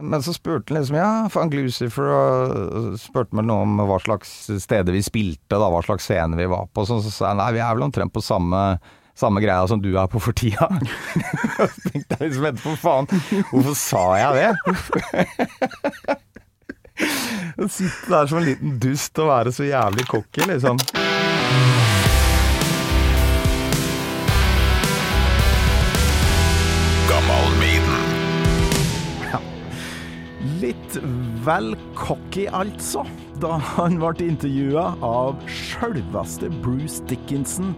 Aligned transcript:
Men 0.00 0.22
så 0.22 0.32
spurte 0.34 0.72
han 0.72 0.80
liksom 0.80 0.96
ja, 0.96 1.10
funk 1.32 1.54
Lucifer, 1.56 2.08
og 2.12 2.96
spurte 3.00 3.36
meg 3.36 3.46
noe 3.48 3.66
om 3.66 3.82
hva 3.88 3.98
slags 4.02 4.32
steder 4.62 4.94
vi 4.96 5.02
spilte, 5.04 5.56
da, 5.56 5.68
hva 5.70 5.82
slags 5.86 6.08
scene 6.08 6.38
vi 6.38 6.48
var 6.50 6.70
på. 6.74 6.86
Så, 6.88 7.00
så 7.04 7.12
sa 7.14 7.28
jeg 7.30 7.40
nei, 7.40 7.50
vi 7.56 7.62
er 7.64 7.76
vel 7.76 7.86
omtrent 7.88 8.14
på 8.14 8.24
samme, 8.24 8.62
samme 9.18 9.42
greia 9.44 9.66
som 9.70 9.82
du 9.82 9.90
er 9.92 10.08
på 10.10 10.22
for 10.22 10.36
tida. 10.36 10.68
så 11.58 11.68
tenkte 11.90 12.18
jeg 12.18 12.24
liksom 12.26 12.50
etterpå, 12.50 12.76
faen, 12.80 13.06
hvorfor 13.52 13.78
sa 13.78 14.04
jeg 14.20 14.32
det? 14.40 14.50
Å 17.60 17.66
sitte 17.68 18.10
der 18.10 18.28
som 18.28 18.40
en 18.40 18.48
liten 18.48 18.76
dust 18.80 19.18
og 19.22 19.30
være 19.32 19.54
så 19.56 19.64
jævlig 19.68 20.04
cocky, 20.10 20.44
liksom. 20.48 20.76
Vel 31.44 31.74
cocky, 31.98 32.46
altså, 32.52 33.04
da 33.40 33.56
han 33.76 33.98
ble 34.00 34.26
intervjua 34.28 34.90
av 35.04 35.38
sjølveste 35.48 36.50
Bruce 36.64 37.04
Dickinson 37.08 37.74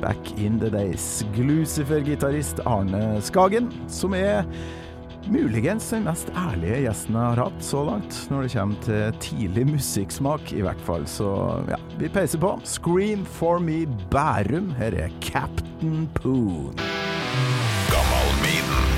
back 0.00 0.38
in 0.38 0.58
the 0.60 0.70
days. 0.70 1.24
Glucifer-gitarist 1.36 2.60
Arne 2.68 3.20
Skagen, 3.24 3.70
som 3.88 4.14
er 4.16 4.44
muligens 5.32 5.86
den 5.88 6.04
mest 6.04 6.28
ærlige 6.36 6.82
gjesten 6.84 7.16
jeg 7.16 7.30
har 7.30 7.42
hatt 7.46 7.64
så 7.64 7.84
langt, 7.86 8.18
når 8.30 8.44
det 8.44 8.52
kommer 8.52 8.82
til 8.84 9.20
tidlig 9.24 9.66
musikksmak, 9.72 10.52
i 10.52 10.64
hvert 10.64 10.80
fall. 10.84 11.06
Så 11.08 11.28
ja, 11.70 11.80
vi 12.00 12.12
peiser 12.12 12.42
på. 12.42 12.56
Scream 12.68 13.24
for 13.24 13.62
me 13.62 13.84
Bærum. 14.12 14.72
Her 14.78 14.98
er 15.06 15.14
Captain 15.24 16.08
Poon. 16.20 16.74
Gammal 17.92 18.34
miden 18.44 18.90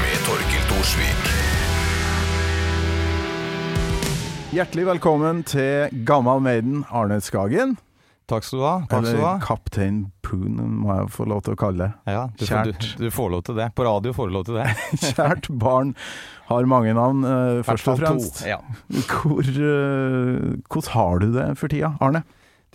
Med 0.00 0.24
Torkil 0.28 0.70
Thorsvik. 0.70 1.61
Hjertelig 4.52 4.82
velkommen 4.84 5.38
til 5.48 5.88
Gammal 6.04 6.42
Maiden, 6.44 6.82
Arne 6.92 7.16
Skagen. 7.24 7.70
Takk 8.28 8.44
skal 8.44 8.58
du 8.60 8.64
ha. 8.66 8.72
Takk 8.90 9.06
skal 9.06 9.16
du 9.16 9.22
ha. 9.24 9.30
Eller 9.30 9.46
Kaptein 9.46 10.02
Poon, 10.20 10.58
må 10.82 10.90
jeg 10.92 11.06
få 11.14 11.24
lov 11.30 11.40
til 11.46 11.54
å 11.54 11.60
kalle 11.62 11.86
det. 11.86 12.12
Ja, 12.12 12.26
du, 12.36 12.44
Kjært. 12.50 12.84
du, 12.84 13.06
du 13.06 13.14
får 13.16 13.30
lov 13.32 13.46
til 13.46 13.56
det. 13.56 13.70
På 13.78 13.86
radio 13.88 14.12
får 14.12 14.28
du 14.28 14.34
lov 14.36 14.44
til 14.50 14.58
det. 14.60 14.66
Kjært 15.06 15.48
barn 15.56 15.94
har 16.50 16.68
mange 16.68 16.92
navn, 17.00 17.24
uh, 17.24 17.62
først 17.64 17.88
og 17.94 17.96
fremst. 18.02 18.42
to, 18.42 18.50
Ja. 18.52 18.60
Hvor, 19.08 19.40
uh, 19.40 20.52
hvordan 20.68 20.92
har 20.98 21.24
du 21.24 21.26
det 21.38 21.48
for 21.62 21.72
tida, 21.72 21.94
Arne? 22.04 22.20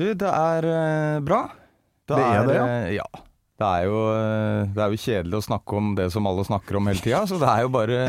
Du, 0.02 0.08
det 0.18 0.34
er 0.34 0.72
uh, 0.74 1.22
bra. 1.30 1.44
Det 2.10 2.18
er 2.26 2.50
det, 2.50 2.58
ja. 2.58 3.00
ja. 3.04 3.24
Det 3.62 3.70
er, 3.70 3.86
jo, 3.86 4.02
det 4.74 4.82
er 4.82 4.98
jo 4.98 5.06
kjedelig 5.06 5.44
å 5.44 5.46
snakke 5.52 5.78
om 5.78 5.94
det 5.98 6.10
som 6.14 6.26
alle 6.30 6.50
snakker 6.50 6.82
om 6.82 6.90
hele 6.90 7.06
tida, 7.06 7.22
så 7.30 7.38
det 7.38 7.54
er 7.54 7.68
jo 7.68 7.74
bare 7.78 8.02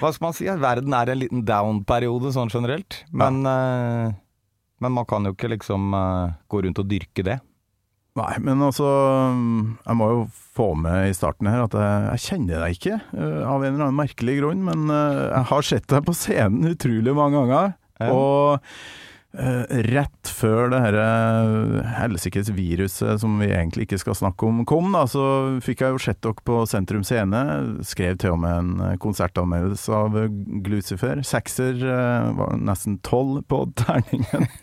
Hva 0.00 0.10
skal 0.12 0.26
man 0.28 0.36
si? 0.36 0.48
Verden 0.60 0.96
er 0.96 1.12
en 1.12 1.20
liten 1.20 1.44
down-periode 1.46 2.32
sånn 2.34 2.52
generelt. 2.52 3.02
Men, 3.12 3.42
eh, 3.46 4.16
men 4.80 4.96
man 4.96 5.06
kan 5.08 5.26
jo 5.26 5.34
ikke 5.36 5.52
liksom 5.54 5.94
eh, 5.96 6.34
gå 6.50 6.64
rundt 6.64 6.82
og 6.82 6.90
dyrke 6.90 7.26
det. 7.26 7.38
Nei, 8.18 8.32
men 8.42 8.58
altså 8.66 8.88
Jeg 9.86 9.94
må 9.96 10.08
jo 10.10 10.22
få 10.34 10.72
med 10.74 11.12
i 11.12 11.14
starten 11.14 11.46
her 11.46 11.62
at 11.68 11.76
jeg, 11.78 12.00
jeg 12.08 12.24
kjenner 12.24 12.64
deg 12.64 12.74
ikke, 12.74 12.96
eh, 13.14 13.42
av 13.46 13.62
en 13.62 13.70
eller 13.70 13.86
annen 13.86 14.00
merkelig 14.00 14.40
grunn. 14.40 14.64
Men 14.66 14.90
jeg 14.90 15.44
har 15.52 15.68
sett 15.68 15.86
deg 15.92 16.08
på 16.08 16.16
scenen 16.16 16.72
utrolig 16.74 17.14
mange 17.16 17.44
ganger. 17.44 17.76
Ja. 18.00 18.10
Og 18.10 18.74
rett 19.30 20.30
før 20.34 20.72
det 20.72 20.80
dette 20.82 21.84
helsikes 21.96 22.50
viruset 22.54 23.20
som 23.22 23.36
vi 23.40 23.50
egentlig 23.52 23.86
ikke 23.86 24.00
skal 24.02 24.16
snakke 24.18 24.48
om, 24.48 24.62
kom, 24.68 24.90
da, 24.94 25.04
så 25.10 25.24
fikk 25.62 25.84
jeg 25.84 25.94
jo 25.94 26.00
sett 26.02 26.20
dere 26.24 26.44
på 26.46 26.60
Sentrum 26.68 27.04
Scene. 27.06 27.42
Skrev 27.86 28.18
til 28.20 28.34
og 28.34 28.40
med 28.42 28.56
en 28.56 28.84
eh, 28.86 28.96
konsertanmeldelse 29.02 29.94
av 29.94 30.18
eh, 30.18 30.30
Glucifer. 30.64 31.22
Sekser 31.26 31.78
eh, 31.78 32.30
var 32.38 32.58
nesten 32.58 32.98
tolv 33.06 33.42
på 33.50 33.64
terningen. 33.80 34.48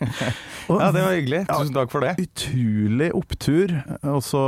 Ja, 0.68 0.90
det 0.92 1.00
var 1.00 1.14
hyggelig. 1.16 1.38
Tusen 1.48 1.72
takk 1.72 1.92
for 1.92 2.04
det. 2.04 2.10
utrolig 2.20 3.08
opptur. 3.16 3.72
Og 4.04 4.18
så 4.26 4.42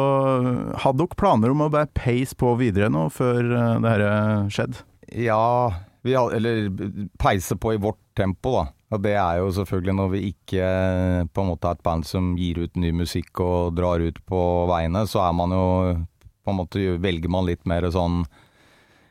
hadde 0.83 1.01
dere 1.01 1.17
planer 1.17 1.55
om 1.55 1.65
å 1.65 1.71
bare 1.73 1.89
peise 1.97 2.37
på 2.37 2.53
videre 2.61 2.91
nå, 2.93 3.07
før 3.15 3.41
eh, 3.41 3.79
det 3.81 3.95
her 3.95 4.51
skjedde? 4.53 4.85
Ja, 5.17 5.41
vi, 6.05 6.13
eller 6.15 6.69
peise 7.21 7.57
på 7.61 7.73
i 7.75 7.81
vårt 7.81 8.01
tempo, 8.19 8.53
da. 8.59 8.67
Og 8.91 8.99
det 9.05 9.13
er 9.15 9.39
jo 9.39 9.51
selvfølgelig 9.55 9.95
når 9.95 10.09
vi 10.17 10.21
ikke 10.33 10.61
eh, 10.67 11.25
på 11.31 11.43
en 11.45 11.51
måte 11.53 11.69
er 11.71 11.77
et 11.79 11.83
band 11.87 12.07
som 12.09 12.33
gir 12.39 12.59
ut 12.65 12.75
ny 12.81 12.91
musikk 12.97 13.39
og 13.45 13.75
drar 13.79 14.03
ut 14.03 14.19
på 14.27 14.41
veiene, 14.71 15.05
så 15.07 15.23
er 15.29 15.35
man 15.39 15.55
jo 15.55 15.67
på 16.43 16.51
en 16.51 16.59
måte 16.59 16.83
velger 16.99 17.31
man 17.31 17.47
litt 17.47 17.63
mer 17.71 17.87
sånn 17.95 18.25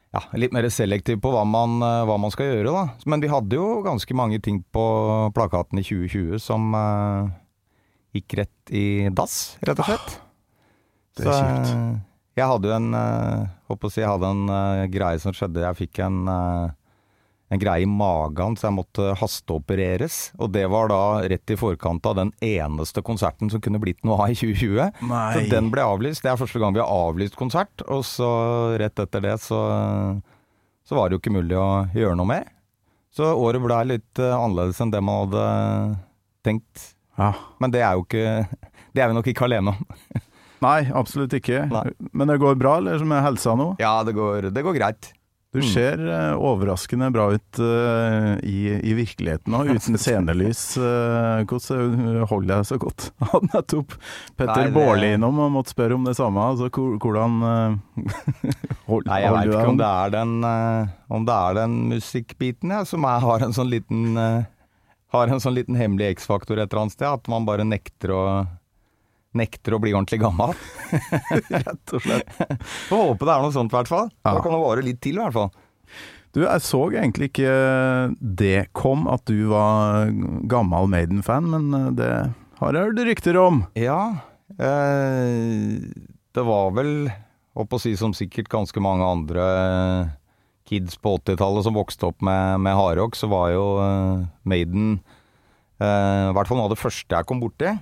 ja, 0.10 0.24
litt 0.42 0.52
mer 0.56 0.66
selektiv 0.74 1.20
på 1.22 1.30
hva 1.32 1.44
man, 1.48 1.78
eh, 1.86 2.02
hva 2.10 2.18
man 2.20 2.32
skal 2.34 2.50
gjøre, 2.50 2.72
da. 2.74 2.84
Men 3.08 3.22
vi 3.24 3.30
hadde 3.32 3.56
jo 3.60 3.80
ganske 3.86 4.16
mange 4.18 4.40
ting 4.44 4.64
på 4.74 4.84
plakaten 5.38 5.80
i 5.80 5.86
2020 5.86 6.42
som 6.42 6.74
eh, 6.76 7.30
gikk 8.18 8.36
rett 8.42 8.74
i 8.74 8.86
dass, 9.14 9.38
rett 9.64 9.80
og 9.84 9.92
slett. 9.92 10.16
det 11.20 11.28
er 11.28 11.30
Så, 11.30 11.40
kjipt. 11.40 11.72
eh, 11.78 12.00
Jeg 12.42 12.48
hadde 12.50 12.68
jo 12.72 12.74
en 12.76 12.90
eh, 12.98 13.48
Håper 13.70 13.86
å 13.86 13.94
si 13.94 14.02
jeg 14.02 14.10
hadde 14.10 14.34
en 14.34 14.50
eh, 14.50 14.88
greie 14.90 15.20
som 15.22 15.36
skjedde. 15.38 15.62
Jeg 15.62 15.78
fikk 15.86 16.00
en, 16.02 16.20
eh, 16.34 16.72
en 17.50 17.60
greie 17.62 17.82
i 17.82 17.90
magen, 17.90 18.56
så 18.58 18.68
jeg 18.68 18.76
måtte 18.78 19.14
hasteopereres. 19.18 20.20
Og 20.38 20.52
det 20.54 20.68
var 20.70 20.92
da 20.92 21.02
rett 21.32 21.54
i 21.54 21.58
forkant 21.58 22.06
av 22.06 22.20
den 22.20 22.32
eneste 22.46 23.02
konserten 23.06 23.50
som 23.50 23.62
kunne 23.66 23.82
blitt 23.82 24.04
noe 24.06 24.20
av 24.22 24.34
i 24.34 24.38
2020. 24.38 25.02
Nei. 25.10 25.26
Så 25.34 25.44
den 25.50 25.72
ble 25.74 25.86
avlyst. 25.86 26.22
Det 26.26 26.30
er 26.30 26.38
første 26.40 26.62
gang 26.62 26.78
vi 26.78 26.84
har 26.84 26.94
avlyst 27.10 27.40
konsert. 27.40 27.82
Og 27.90 28.06
så 28.06 28.30
rett 28.78 29.02
etter 29.02 29.26
det 29.26 29.36
så, 29.42 29.64
så 30.86 31.00
var 31.00 31.10
det 31.10 31.18
jo 31.18 31.24
ikke 31.24 31.36
mulig 31.40 31.58
å 31.58 31.90
gjøre 31.98 32.20
noe 32.22 32.30
mer. 32.36 32.48
Så 33.18 33.26
året 33.34 33.66
ble 33.66 33.82
litt 33.96 34.22
eh, 34.22 34.36
annerledes 34.38 34.80
enn 34.84 34.94
det 34.94 35.02
man 35.02 35.26
hadde 35.26 35.46
tenkt. 36.46 36.92
Ja. 37.18 37.34
Men 37.60 37.74
det 37.74 37.82
er 37.84 37.98
jo 37.98 38.06
ikke 38.06 38.46
Det 38.96 39.02
er 39.04 39.10
vi 39.10 39.16
nok 39.18 39.28
ikke 39.28 39.48
alene 39.50 39.74
om. 39.74 39.82
Nei, 40.66 40.84
absolutt 40.94 41.34
ikke. 41.34 41.64
Nei. 41.72 41.88
Men 42.14 42.30
det 42.30 42.38
går 42.42 42.60
bra, 42.60 42.78
eller 42.78 43.02
med 43.08 43.24
helsa 43.24 43.56
nå? 43.58 43.72
Ja, 43.82 44.02
det 44.06 44.14
går, 44.18 44.52
det 44.54 44.64
går 44.66 44.76
greit. 44.78 45.10
Du 45.50 45.64
ser 45.66 45.98
eh, 45.98 46.36
overraskende 46.38 47.08
bra 47.10 47.24
ut 47.34 47.60
uh, 47.60 48.36
i, 48.46 48.70
i 48.86 48.92
virkeligheten 48.94 49.56
og 49.58 49.72
uten 49.74 49.98
scenelys. 50.02 50.62
Uh, 50.78 51.42
hvordan 51.50 52.20
holder 52.30 52.60
jeg 52.60 52.68
så 52.70 52.78
godt? 52.84 53.08
Hadde 53.32 53.50
nettopp 53.56 53.96
Petter 54.38 54.68
det- 54.68 54.76
Baarli 54.76 55.10
innom 55.16 55.42
og 55.42 55.50
måtte 55.56 55.74
spørre 55.74 55.98
om 55.98 56.06
det 56.06 56.14
samme. 56.20 56.44
Altså, 56.54 56.70
hvordan 56.70 57.42
eh, 57.50 58.06
hold, 58.92 59.10
Nei, 59.10 59.20
jeg 59.26 59.34
veit 59.40 59.50
ikke 59.56 59.74
om 59.74 59.82
det 59.82 59.90
er 59.90 60.14
den, 60.20 60.38
uh, 60.46 61.34
er 61.40 61.60
den 61.64 61.76
musikkbiten 61.96 62.78
ja, 62.78 62.86
som 62.86 63.10
er, 63.10 63.26
har 63.26 63.48
en 63.50 63.58
sånn 63.58 63.74
liten 63.74 64.22
eh, 64.22 64.46
Har 65.18 65.34
en 65.34 65.42
sånn 65.42 65.58
liten 65.58 65.74
hemmelig 65.82 66.20
X-faktor 66.20 66.60
et 66.62 66.70
eller 66.70 66.84
annet 66.84 66.94
sted. 67.00 67.10
At 67.10 67.26
man 67.32 67.50
bare 67.50 67.66
nekter 67.66 68.14
å 68.14 68.24
Nekter 69.38 69.76
å 69.76 69.80
bli 69.82 69.94
ordentlig 69.94 70.22
gammel. 70.24 70.56
rett 71.54 71.94
og 71.94 72.02
slett. 72.02 72.32
Får 72.90 73.04
håpe 73.12 73.28
det 73.28 73.34
er 73.36 73.44
noe 73.44 73.54
sånt, 73.54 73.74
i 73.74 73.78
hvert 73.78 73.92
fall. 73.92 74.10
Da 74.26 74.40
kan 74.42 74.56
det 74.56 74.62
vare 74.64 74.86
litt 74.86 75.02
til, 75.06 75.20
i 75.20 75.22
hvert 75.22 75.38
fall. 75.38 75.52
Du, 76.34 76.44
jeg 76.44 76.62
så 76.62 76.82
egentlig 76.92 77.32
ikke 77.32 77.54
det 78.20 78.70
kom, 78.78 79.08
at 79.10 79.26
du 79.30 79.50
var 79.50 80.12
gammel 80.50 80.90
Maiden-fan, 80.92 81.50
men 81.50 81.74
eh, 81.74 81.88
det 81.98 82.12
har 82.60 82.76
jeg 82.76 82.90
hørt 82.90 83.02
rykter 83.08 83.40
om. 83.42 83.64
Ja, 83.78 84.02
eh, 84.58 85.80
det 86.38 86.46
var 86.46 86.74
vel, 86.78 87.10
holdt 87.58 87.72
på 87.72 87.80
å 87.80 87.82
si 87.82 87.96
som 87.98 88.14
sikkert 88.18 88.52
ganske 88.52 88.84
mange 88.84 89.08
andre 89.10 89.48
kids 90.70 91.00
på 91.02 91.16
80-tallet 91.18 91.66
som 91.66 91.78
vokste 91.78 92.12
opp 92.12 92.22
med, 92.26 92.62
med 92.62 92.78
hardrock, 92.78 93.18
så 93.18 93.30
var 93.32 93.50
jo 93.56 93.66
eh, 93.82 94.26
Maiden 94.50 95.00
eh, 95.82 96.30
i 96.30 96.34
hvert 96.38 96.50
fall 96.50 96.62
noe 96.62 96.70
av 96.70 96.76
det 96.76 96.82
første 96.82 97.16
jeg 97.18 97.30
kom 97.30 97.42
borti. 97.42 97.74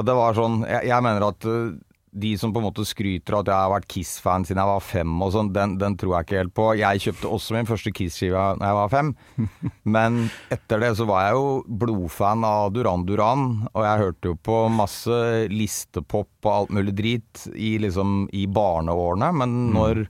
Og 0.00 0.08
det 0.08 0.16
var 0.16 0.36
sånn, 0.36 0.62
jeg, 0.68 0.88
jeg 0.90 1.04
mener 1.04 1.28
at 1.28 1.46
eh, 1.48 1.78
de 2.10 2.32
som 2.38 2.50
på 2.52 2.58
en 2.58 2.66
måte 2.66 2.84
skryter 2.86 3.36
av 3.36 3.44
at 3.44 3.50
jeg 3.50 3.62
har 3.62 3.70
vært 3.70 3.88
Kiss-fan 3.90 4.44
siden 4.46 4.58
jeg 4.58 4.70
var 4.70 4.82
fem 4.82 5.12
og 5.22 5.30
sånn, 5.34 5.50
den, 5.54 5.76
den 5.78 5.96
tror 5.98 6.16
jeg 6.16 6.26
ikke 6.26 6.38
helt 6.40 6.54
på. 6.58 6.66
Jeg 6.80 7.02
kjøpte 7.04 7.30
også 7.36 7.54
min 7.54 7.68
første 7.68 7.92
Kiss-skive 7.94 8.46
da 8.58 8.70
jeg 8.70 8.78
var 8.80 8.90
fem. 8.92 9.12
Men 9.96 10.18
etter 10.50 10.82
det 10.82 10.90
så 10.98 11.06
var 11.08 11.28
jeg 11.28 11.36
jo 11.38 11.52
blodfan 11.82 12.46
av 12.46 12.72
Duran 12.74 13.06
Duran, 13.06 13.44
og 13.70 13.86
jeg 13.86 14.02
hørte 14.02 14.32
jo 14.32 14.40
på 14.50 14.64
masse 14.74 15.20
listepop 15.52 16.48
og 16.48 16.56
alt 16.56 16.74
mulig 16.80 16.96
drit 16.98 17.44
i, 17.54 17.76
liksom, 17.84 18.24
i 18.34 18.46
barneårene. 18.50 19.30
Men 19.44 19.56
når, 19.76 20.02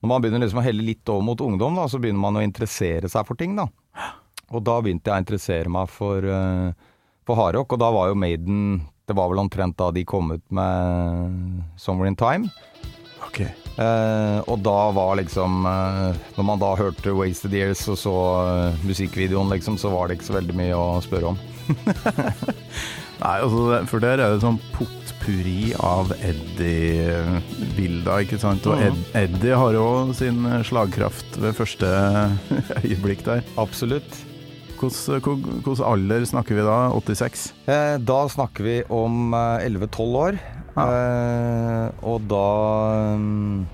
når 0.00 0.12
man 0.14 0.22
begynner 0.22 0.44
liksom 0.44 0.62
å 0.62 0.66
helle 0.68 0.86
litt 0.86 1.10
over 1.10 1.26
mot 1.32 1.44
ungdom, 1.44 1.82
da, 1.82 1.88
så 1.90 1.98
begynner 1.98 2.22
man 2.28 2.38
å 2.38 2.46
interessere 2.46 3.10
seg 3.10 3.26
for 3.26 3.40
ting, 3.40 3.58
da. 3.58 3.66
Og 4.54 4.62
da 4.66 4.78
begynte 4.82 5.10
jeg 5.10 5.18
å 5.18 5.24
interessere 5.24 5.70
meg 5.70 5.90
for, 5.90 6.24
uh, 6.26 6.70
for 7.26 7.38
hardrock, 7.38 7.74
og 7.74 7.82
da 7.82 7.90
var 7.94 8.10
jo 8.10 8.18
Maiden 8.18 8.64
Det 9.10 9.16
var 9.18 9.28
vel 9.32 9.40
omtrent 9.42 9.74
da 9.80 9.90
de 9.90 10.04
kom 10.06 10.30
ut 10.36 10.44
med 10.54 11.64
'Somewhere 11.76 12.06
in 12.12 12.16
Time'. 12.16 12.50
Ok. 13.26 13.40
Eh, 13.80 14.38
og 14.50 14.62
da 14.62 14.90
var 14.92 15.16
liksom 15.16 15.64
eh, 15.66 16.14
Når 16.36 16.44
man 16.44 16.58
da 16.62 16.74
hørte 16.76 17.10
'Wasted 17.14 17.52
Years' 17.54 17.88
og 17.90 17.98
så 17.98 18.14
eh, 18.70 18.74
musikkvideoen, 18.86 19.50
liksom, 19.50 19.78
så 19.78 19.90
var 19.92 20.08
det 20.08 20.18
ikke 20.18 20.30
så 20.30 20.38
veldig 20.38 20.54
mye 20.58 20.74
å 20.78 21.00
spørre 21.02 21.26
om. 21.34 21.38
Nei, 23.20 23.36
altså, 23.44 23.84
for 23.86 24.00
der 24.02 24.18
er 24.18 24.32
det 24.34 24.40
sånn 24.42 24.56
potpurri 24.72 25.74
av 25.76 26.08
Eddie-bilder, 26.24 28.22
ikke 28.24 28.38
sant. 28.40 28.64
Og 28.66 28.80
Ed, 28.80 28.92
Mhm. 28.94 29.04
Eddie 29.14 29.54
har 29.56 29.72
jo 29.76 30.12
sin 30.16 30.40
slagkraft 30.64 31.36
ved 31.36 31.54
første 31.54 31.86
øyeblikk 32.84 33.24
der. 33.26 33.42
Absolutt. 33.58 34.08
Hvordan 34.80 35.84
alder 35.84 36.24
snakker 36.24 36.56
vi 36.56 36.64
da? 36.64 36.78
86? 36.96 37.50
Eh, 37.68 37.98
da 38.00 38.22
snakker 38.32 38.64
vi 38.64 38.78
om 38.88 39.34
eh, 39.36 39.66
11-12 39.68 40.16
år. 40.22 40.40
Eh, 40.80 41.86
og 42.06 42.24
da 42.30 42.46
um, 43.18 43.66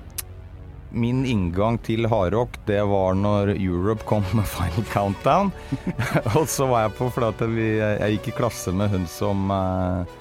Min 0.97 1.27
inngang 1.29 1.77
til 1.85 2.07
hardrock, 2.09 2.55
det 2.67 2.81
var 2.89 3.17
når 3.19 3.53
Europe 3.59 4.07
kom 4.09 4.25
med 4.35 4.49
Final 4.57 4.87
Countdown. 4.93 5.53
og 6.39 6.47
så 6.51 6.67
var 6.71 6.87
jeg 6.87 6.97
på 6.99 7.11
fordi 7.15 7.51
vi, 7.53 7.67
jeg 7.79 8.17
gikk 8.17 8.31
i 8.33 8.39
klasse 8.41 8.75
med 8.75 8.95
hun 8.95 9.05
som 9.11 9.51
eh, 9.53 10.15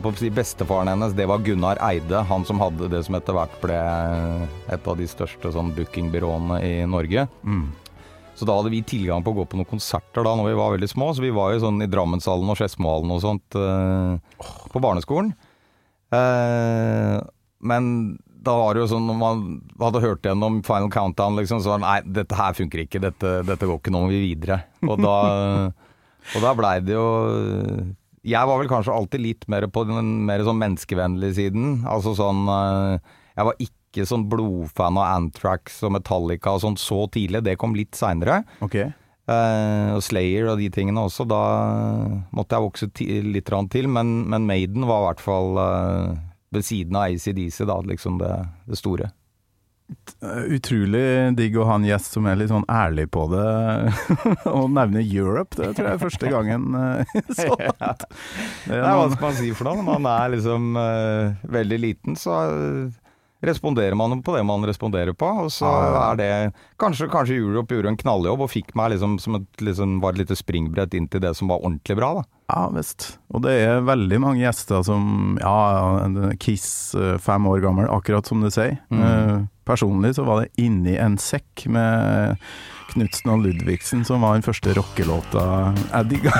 Bestefaren 0.00 0.88
hennes, 0.88 1.12
det 1.12 1.26
var 1.28 1.42
Gunnar 1.44 1.80
Eide. 1.84 2.22
Han 2.28 2.44
som 2.46 2.60
hadde 2.62 2.88
det 2.92 3.02
som 3.04 3.16
etter 3.18 3.36
hvert 3.36 3.56
ble 3.60 3.80
et 4.70 4.86
av 4.86 4.96
de 4.96 5.08
største 5.10 5.50
sånn 5.52 5.74
bookingbyråene 5.76 6.60
i 6.64 6.74
Norge. 6.88 7.26
Så 8.40 8.46
da 8.48 8.54
hadde 8.56 8.72
vi 8.72 8.80
tilgang 8.88 9.20
på 9.20 9.34
å 9.34 9.36
gå 9.36 9.44
på 9.50 9.58
noen 9.58 9.68
konserter 9.68 10.24
da 10.24 10.32
når 10.32 10.46
vi 10.48 10.56
var 10.56 10.72
veldig 10.72 10.88
små. 10.88 11.10
Så 11.12 11.20
vi 11.20 11.32
var 11.36 11.52
jo 11.52 11.60
sånn 11.60 11.84
i 11.84 11.88
Drammenshallen 11.92 12.48
og 12.48 12.56
Skedsmohallen 12.56 13.12
og 13.12 13.20
sånt 13.20 13.58
eh, 13.60 14.46
på 14.72 14.80
barneskolen. 14.80 15.34
Eh, 16.16 17.16
men 17.68 17.90
da 18.40 18.54
var 18.56 18.72
det 18.72 18.86
jo 18.86 18.90
sånn 18.94 19.10
når 19.10 19.18
man 19.20 19.42
hadde 19.82 20.00
hørt 20.06 20.24
gjennom 20.24 20.62
Final 20.64 20.88
Countdown, 20.94 21.36
liksom, 21.36 21.60
så 21.60 21.74
var 21.74 21.82
det 21.82 21.84
nei, 21.84 22.14
dette 22.22 22.38
her 22.38 22.56
funker 22.56 22.84
ikke. 22.86 23.02
Dette, 23.04 23.34
dette 23.44 23.68
går 23.68 23.82
ikke, 23.82 23.92
nå 23.92 24.06
må 24.06 24.12
vi 24.14 24.22
videre. 24.30 24.62
Og 24.88 24.96
da, 25.04 25.16
og 26.34 26.46
da 26.46 26.54
blei 26.56 26.78
det 26.84 26.96
jo 26.96 27.08
Jeg 28.24 28.48
var 28.48 28.62
vel 28.62 28.72
kanskje 28.72 28.96
alltid 28.96 29.24
litt 29.26 29.44
mer 29.52 29.68
på 29.68 29.84
den 29.88 30.08
mer 30.28 30.46
sånn 30.48 30.60
menneskevennlige 30.64 31.36
siden. 31.42 31.82
Altså 31.84 32.16
sånn 32.16 32.48
eh, 32.48 33.12
Jeg 33.36 33.50
var 33.50 33.60
ikke 33.60 33.79
sånn 33.96 34.28
blodfan 34.30 34.98
av 35.00 35.08
Anthrax 35.16 35.82
og 35.86 35.94
Metallica 35.96 36.54
og 36.54 36.64
sånn 36.64 36.78
så 36.80 37.04
tidlig. 37.12 37.44
Det 37.46 37.58
kom 37.60 37.74
litt 37.76 37.98
seinere. 37.98 38.42
Ok. 38.64 38.78
Eh, 38.80 39.90
og 39.94 40.02
Slayer 40.04 40.50
og 40.50 40.58
de 40.62 40.70
tingene 40.74 41.06
også. 41.06 41.26
Da 41.28 41.42
måtte 42.34 42.56
jeg 42.56 42.66
vokse 42.66 42.90
litt 43.34 43.54
til, 43.74 43.88
men, 43.90 44.20
men 44.30 44.48
Maiden 44.48 44.86
var 44.88 45.04
i 45.04 45.08
hvert 45.10 45.24
fall 45.24 45.62
eh, 45.64 46.18
ved 46.54 46.66
siden 46.66 46.98
av 46.98 47.10
ACDC, 47.10 47.64
da, 47.68 47.80
liksom 47.86 48.18
det, 48.22 48.34
det 48.70 48.78
store. 48.78 49.10
Eh, 50.22 50.54
Utrolig 50.56 51.04
digg 51.38 51.56
å 51.58 51.66
ha 51.68 51.76
en 51.78 51.86
gjest 51.86 52.14
som 52.16 52.26
er 52.30 52.38
litt 52.38 52.50
sånn 52.52 52.66
ærlig 52.70 53.08
på 53.14 53.26
det, 53.32 53.44
og 54.56 54.70
nevne 54.74 55.02
Europe. 55.02 55.56
Det 55.58 55.72
tror 55.76 55.88
jeg 55.88 55.98
er 55.98 56.02
første 56.02 56.32
gangen. 56.32 56.66
sånn. 57.38 57.38
Så. 57.38 57.58
Det 58.70 58.78
er 58.78 58.86
vanskelig 58.86 58.98
hva 59.00 59.12
skal 59.14 59.28
man 59.28 59.38
si 59.38 59.52
for 59.54 59.70
noe? 59.70 59.78
Når 59.80 59.88
man 59.90 60.10
er 60.12 60.34
liksom 60.36 60.74
uh, 60.78 61.46
veldig 61.58 61.78
liten, 61.82 62.18
så 62.18 62.40
eh, 62.46 62.98
responderer 63.44 63.96
man 63.96 64.22
på 64.22 64.34
det 64.36 64.42
man 64.46 64.64
responderer 64.68 65.14
på. 65.16 65.28
Og 65.44 65.52
så 65.54 65.68
er 65.68 66.18
det 66.20 66.30
Kanskje, 66.80 67.10
kanskje 67.12 67.38
Europe 67.40 67.74
gjorde 67.74 67.92
en 67.92 68.00
knalljobb 68.00 68.44
og 68.46 68.52
fikk 68.52 68.74
meg 68.78 68.94
liksom 68.94 69.18
som 69.20 69.36
et, 69.40 69.48
liksom, 69.64 69.98
var 70.02 70.14
et 70.14 70.22
lite 70.22 70.36
springbrett 70.38 70.94
inn 70.96 71.08
til 71.12 71.22
det 71.24 71.34
som 71.36 71.50
var 71.52 71.60
ordentlig 71.64 71.96
bra, 71.98 72.12
da. 72.20 72.26
Ja 72.50 72.64
visst. 72.74 73.12
Og 73.30 73.44
det 73.44 73.52
er 73.62 73.84
veldig 73.86 74.18
mange 74.24 74.42
gjester 74.42 74.82
som 74.86 75.36
Ja, 75.38 76.08
Kiss, 76.42 76.94
eh, 76.98 77.16
fem 77.22 77.46
år 77.46 77.62
gammel, 77.62 77.88
akkurat 77.92 78.26
som 78.26 78.42
du 78.42 78.50
sier. 78.50 78.78
Mm. 78.90 79.02
Eh, 79.04 79.38
Personlig 79.70 80.16
så 80.16 80.24
var 80.26 80.42
det 80.42 80.50
inni 80.58 80.96
en 80.98 81.14
sekk 81.20 81.68
med 81.70 82.40
Knutsen 82.90 83.30
og 83.32 83.44
Ludvigsen 83.44 84.02
som 84.06 84.24
var 84.24 84.36
den 84.36 84.44
første 84.46 84.74
rockelåta 84.76 85.44
jeg 85.76 86.08
digga. 86.10 86.32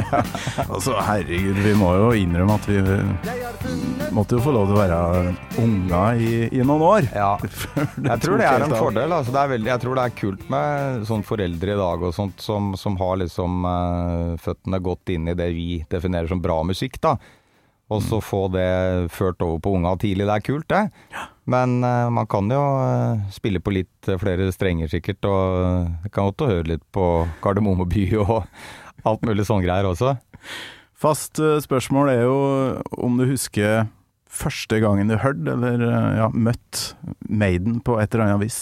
altså, 0.72 0.96
herregud, 1.06 1.60
vi 1.64 1.74
må 1.78 1.92
jo 1.98 2.10
innrømme 2.18 2.56
at 2.58 2.68
vi 2.70 2.80
måtte 4.16 4.38
jo 4.38 4.42
få 4.44 4.54
lov 4.54 4.68
til 4.70 4.76
å 4.76 4.80
være 4.80 5.00
unger 5.62 6.20
i, 6.22 6.32
i 6.50 6.62
noen 6.62 6.84
år. 6.86 7.08
Ja, 7.14 7.32
Jeg 8.10 8.18
tror 8.24 8.40
det 8.40 8.48
er 8.48 8.66
en 8.66 8.76
fordel. 8.76 9.14
Altså 9.14 9.34
det 9.34 9.42
er 9.42 9.54
veldig, 9.54 9.72
jeg 9.72 9.84
tror 9.84 9.98
det 9.98 10.04
er 10.04 10.18
kult 10.20 10.44
med 10.52 11.06
sånn 11.08 11.24
foreldre 11.26 11.74
i 11.74 11.80
dag 11.80 12.04
og 12.08 12.14
sånt 12.16 12.42
som, 12.42 12.74
som 12.78 12.98
har 13.00 13.20
liksom 13.22 13.66
uh, 13.66 14.36
føttene 14.42 14.82
godt 14.84 15.14
inn 15.14 15.30
i 15.30 15.36
det 15.38 15.50
vi 15.56 15.70
definerer 15.90 16.30
som 16.30 16.42
bra 16.42 16.60
musikk, 16.66 17.00
da. 17.04 17.16
Og 17.92 18.02
så 18.02 18.18
få 18.24 18.46
det 18.50 18.68
ført 19.14 19.42
over 19.46 19.60
på 19.62 19.76
unga 19.78 19.94
tidlig. 20.02 20.26
Det 20.26 20.34
er 20.34 20.46
kult, 20.48 20.68
det. 20.72 21.26
Men 21.50 21.78
eh, 21.84 22.08
man 22.10 22.26
kan 22.26 22.50
jo 22.50 22.62
eh, 22.82 23.26
spille 23.34 23.62
på 23.62 23.74
litt 23.74 24.10
eh, 24.10 24.18
flere 24.18 24.50
strenger, 24.54 24.90
sikkert. 24.90 25.26
Og 25.30 26.10
kan 26.10 26.30
godt 26.30 26.48
høre 26.48 26.70
litt 26.74 26.86
på 26.94 27.26
Kardemomme 27.44 27.86
by 27.90 28.06
og 28.24 28.38
alt 29.06 29.26
mulig 29.26 29.46
sånne 29.46 29.66
greier 29.66 29.86
også. 29.86 30.16
Fast 30.96 31.38
spørsmål 31.38 32.10
er 32.10 32.22
jo 32.24 32.38
om 33.04 33.18
du 33.20 33.26
husker 33.28 33.84
første 34.32 34.80
gangen 34.82 35.12
du 35.12 35.18
hørte 35.20 35.52
eller 35.52 35.82
ja, 36.16 36.30
møtt 36.32 36.96
Maiden 37.28 37.78
på 37.84 37.98
et 38.00 38.08
eller 38.14 38.30
annet 38.30 38.46
vis. 38.46 38.58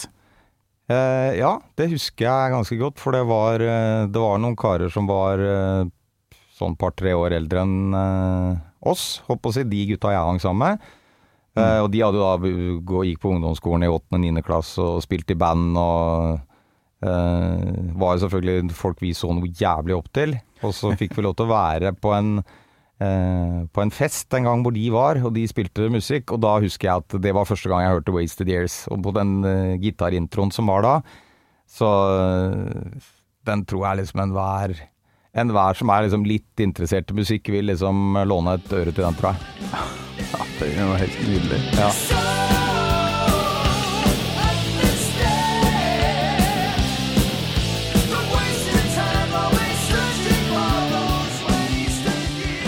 Eh, 0.91 1.39
ja, 1.39 1.55
det 1.79 1.89
husker 1.95 2.27
jeg 2.27 2.53
ganske 2.53 2.77
godt, 2.77 2.99
for 3.01 3.15
det 3.15 3.23
var, 3.25 3.63
det 3.63 4.21
var 4.21 4.37
noen 4.43 4.57
karer 4.59 4.91
som 4.93 5.07
var 5.09 5.41
sånn 6.55 6.77
par-tre 6.79 7.15
år 7.17 7.33
eldre 7.39 7.63
enn 7.65 7.95
oss, 8.85 9.23
håper 9.25 9.49
å 9.49 9.55
si, 9.55 9.65
de 9.71 9.81
gutta 9.89 10.13
jeg 10.13 10.27
hang 10.27 10.43
sammen 10.43 10.75
med. 10.75 10.93
Eh, 11.55 11.79
og 11.79 11.87
de 11.93 12.03
hadde 12.03 12.19
jo 12.19 12.81
da 12.83 13.05
gikk 13.07 13.21
på 13.23 13.31
ungdomsskolen 13.31 13.87
i 13.87 13.91
8. 13.91 14.11
og 14.11 14.21
9. 14.25 14.43
klasse 14.43 14.83
og 14.83 15.03
spilte 15.05 15.35
i 15.35 15.39
band 15.39 15.77
og 15.79 16.35
uh, 17.05 17.95
var 17.95 18.15
jo 18.15 18.25
selvfølgelig 18.25 18.75
folk 18.75 18.99
vi 19.03 19.13
så 19.15 19.31
noe 19.31 19.47
jævlig 19.47 19.95
opp 19.95 20.11
til. 20.15 20.35
Og 20.65 20.75
så 20.75 20.91
fikk 20.99 21.15
vi 21.15 21.23
lov 21.23 21.37
til 21.37 21.47
å 21.47 21.53
være 21.53 21.93
på 21.95 22.11
en 22.15 22.39
uh, 22.41 23.59
på 23.71 23.83
en 23.83 23.93
fest 23.93 24.35
en 24.35 24.49
gang 24.49 24.65
hvor 24.65 24.75
de 24.75 24.87
var, 24.91 25.21
og 25.23 25.35
de 25.37 25.45
spilte 25.47 25.87
musikk. 25.93 26.35
Og 26.35 26.43
da 26.43 26.57
husker 26.63 26.89
jeg 26.89 27.05
at 27.05 27.19
det 27.23 27.35
var 27.37 27.47
første 27.47 27.71
gang 27.71 27.85
jeg 27.85 27.99
hørte 27.99 28.17
Wasted 28.17 28.51
Years. 28.51 28.81
Og 28.91 28.99
på 29.05 29.15
den 29.15 29.37
uh, 29.47 29.77
gitarintroen 29.79 30.51
som 30.55 30.71
var 30.71 30.83
da, 30.83 30.97
så 31.71 31.87
den 33.45 33.63
tror 33.65 33.87
jeg 33.87 34.03
liksom 34.03 34.21
enhver 34.21 34.75
Enhver 35.35 35.75
som 35.75 35.89
er 35.91 36.05
liksom 36.05 36.23
litt 36.23 36.61
interessert 36.63 37.11
i 37.11 37.17
musikk, 37.17 37.49
vil 37.51 37.67
liksom 37.67 38.15
låne 38.23 38.55
et 38.55 38.71
øre 38.71 38.93
til 38.93 39.03
den, 39.03 39.17
tror 39.19 39.33
jeg. 39.33 39.73
Ja, 40.31 40.45
det 40.61 40.69
var 40.79 41.01
helt 41.01 41.17
nydelig. 41.27 41.59
Ja. 41.75 41.89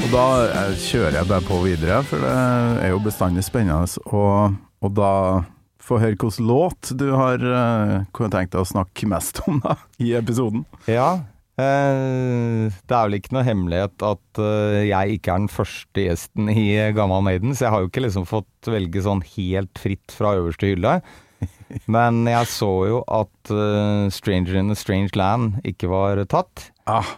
Og 0.04 0.12
da 0.12 0.26
eh, 0.48 0.76
kjører 0.80 1.18
jeg 1.22 1.28
bare 1.32 1.48
på 1.48 1.62
videre, 1.64 2.02
for 2.08 2.24
det 2.24 2.36
er 2.84 2.92
jo 2.92 3.00
bestandig 3.04 3.48
spennende. 3.48 3.88
Og, 4.12 4.60
og 4.84 4.94
da 5.00 5.14
få 5.80 6.02
høre 6.04 6.20
hvilken 6.20 6.52
låt 6.52 6.92
du 7.00 7.10
har 7.16 7.40
uh, 7.40 8.28
tenkt 8.28 8.52
deg 8.52 8.60
å 8.60 8.68
snakke 8.68 9.08
mest 9.08 9.40
om 9.48 9.64
da, 9.64 9.80
i 10.04 10.12
episoden. 10.20 10.68
Ja. 10.92 11.10
Eh, 11.58 12.68
det 12.70 12.94
er 12.94 13.08
vel 13.08 13.18
ikke 13.18 13.34
noe 13.34 13.46
hemmelighet 13.48 14.04
at 14.06 14.42
eh, 14.44 14.84
jeg 14.92 15.18
ikke 15.18 15.34
er 15.34 15.42
den 15.42 15.50
første 15.50 16.04
gjesten 16.04 16.52
i 16.54 16.68
Gammal 16.94 17.24
Maiden, 17.26 17.56
så 17.58 17.66
jeg 17.66 17.74
har 17.74 17.82
jo 17.82 17.90
ikke 17.90 18.04
liksom 18.06 18.28
fått 18.30 18.70
velge 18.70 19.02
sånn 19.02 19.24
helt 19.34 19.82
fritt 19.82 20.14
fra 20.14 20.36
øverste 20.38 20.70
hylle. 20.70 21.00
Men 21.94 22.24
jeg 22.30 22.50
så 22.54 22.70
jo 22.90 23.00
at 23.10 23.54
eh, 23.54 24.06
'Stranger 24.14 24.60
in 24.62 24.74
a 24.74 24.78
Strange 24.78 25.18
Land' 25.18 25.58
ikke 25.66 25.90
var 25.90 26.22
tatt. 26.30 26.70
Ah, 26.86 27.18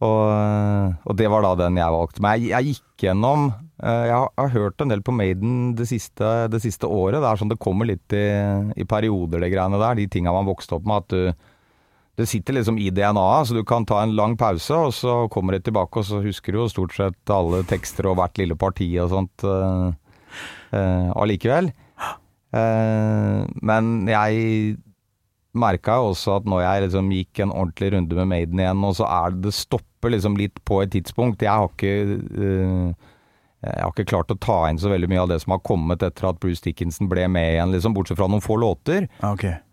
Og, 0.00 0.94
og 1.04 1.16
det 1.18 1.26
var 1.28 1.42
da 1.44 1.56
den 1.66 1.76
jeg 1.76 1.92
valgte. 1.92 2.22
Men 2.24 2.38
jeg, 2.38 2.54
jeg 2.54 2.70
gikk 2.70 3.04
gjennom 3.04 3.50
Jeg 3.80 4.12
har, 4.14 4.30
har 4.36 4.48
hørt 4.54 4.80
en 4.80 4.88
del 4.92 5.02
på 5.04 5.12
Maiden 5.12 5.74
det 5.76 5.86
siste, 5.90 6.48
det 6.52 6.60
siste 6.62 6.88
året. 6.88 7.20
Det 7.20 7.28
er 7.28 7.40
sånn 7.40 7.50
det 7.52 7.58
kommer 7.60 7.88
litt 7.88 8.12
i, 8.16 8.24
i 8.80 8.84
perioder, 8.88 9.40
det 9.40 9.50
greiene 9.52 9.80
der. 9.80 9.98
De 9.98 10.06
tinga 10.08 10.32
man 10.32 10.48
vokste 10.48 10.76
opp 10.78 10.88
med. 10.88 11.04
At 11.04 11.12
du 11.12 11.50
Det 12.20 12.28
sitter 12.28 12.58
liksom 12.58 12.78
i 12.80 12.90
DNA-et, 12.92 13.48
så 13.48 13.56
du 13.56 13.62
kan 13.64 13.86
ta 13.88 14.02
en 14.04 14.12
lang 14.18 14.36
pause, 14.40 14.76
og 14.76 14.92
så 14.96 15.16
kommer 15.32 15.56
det 15.56 15.64
tilbake, 15.66 16.02
og 16.02 16.06
så 16.06 16.20
husker 16.24 16.52
du 16.52 16.62
jo 16.62 16.70
stort 16.72 16.96
sett 16.96 17.32
alle 17.32 17.62
tekster 17.68 18.10
og 18.10 18.18
hvert 18.20 18.40
lille 18.40 18.58
parti 18.60 18.92
og 19.00 19.12
sånt 19.14 19.46
allikevel. 19.46 19.96
Uh, 20.70 21.08
allikevel. 21.18 21.72
Eh, 22.50 23.38
men 23.62 23.90
jeg 24.10 24.76
merka 25.50 25.98
jo 25.98 26.10
også 26.12 26.36
at 26.38 26.48
når 26.50 26.64
jeg 26.64 26.82
liksom 26.86 27.12
gikk 27.14 27.40
en 27.42 27.54
ordentlig 27.54 27.92
runde 27.94 28.18
med 28.18 28.30
Maiden 28.30 28.62
igjen, 28.62 28.84
og 28.86 28.96
så 28.98 29.06
er 29.10 29.34
det 29.34 29.48
det 29.48 29.54
stopper 29.58 30.14
liksom 30.14 30.36
litt 30.38 30.60
på 30.66 30.82
et 30.84 30.92
tidspunkt. 30.94 31.42
Jeg 31.42 31.50
har 31.50 31.70
ikke 31.70 32.20
uh, 32.38 33.08
jeg 33.60 33.82
har 33.84 33.90
ikke 33.92 34.08
klart 34.08 34.30
å 34.32 34.38
ta 34.40 34.62
inn 34.70 34.78
så 34.80 34.88
veldig 34.88 35.10
mye 35.12 35.20
av 35.20 35.32
det 35.34 35.36
som 35.42 35.52
har 35.52 35.60
kommet 35.66 36.00
etter 36.06 36.30
at 36.30 36.38
Bruce 36.40 36.64
Dickinson 36.64 37.10
ble 37.10 37.26
med 37.28 37.56
igjen, 37.56 37.74
liksom, 37.74 37.92
bortsett 37.92 38.16
fra 38.16 38.28
noen 38.30 38.44
få 38.44 38.56
låter. 38.56 39.04
Okay. 39.20 39.32
ok. 39.34 39.44
Eh, 39.44 39.69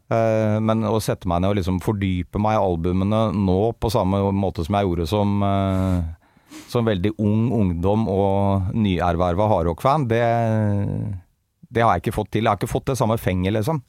men 0.64 0.86
å 0.88 1.00
sette 1.04 1.28
meg 1.28 1.42
ned 1.44 1.52
og 1.52 1.58
liksom 1.60 1.82
fordype 1.84 2.40
meg 2.40 2.56
i 2.56 2.62
albumene 2.62 3.26
nå 3.36 3.58
på 3.76 3.92
samme 3.92 4.22
måte 4.32 4.64
som 4.64 4.78
jeg 4.78 4.88
gjorde 4.88 5.08
som, 5.12 5.34
eh, 5.44 6.62
som 6.72 6.88
veldig 6.88 7.12
ung 7.20 7.50
ungdom 7.58 8.08
og 8.12 8.72
nyerverva 8.78 9.50
hardrock-fan, 9.52 10.08
det, 10.08 10.24
det 11.70 11.84
har 11.84 11.98
jeg 11.98 12.08
ikke 12.08 12.18
fått 12.22 12.32
til. 12.38 12.46
Jeg 12.46 12.54
har 12.54 12.62
ikke 12.62 12.72
fått 12.72 12.90
det 12.94 13.00
samme 13.00 13.20
fenget, 13.20 13.58
liksom. 13.60 13.84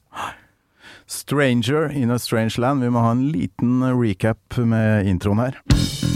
'Stranger 1.09 1.89
in 1.89 2.11
a 2.11 2.19
Strange 2.19 2.59
Land'. 2.61 2.83
Vi 2.83 2.89
må 2.93 3.01
ha 3.01 3.11
en 3.11 3.31
liten 3.31 3.81
recap 3.97 4.57
med 4.57 5.07
introen 5.07 5.41
her. 5.41 6.08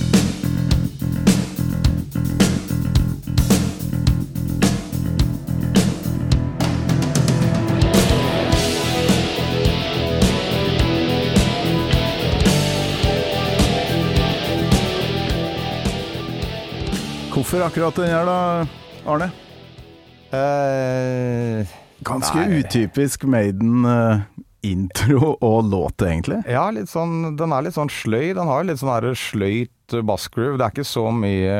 Hvorfor 17.43 17.65
akkurat 17.65 17.97
den 17.99 18.07
her, 18.07 18.23
da, 18.23 18.63
Arne? 19.03 19.25
Uh, 20.31 21.67
Ganske 22.07 22.39
Nei. 22.39 22.61
utypisk 22.61 23.25
Maiden-intro 23.27 25.33
og 25.43 25.67
låt, 25.67 26.05
egentlig. 26.07 26.37
ja, 26.47 26.69
sånn, 26.87 27.33
den 27.35 27.51
er 27.51 27.65
litt 27.65 27.75
sånn 27.75 27.91
sløy. 27.91 28.29
Den 28.37 28.47
har 28.47 28.63
litt 28.63 28.79
sånn 28.79 29.09
sløyt 29.19 29.97
bassgroove. 30.07 30.55
Det 30.55 30.69
er 30.69 30.71
ikke 30.71 30.87
så 30.87 31.03
mye 31.11 31.57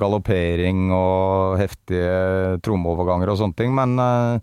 galoppering 0.00 0.88
og 0.96 1.60
heftige 1.60 2.56
trommeoverganger 2.64 3.34
og 3.34 3.36
sånne 3.42 3.60
ting, 3.60 3.76
men 3.76 3.92
eh, 4.00 4.40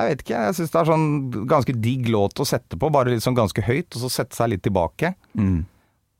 jeg 0.00 0.14
vet 0.14 0.24
ikke. 0.24 0.46
Jeg 0.48 0.58
syns 0.62 0.72
det 0.72 0.80
er 0.80 0.92
sånn 0.94 1.06
ganske 1.52 1.76
digg 1.76 2.08
låt 2.08 2.40
å 2.40 2.48
sette 2.48 2.80
på, 2.80 2.88
bare 2.88 3.12
litt 3.12 3.28
sånn 3.28 3.36
ganske 3.36 3.68
høyt, 3.68 3.92
og 3.92 4.06
så 4.06 4.14
sette 4.16 4.40
seg 4.40 4.54
litt 4.56 4.64
tilbake. 4.64 5.12
Mm. 5.36 5.66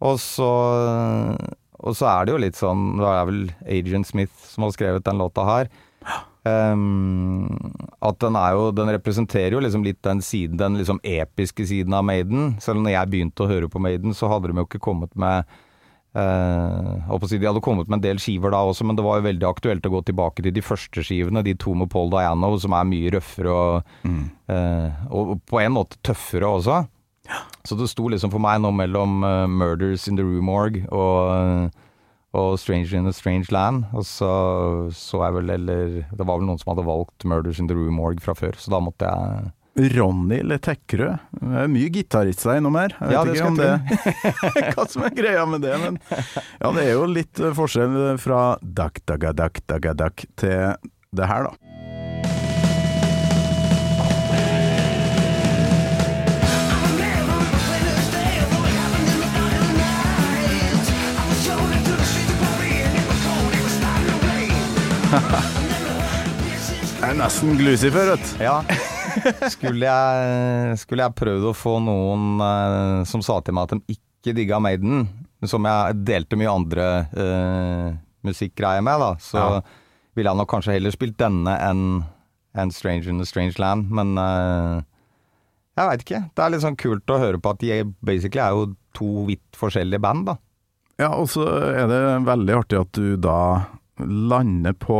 Og 0.04 0.20
så, 0.20 0.52
og 1.82 1.96
så 1.98 2.08
er 2.10 2.26
det 2.26 2.34
jo 2.34 2.42
litt 2.42 2.58
sånn 2.58 2.84
Det 3.00 3.08
er 3.08 3.24
vel 3.28 3.40
Agent 3.78 4.08
Smith 4.08 4.46
som 4.48 4.66
har 4.66 4.74
skrevet 4.74 5.06
den 5.06 5.20
låta 5.20 5.46
her. 5.48 5.72
Um, 6.42 7.44
at 8.02 8.16
den 8.18 8.34
er 8.34 8.56
jo 8.56 8.70
Den 8.74 8.90
representerer 8.90 9.54
jo 9.54 9.60
liksom 9.62 9.84
litt 9.86 10.00
den 10.02 10.18
siden 10.26 10.58
Den 10.58 10.74
liksom 10.80 10.98
episke 11.06 11.62
siden 11.68 11.94
av 11.94 12.02
Maiden. 12.08 12.56
Selv 12.58 12.80
om 12.80 12.88
når 12.88 12.96
jeg 12.96 13.12
begynte 13.12 13.44
å 13.44 13.50
høre 13.50 13.70
på 13.70 13.82
Maiden, 13.82 14.14
så 14.16 14.30
hadde 14.32 14.50
de 14.50 14.58
jo 14.58 14.66
ikke 14.66 14.82
kommet 14.82 15.14
med 15.14 15.46
Uh, 16.12 17.08
De 17.24 17.46
hadde 17.46 17.62
kommet 17.64 17.88
med 17.88 17.96
en 17.96 18.04
del 18.04 18.18
skiver 18.20 18.52
da 18.52 18.58
også, 18.68 18.84
men 18.84 18.98
det 18.98 19.04
var 19.04 19.16
jo 19.16 19.28
veldig 19.30 19.46
aktuelt 19.48 19.86
å 19.88 19.92
gå 19.94 20.02
tilbake 20.10 20.44
til 20.44 20.52
de 20.52 20.60
første 20.60 21.00
skivene. 21.00 21.40
De 21.40 21.54
to 21.56 21.72
med 21.72 21.88
Paul 21.88 22.10
Diano, 22.12 22.50
som 22.60 22.74
er 22.76 22.84
mye 22.84 23.14
røffere 23.14 23.48
og, 23.48 23.94
eh, 24.52 25.06
og 25.08 25.40
på 25.48 25.62
en 25.62 25.72
måte 25.72 25.96
tøffere 26.04 26.50
også. 26.58 26.82
Så 27.64 27.76
det 27.78 27.88
sto 27.92 28.08
liksom 28.10 28.32
for 28.32 28.42
meg 28.42 28.60
nå 28.60 28.72
mellom 28.74 29.22
uh, 29.22 29.46
'Murders 29.46 30.08
in 30.10 30.16
the 30.18 30.24
Rue 30.26 30.42
Morgue' 30.42 30.84
og, 30.90 31.70
og 32.34 32.58
'Stranger 32.58 32.98
in 32.98 33.06
a 33.06 33.12
Strange 33.12 33.46
Land'. 33.54 33.86
Og 33.94 34.04
så 34.08 34.90
så 34.90 35.22
jeg 35.24 35.34
vel 35.38 35.50
eller 35.50 35.86
Det 36.10 36.26
var 36.26 36.38
vel 36.38 36.46
noen 36.48 36.58
som 36.58 36.74
hadde 36.74 36.86
valgt 36.86 37.24
'Murders 37.24 37.60
in 37.62 37.68
the 37.68 37.74
Rue 37.78 37.94
Morgue' 37.94 38.20
fra 38.20 38.34
før, 38.34 38.58
så 38.58 38.70
da 38.74 38.80
måtte 38.80 39.06
jeg 39.06 39.52
Ronny 39.96 40.42
Letekkerød. 40.44 41.18
Det 41.40 41.60
er 41.62 41.68
mye 41.72 41.88
gitarister 41.88 42.58
innom 42.58 42.74
her. 42.76 42.92
Jeg 43.00 43.08
vet 43.08 43.14
Ja, 43.14 43.24
det 43.24 43.36
ikke 43.38 43.46
om 43.48 43.56
det 43.56 43.70
hva 44.76 44.84
som 44.92 45.06
er 45.06 45.14
greia 45.16 45.46
med 45.48 45.62
det, 45.64 45.72
men 45.80 45.96
ja, 46.12 46.72
det 46.76 46.82
er 46.84 46.90
jo 46.92 47.06
litt 47.08 47.40
eh, 47.40 47.54
forskjell 47.56 48.18
fra 48.20 48.58
dak 48.60 49.00
daga 49.08 49.32
dak 49.32 49.62
daga 49.72 49.94
dak 49.96 50.26
til 50.36 50.76
det 51.16 51.28
her, 51.30 51.48
da. 51.48 51.81
Nesten 67.22 67.56
Glucifer, 67.58 68.06
vet 68.14 68.24
du. 68.38 68.44
Ja. 68.44 68.56
Skulle 69.52 69.86
jeg, 69.86 70.78
skulle 70.80 71.04
jeg 71.06 71.16
prøvd 71.18 71.48
å 71.50 71.54
få 71.56 71.76
noen 71.84 72.40
eh, 72.42 73.02
som 73.08 73.22
sa 73.24 73.38
til 73.44 73.54
meg 73.56 73.68
at 73.68 73.74
de 73.76 73.96
ikke 73.96 74.34
digga 74.38 74.58
Maiden, 74.62 75.04
som 75.48 75.66
jeg 75.68 75.98
delte 76.06 76.38
mye 76.38 76.52
andre 76.52 76.86
eh, 77.12 77.88
musikkgreier 78.26 78.84
med, 78.86 79.02
da, 79.02 79.10
så 79.22 79.42
Ja. 79.42 79.60
ville 80.16 80.30
jeg 80.32 80.38
nok 80.42 80.50
kanskje 80.52 80.76
heller 80.76 80.94
spilt 80.94 81.16
denne 81.20 81.54
enn 81.68 81.84
en 82.54 82.70
Strange 82.74 83.08
in 83.08 83.20
a 83.20 83.24
Strange 83.26 83.56
Land', 83.58 83.88
men 83.90 84.12
eh, 84.20 84.80
jeg 85.78 85.88
veit 85.88 86.02
ikke. 86.04 86.22
Det 86.36 86.42
er 86.44 86.50
litt 86.52 86.64
sånn 86.64 86.76
kult 86.76 87.08
å 87.14 87.20
høre 87.22 87.40
på 87.40 87.54
at 87.54 87.62
de 87.64 87.78
basically 88.04 88.42
er 88.44 88.52
jo 88.56 88.66
to 88.92 89.24
vidt 89.30 89.56
forskjellige 89.56 90.02
band, 90.04 90.26
da. 90.28 90.34
Ja, 91.00 91.08
og 91.16 91.30
så 91.32 91.46
er 91.72 91.86
det 91.88 92.00
veldig 92.28 92.58
artig 92.58 92.78
at 92.82 92.92
du 92.98 93.16
da 93.16 93.38
lander 94.08 94.72
på 94.72 94.96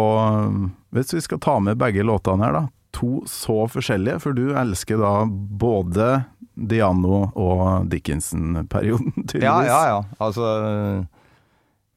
Hvis 0.93 1.15
vi 1.15 1.23
skal 1.25 1.41
ta 1.43 1.59
med 1.61 1.81
begge 1.81 2.05
låtene 2.05 2.45
her, 2.45 2.57
da. 2.57 2.65
To 2.93 3.23
så 3.29 3.65
forskjellige, 3.73 4.19
for 4.21 4.37
du 4.37 4.53
elsker 4.53 5.01
da 5.01 5.13
både 5.27 6.25
Diano 6.53 7.31
og 7.33 7.89
Dickinson-perioden, 7.89 9.15
tydeligvis. 9.31 9.47
Ja, 9.47 9.63
ja, 9.65 9.81
ja. 9.89 10.03
Altså 10.21 10.51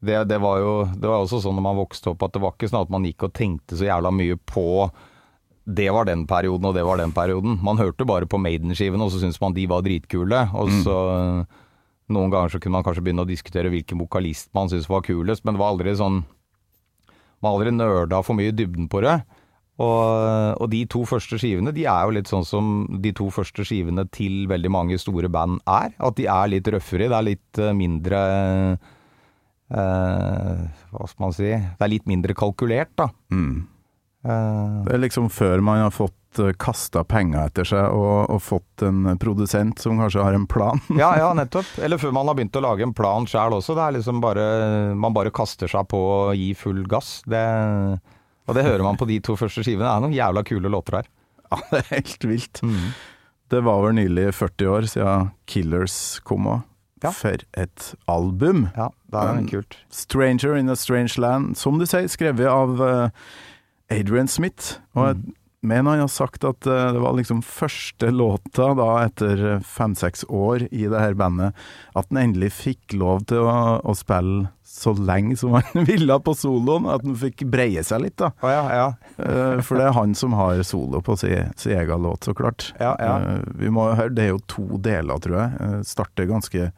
det, 0.06 0.22
det 0.30 0.38
var 0.40 0.62
jo 0.62 0.72
det 0.96 1.10
var 1.10 1.26
også 1.26 1.42
sånn 1.44 1.58
når 1.58 1.66
man 1.66 1.82
vokste 1.82 2.14
opp, 2.14 2.24
at 2.24 2.36
det 2.36 2.44
var 2.44 2.56
ikke 2.56 2.70
sånn 2.72 2.86
at 2.86 2.94
man 2.94 3.08
gikk 3.08 3.28
og 3.28 3.36
tenkte 3.36 3.76
så 3.76 3.90
jævla 3.90 4.14
mye 4.16 4.40
på 4.48 4.66
det 5.66 5.90
var 5.90 6.06
den 6.06 6.28
perioden, 6.30 6.68
og 6.70 6.76
det 6.78 6.84
var 6.86 7.00
den 7.02 7.12
perioden. 7.12 7.58
Man 7.66 7.80
hørte 7.82 8.06
bare 8.06 8.28
på 8.30 8.38
Maiden-skivene, 8.38 9.02
og 9.02 9.10
så 9.10 9.24
syntes 9.24 9.42
man 9.42 9.56
de 9.56 9.64
var 9.66 9.82
dritkule. 9.82 10.44
Og 10.54 10.70
så 10.86 10.98
Noen 12.06 12.30
ganger 12.30 12.54
så 12.54 12.60
kunne 12.62 12.78
man 12.78 12.86
kanskje 12.86 13.02
begynne 13.02 13.24
å 13.26 13.30
diskutere 13.30 13.72
hvilken 13.74 13.98
vokalist 13.98 14.52
man 14.54 14.70
syntes 14.70 14.86
var 14.92 15.02
kulest, 15.08 15.42
men 15.42 15.56
det 15.56 15.62
var 15.64 15.72
aldri 15.74 15.96
sånn 15.98 16.20
Man 17.46 17.54
har 17.54 17.60
aldri 17.62 17.74
nerda 17.78 18.24
for 18.26 18.38
mye 18.38 18.50
i 18.50 18.56
dybden 18.58 18.90
på 18.90 19.04
det. 19.06 19.20
Og, 19.76 20.56
og 20.64 20.70
de 20.72 20.80
to 20.88 21.02
første 21.06 21.36
skivene, 21.38 21.74
de 21.76 21.84
er 21.92 22.06
jo 22.08 22.14
litt 22.16 22.30
sånn 22.32 22.46
som 22.48 22.70
de 23.04 23.12
to 23.14 23.28
første 23.36 23.66
skivene 23.68 24.06
til 24.16 24.46
veldig 24.48 24.72
mange 24.72 24.98
store 25.02 25.28
band 25.30 25.60
er. 25.68 25.92
At 26.00 26.16
de 26.18 26.30
er 26.32 26.52
litt 26.54 26.70
røffere. 26.72 27.10
Det 27.12 27.18
er 27.18 27.28
litt 27.28 27.60
eh, 27.60 27.74
mindre 27.76 28.22
eh, 29.70 30.66
Hva 30.96 31.08
skal 31.12 31.26
man 31.26 31.36
si 31.36 31.50
Det 31.52 31.84
er 31.84 31.92
litt 31.92 32.08
mindre 32.10 32.36
kalkulert, 32.38 32.94
da. 32.98 33.10
Mm. 33.36 33.66
Eh, 34.26 34.78
Det 34.88 34.96
er 34.96 35.04
liksom 35.04 35.28
før 35.34 35.62
man 35.66 35.84
har 35.84 35.94
fått 35.94 36.16
kasta 36.60 37.04
penger 37.08 37.48
etter 37.50 37.68
seg 37.68 37.94
og, 37.96 38.30
og 38.34 38.42
fått 38.44 38.84
en 38.88 39.08
produsent 39.22 39.80
som 39.82 39.98
kanskje 40.02 40.24
har 40.26 40.36
en 40.38 40.48
plan. 40.50 40.82
ja, 41.02 41.14
ja, 41.20 41.30
nettopp. 41.40 41.70
Eller 41.86 41.98
før 42.02 42.14
man 42.16 42.28
har 42.30 42.38
begynt 42.38 42.60
å 42.60 42.64
lage 42.66 42.86
en 42.86 42.94
plan 42.98 43.26
sjæl 43.30 43.56
også. 43.58 43.76
Det 43.78 43.84
er 43.88 43.96
liksom 43.98 44.22
bare 44.24 44.46
Man 45.00 45.16
bare 45.16 45.34
kaster 45.36 45.72
seg 45.72 45.88
på 45.92 46.00
og 46.00 46.36
gir 46.40 46.56
full 46.60 46.84
gass. 46.92 47.22
Det, 47.30 47.42
og 48.46 48.56
det 48.58 48.64
hører 48.68 48.84
man 48.86 48.98
på 49.00 49.08
de 49.10 49.20
to 49.26 49.36
første 49.40 49.64
skivene. 49.66 49.88
Det 49.88 49.92
er 49.96 50.06
noen 50.06 50.16
jævla 50.18 50.44
kule 50.48 50.72
låter 50.72 51.02
her. 51.02 51.12
Ja, 51.52 51.60
det 51.70 51.80
er 51.84 51.90
helt 52.00 52.24
vilt. 52.26 52.60
Det 53.54 53.60
var 53.64 53.84
vel 53.86 53.94
nylig 54.00 54.32
40 54.34 54.72
år 54.74 54.88
siden 54.90 55.28
Killers 55.46 55.98
kom 56.26 56.48
òg. 56.50 56.64
Ja. 57.04 57.12
For 57.14 57.38
et 57.62 57.92
album! 58.10 58.64
Ja, 58.74 58.88
det 59.14 59.20
er 59.22 59.34
Men- 59.38 59.50
kult. 59.52 59.78
'Stranger 59.94 60.56
in 60.58 60.70
a 60.74 60.76
Strange 60.76 61.20
Land', 61.22 61.54
som 61.56 61.78
du 61.78 61.86
sier, 61.86 62.08
skrevet 62.10 62.48
av 62.50 62.82
eh, 62.82 63.10
Adrian 63.94 64.28
Smith. 64.28 64.80
Og 64.96 65.12
jeg 65.12 65.36
mener 65.68 65.96
han 65.96 66.04
har 66.06 66.12
sagt 66.12 66.46
at 66.48 66.68
eh, 66.70 66.92
det 66.96 67.02
var 67.04 67.16
liksom 67.18 67.42
første 67.46 68.10
låta 68.14 68.72
da 68.78 68.90
etter 69.06 69.46
fem-seks 69.66 70.26
år 70.30 70.68
i 70.72 70.86
det 70.92 71.02
her 71.02 71.18
bandet, 71.20 71.56
at 71.96 72.10
han 72.12 72.22
endelig 72.24 72.52
fikk 72.56 72.96
lov 73.00 73.26
til 73.30 73.44
å, 73.46 73.56
å 73.84 73.96
spille 73.98 74.48
så 74.76 74.92
lenge 74.98 75.38
som 75.40 75.54
han 75.56 75.86
ville 75.90 76.18
på 76.26 76.34
soloen. 76.36 76.88
At 76.92 77.06
han 77.08 77.16
fikk 77.20 77.46
breie 77.52 77.84
seg 77.86 78.04
litt, 78.04 78.18
da. 78.20 78.32
Oh, 78.44 78.52
ja, 78.52 78.66
ja. 78.76 78.88
Eh, 79.22 79.62
For 79.64 79.80
det 79.80 79.88
er 79.90 79.96
han 79.96 80.16
som 80.20 80.36
har 80.36 80.60
solo 80.68 81.00
på 81.06 81.16
sin 81.22 81.54
egen 81.72 82.04
låt, 82.04 82.28
så 82.28 82.36
klart. 82.36 82.72
Ja, 82.82 82.96
ja. 83.00 83.16
Eh, 83.38 83.42
Vi 83.62 83.72
må 83.72 83.88
høre, 83.94 84.12
det 84.16 84.28
er 84.28 84.34
jo 84.36 84.44
to 84.52 84.68
deler, 84.84 85.22
tror 85.24 85.40
jeg. 85.46 85.82
Starter 85.96 86.28
ganske 86.34 86.70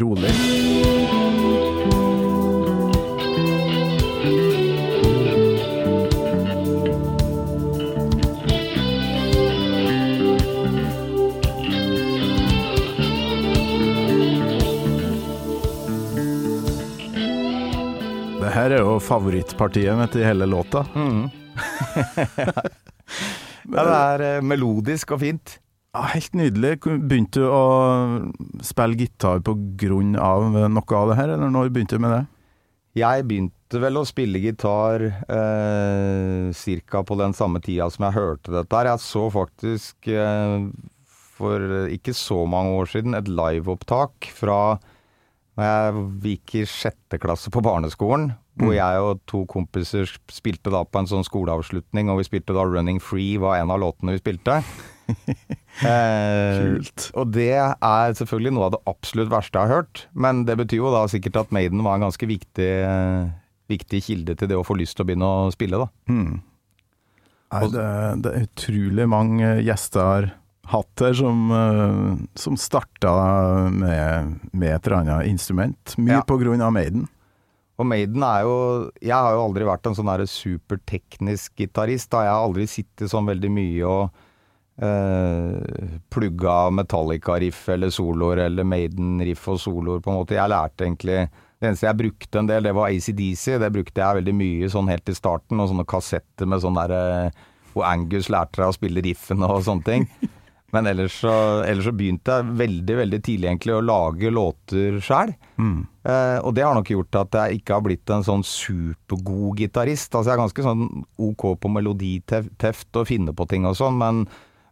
rolig. 0.00 1.41
Det 18.42 18.50
her 18.50 18.72
er 18.74 18.80
jo 18.82 18.96
favorittpartiet 18.98 19.94
mitt 19.94 20.16
i 20.18 20.24
hele 20.26 20.48
låta. 20.50 20.80
ja 23.76 23.84
det 23.86 23.92
er 23.94 24.24
eh, 24.26 24.42
melodisk 24.42 25.12
og 25.14 25.20
fint. 25.22 25.52
Ja, 25.94 26.08
helt 26.10 26.34
nydelig. 26.34 26.72
Begynte 26.82 27.44
du 27.44 27.46
å 27.46 27.62
spille 28.66 28.98
gitar 28.98 29.44
på 29.46 29.54
grunn 29.78 30.16
av 30.18 30.48
noe 30.50 30.98
av 30.98 31.12
det 31.12 31.18
her, 31.20 31.36
eller 31.36 31.52
når 31.54 31.70
begynte 31.70 32.00
du 32.00 32.02
med 32.02 32.16
det? 32.16 32.22
Jeg 32.98 33.28
begynte 33.30 33.80
vel 33.84 34.00
å 34.00 34.04
spille 34.08 34.42
gitar 34.42 35.06
eh, 35.06 36.50
cirka 36.56 37.04
på 37.06 37.14
den 37.20 37.38
samme 37.38 37.62
tida 37.62 37.86
som 37.94 38.08
jeg 38.08 38.18
hørte 38.18 38.56
dette 38.56 38.74
her. 38.80 38.90
Jeg 38.90 39.04
så 39.06 39.28
faktisk 39.36 40.10
eh, 40.10 40.66
for 41.38 41.86
ikke 41.94 42.16
så 42.16 42.42
mange 42.50 42.74
år 42.80 42.90
siden 42.90 43.14
et 43.14 43.30
liveopptak 43.30 44.32
fra 44.34 44.58
da 45.58 45.66
jeg 45.68 46.04
gikk 46.24 46.54
i 46.62 46.64
sjette 46.68 47.18
klasse 47.20 47.52
på 47.52 47.62
barneskolen. 47.64 48.32
Hvor 48.60 48.74
jeg 48.76 49.00
og 49.00 49.20
to 49.28 49.46
kompiser 49.48 50.08
spilte 50.28 50.72
da 50.72 50.82
på 50.84 51.00
en 51.00 51.08
sånn 51.08 51.24
skoleavslutning, 51.24 52.10
og 52.12 52.20
vi 52.20 52.26
spilte 52.28 52.52
da 52.52 52.66
'Running 52.66 53.00
Free' 53.00 53.40
var 53.40 53.56
en 53.56 53.72
av 53.72 53.80
låtene 53.80 54.16
vi 54.16 54.24
spilte. 54.24 54.62
Eh, 55.82 56.76
Kult. 56.76 57.06
Og 57.16 57.30
det 57.32 57.56
er 57.56 58.12
selvfølgelig 58.12 58.52
noe 58.52 58.66
av 58.68 58.74
det 58.74 58.80
absolutt 58.86 59.30
verste 59.32 59.56
jeg 59.56 59.70
har 59.70 59.80
hørt, 59.80 60.02
men 60.12 60.44
det 60.44 60.58
betyr 60.60 60.82
jo 60.82 60.90
da 60.92 61.00
sikkert 61.08 61.38
at 61.40 61.54
Maiden 61.56 61.80
var 61.82 61.96
en 61.96 62.04
ganske 62.04 62.28
viktig, 62.28 62.68
eh, 62.84 63.30
viktig 63.72 64.02
kilde 64.04 64.36
til 64.36 64.50
det 64.52 64.58
å 64.60 64.66
få 64.68 64.76
lyst 64.76 64.98
til 64.98 65.06
å 65.06 65.08
begynne 65.08 65.24
å 65.24 65.48
spille, 65.50 65.80
da. 65.80 65.88
Mm. 66.12 66.42
Nei, 67.56 67.62
det, 67.72 67.86
det 68.22 68.34
er 68.34 68.46
utrolig 68.46 69.08
mange 69.08 69.48
gjester 69.64 70.28
hatt 70.70 71.00
her 71.02 71.14
som, 71.18 71.50
eh, 71.50 72.26
som 72.38 72.56
starta 72.56 73.12
med, 73.70 74.38
med 74.52 74.74
et 74.76 74.86
eller 74.86 75.00
annet 75.00 75.26
instrument. 75.26 75.96
Mye 75.98 76.20
Ja. 76.20 76.22
på 76.22 76.38
grunn 76.38 76.62
av 76.62 76.72
Maiden. 76.72 77.08
Og 77.78 77.86
Maiden 77.86 78.22
er 78.22 78.42
jo 78.42 78.90
Jeg 79.00 79.12
har 79.16 79.32
jo 79.32 79.46
aldri 79.48 79.64
vært 79.64 79.86
en 79.86 79.94
sånn 79.94 80.26
superteknisk 80.28 81.56
gitarist. 81.56 82.10
Jeg 82.12 82.30
har 82.30 82.46
aldri 82.46 82.66
sittet 82.68 83.10
sånn 83.10 83.26
veldig 83.26 83.50
mye 83.50 83.82
og 83.88 84.10
eh, 84.80 85.98
plugga 86.10 86.70
Metallica-riff 86.70 87.68
eller 87.68 87.90
soloer 87.90 88.46
eller 88.46 88.64
Maiden-riff 88.64 89.48
og 89.48 89.58
soloer, 89.58 90.00
på 90.00 90.10
en 90.12 90.20
måte. 90.20 90.36
Jeg 90.38 90.48
lærte 90.52 90.86
egentlig 90.86 91.28
Det 91.62 91.68
eneste 91.70 91.86
jeg 91.86 91.96
brukte 91.96 92.38
en 92.40 92.46
del, 92.48 92.62
det 92.64 92.74
var 92.74 92.88
ACDC. 92.90 93.58
Det 93.62 93.72
brukte 93.72 94.00
jeg 94.02 94.16
veldig 94.18 94.32
mye 94.34 94.68
sånn 94.68 94.88
helt 94.90 95.04
til 95.06 95.14
starten, 95.14 95.60
og 95.62 95.68
sånne 95.70 95.86
kassetter 95.86 96.44
med 96.46 96.58
sånn 96.60 96.74
derre 96.74 97.30
Hvor 97.72 97.84
Angus 97.86 98.26
lærte 98.28 98.56
deg 98.58 98.66
å 98.68 98.74
spille 98.74 99.00
riffene 99.02 99.46
og 99.48 99.62
sånne 99.62 99.84
ting. 99.86 100.08
Men 100.72 100.86
ellers 100.88 101.18
så, 101.20 101.32
ellers 101.68 101.84
så 101.84 101.92
begynte 101.92 102.38
jeg 102.38 102.52
veldig 102.56 102.94
veldig 102.96 103.18
tidlig 103.24 103.48
egentlig 103.50 103.74
å 103.76 103.82
lage 103.84 104.30
låter 104.32 104.96
sjøl. 105.04 105.34
Eh, 106.08 106.38
og 106.40 106.54
det 106.56 106.64
har 106.64 106.72
nok 106.78 106.88
gjort 106.94 107.18
at 107.20 107.36
jeg 107.36 107.60
ikke 107.60 107.76
har 107.76 107.84
blitt 107.84 108.12
en 108.14 108.24
sånn 108.24 108.44
supergod 108.46 109.60
gitarist. 109.60 110.14
Altså 110.14 110.32
jeg 110.32 110.38
er 110.38 110.40
ganske 110.40 110.64
sånn 110.64 110.86
ok 111.20 111.44
på 111.60 111.72
meloditeft 111.76 113.00
og 113.02 113.08
finne 113.10 113.36
på 113.36 113.46
ting 113.52 113.68
og 113.68 113.76
sånn, 113.76 114.00
men, 114.00 114.24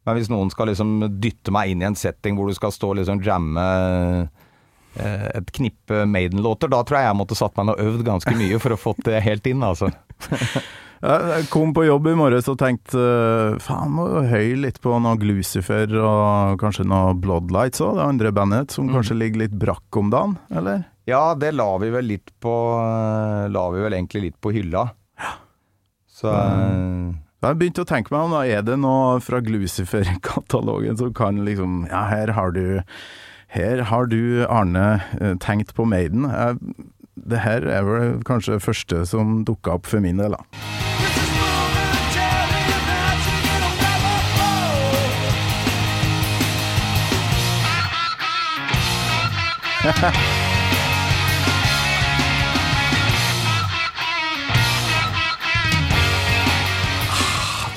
men 0.08 0.16
hvis 0.16 0.32
noen 0.32 0.48
skal 0.52 0.72
liksom 0.72 0.96
dytte 1.20 1.52
meg 1.52 1.74
inn 1.74 1.84
i 1.84 1.90
en 1.90 2.00
setting 2.00 2.38
hvor 2.38 2.48
du 2.48 2.56
skal 2.56 2.72
stå 2.72 2.94
og 2.94 3.02
liksom 3.02 3.20
jamme 3.26 3.66
eh, 4.96 5.28
et 5.36 5.52
knippe 5.52 6.06
Maiden-låter, 6.08 6.72
da 6.72 6.80
tror 6.80 7.02
jeg 7.02 7.10
jeg 7.10 7.20
måtte 7.20 7.36
satt 7.36 7.60
meg 7.60 7.68
ned 7.68 7.76
og 7.76 7.92
øvd 7.92 8.08
ganske 8.08 8.38
mye 8.40 8.62
for 8.64 8.72
å 8.72 8.80
få 8.88 8.96
det 9.04 9.20
helt 9.28 9.52
inn, 9.52 9.68
altså. 9.68 9.92
Jeg 11.00 11.46
kom 11.48 11.70
på 11.72 11.86
jobb 11.86 12.10
i 12.10 12.16
morges 12.18 12.48
og 12.52 12.58
tenkte 12.60 13.00
eh, 13.00 13.54
faen, 13.64 13.94
må 13.96 14.04
høye 14.28 14.58
litt 14.66 14.82
på 14.84 14.92
noe 15.00 15.16
Glucifer 15.20 15.94
og 15.96 16.60
kanskje 16.60 16.84
noe 16.84 17.14
Bloodlights 17.16 17.80
òg, 17.80 17.94
det 17.96 18.04
andre 18.04 18.32
bandet 18.36 18.74
som 18.76 18.90
kanskje 18.92 19.16
ligger 19.16 19.46
litt 19.46 19.54
brakk 19.62 19.96
om 19.96 20.10
dagen, 20.12 20.36
eller? 20.52 20.84
Ja, 21.08 21.32
det 21.32 21.54
la 21.56 21.70
vi 21.80 21.88
vel 21.94 22.10
litt 22.12 22.34
på 22.44 22.52
La 23.50 23.64
vi 23.72 23.80
vel 23.80 23.96
egentlig 23.96 24.26
litt 24.26 24.36
på 24.44 24.52
hylla. 24.54 24.90
Så 26.20 26.28
mm. 26.28 27.16
Jeg 27.40 27.56
begynte 27.56 27.86
å 27.86 27.88
tenke 27.88 28.12
meg 28.12 28.26
om 28.26 28.36
da, 28.36 28.44
er 28.44 28.60
det 28.68 28.76
noe 28.82 29.16
fra 29.24 29.40
Glucifer-katalogen 29.40 31.00
som 31.00 31.14
kan 31.16 31.40
liksom 31.46 31.86
Ja, 31.88 32.04
her 32.12 32.34
har 32.36 32.52
du 32.52 32.82
Her 33.50 33.86
har 33.88 34.12
du, 34.12 34.44
Arne, 34.44 35.00
eh, 35.16 35.32
tenkt 35.40 35.72
på 35.74 35.88
Maiden. 35.88 36.28
Jeg, 36.28 36.84
det 37.16 37.40
her 37.42 37.64
er 37.66 37.88
vel 37.88 38.20
kanskje 38.28 38.58
det 38.58 38.62
første 38.68 39.02
som 39.08 39.40
dukka 39.48 39.80
opp 39.80 39.88
for 39.90 40.04
min 40.04 40.20
del, 40.20 40.36
da. 40.36 40.89
Det 49.80 49.86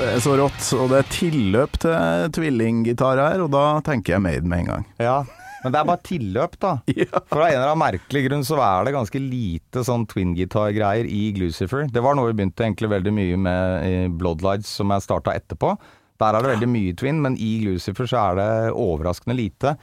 er 0.09 0.19
så 0.19 0.33
rått, 0.35 0.65
og 0.75 0.89
det 0.91 0.97
er 0.99 1.07
tilløp 1.13 1.77
til 1.79 2.33
tvillinggitar 2.35 3.21
her, 3.23 3.45
og 3.45 3.53
da 3.53 3.79
tenker 3.87 4.17
jeg 4.17 4.23
Made 4.25 4.43
med 4.43 4.65
en 4.65 4.67
gang. 4.73 4.83
Ja, 4.99 5.15
men 5.63 5.71
det 5.71 5.79
er 5.79 5.87
bare 5.87 6.03
tilløp, 6.03 6.59
da. 6.59 6.73
For 7.31 7.39
av 7.39 7.47
en 7.47 7.55
eller 7.55 7.69
annen 7.69 7.83
merkelig 7.85 8.25
grunn 8.27 8.43
så 8.43 8.59
er 8.59 8.83
det 8.83 8.95
ganske 8.97 9.23
lite 9.23 9.87
sånn 9.87 10.03
twin-gitar-greier 10.11 11.07
i 11.07 11.31
Glucifer. 11.39 11.87
Det 11.87 12.03
var 12.03 12.19
noe 12.19 12.33
vi 12.33 12.41
begynte 12.41 12.67
egentlig 12.67 12.91
veldig 12.97 13.15
mye 13.15 13.39
med 13.47 13.87
i 13.87 13.95
Bloodlights, 14.11 14.75
som 14.81 14.91
jeg 14.91 15.07
starta 15.07 15.39
etterpå. 15.39 15.77
Der 16.19 16.35
er 16.35 16.43
det 16.43 16.51
veldig 16.57 16.71
mye 16.75 16.99
twin, 16.99 17.23
men 17.23 17.39
i 17.39 17.53
Glucifer 17.63 18.11
så 18.11 18.27
er 18.27 18.41
det 18.41 18.51
overraskende 18.75 19.39
lite. 19.39 19.77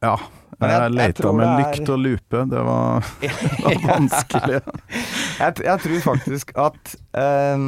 Ja, 0.00 0.14
Men 0.60 0.70
jeg, 0.70 0.80
jeg- 0.80 0.92
leita 0.96 1.32
med 1.36 1.46
er- 1.46 1.58
lykt 1.60 1.90
og 1.92 1.98
lupe, 2.00 2.44
det 2.50 2.62
var, 2.64 3.08
det 3.20 3.32
var 3.64 3.82
vanskelig. 3.84 4.60
Jeg, 5.40 5.54
jeg 5.66 5.82
tror 5.84 6.00
faktisk 6.06 6.54
at 6.56 6.94
eh, 7.20 7.66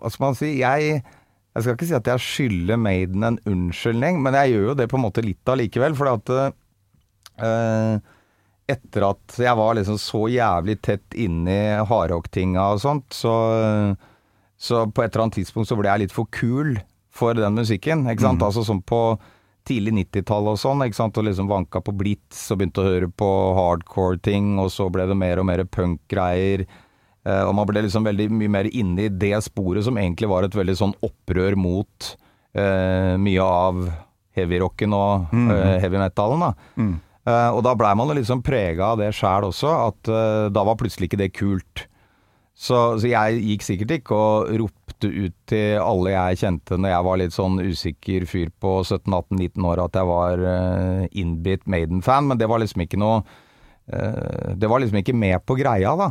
Hva 0.00 0.10
skal 0.12 0.24
man 0.26 0.38
si? 0.38 0.50
Jeg, 0.60 1.02
jeg 1.54 1.62
skal 1.66 1.76
ikke 1.76 1.88
si 1.90 1.96
at 1.98 2.08
jeg 2.14 2.24
skylder 2.24 2.80
Maiden 2.80 3.24
en 3.28 3.38
unnskyldning, 3.48 4.22
men 4.24 4.34
jeg 4.40 4.54
gjør 4.54 4.66
jo 4.70 4.74
det 4.80 4.88
på 4.90 4.96
en 4.98 5.04
måte 5.04 5.24
litt 5.24 5.52
allikevel. 5.52 5.94
For 6.00 6.10
at 6.14 6.32
eh, 7.44 8.00
etter 8.74 9.04
at 9.10 9.36
jeg 9.44 9.56
var 9.60 9.76
liksom 9.76 9.98
så 10.00 10.24
jævlig 10.32 10.78
tett 10.84 11.16
inni 11.20 11.58
hardrock-tinga 11.88 12.70
og 12.72 12.80
sånt, 12.80 13.06
så, 13.12 13.34
så 14.56 14.86
på 14.88 15.04
et 15.04 15.12
eller 15.12 15.26
annet 15.26 15.36
tidspunkt 15.42 15.68
så 15.68 15.76
ble 15.76 15.90
jeg 15.92 16.06
litt 16.06 16.14
for 16.16 16.28
kul 16.32 16.78
for 17.14 17.36
den 17.36 17.54
musikken. 17.60 18.06
Ikke 18.10 18.24
sant? 18.24 18.42
Altså 18.44 18.64
sånn 18.66 18.80
på 18.88 19.02
tidlig 19.68 19.94
90-tall 19.96 20.50
og 20.52 20.58
sånn, 20.60 20.82
ikke 20.84 20.98
sant, 20.98 21.18
og 21.20 21.26
liksom 21.28 21.48
vanka 21.50 21.80
på 21.84 21.94
Blitz 21.96 22.46
og 22.52 22.60
begynte 22.60 22.82
å 22.82 22.88
høre 22.88 23.08
på 23.08 23.28
hardcore-ting, 23.58 24.54
og 24.60 24.68
så 24.72 24.90
ble 24.92 25.06
det 25.08 25.16
mer 25.18 25.40
og 25.40 25.48
mer 25.48 25.64
punk-greier. 25.64 26.66
Eh, 27.24 27.42
og 27.44 27.54
man 27.56 27.68
ble 27.70 27.86
liksom 27.86 28.04
veldig 28.04 28.28
mye 28.36 28.52
mer 28.52 28.68
inne 28.68 29.06
i 29.06 29.12
det 29.12 29.38
sporet 29.46 29.86
som 29.86 29.96
egentlig 30.00 30.28
var 30.28 30.44
et 30.44 30.58
veldig 30.58 30.76
sånn 30.80 30.92
opprør 31.04 31.56
mot 31.56 32.10
eh, 32.52 33.14
mye 33.20 33.48
av 33.48 33.80
heavyrocken 34.36 34.94
og 34.96 35.32
eh, 35.32 35.78
heavy 35.80 36.00
metalen, 36.02 36.44
da. 36.44 36.52
Eh, 37.24 37.50
og 37.56 37.62
da 37.64 37.72
blei 37.78 37.94
man 37.96 38.12
liksom 38.18 38.44
prega 38.44 38.92
av 38.92 39.00
det 39.00 39.14
sjæl 39.16 39.48
også, 39.48 39.72
at 39.88 40.14
da 40.52 40.64
var 40.68 40.76
plutselig 40.80 41.08
ikke 41.08 41.22
det 41.22 41.32
kult. 41.32 41.86
Så, 42.54 43.00
så 43.00 43.08
jeg 43.10 43.40
gikk 43.42 43.64
sikkert 43.66 43.96
ikke 43.96 44.14
og 44.14 44.52
ropte 44.60 44.83
ut 45.08 45.34
til 45.50 45.78
alle 45.82 46.12
jeg 46.14 46.40
kjente 46.42 46.78
når 46.80 46.92
jeg 46.92 47.06
var 47.06 47.20
litt 47.20 47.36
sånn 47.36 47.60
usikker 47.62 48.26
fyr 48.30 48.52
på 48.62 48.76
17-18-19 48.82 49.68
år 49.70 49.82
at 49.84 49.98
jeg 49.98 50.10
var 50.10 50.44
uh, 50.44 51.06
innbitt 51.12 51.66
Maiden-fan, 51.70 52.28
men 52.30 52.40
det 52.40 52.48
var 52.50 52.62
liksom 52.62 52.84
ikke 52.84 53.00
noe 53.00 53.22
uh, 53.22 54.52
Det 54.56 54.70
var 54.70 54.82
liksom 54.82 55.00
ikke 55.00 55.16
med 55.16 55.40
på 55.46 55.56
greia, 55.60 55.94
da. 55.98 56.10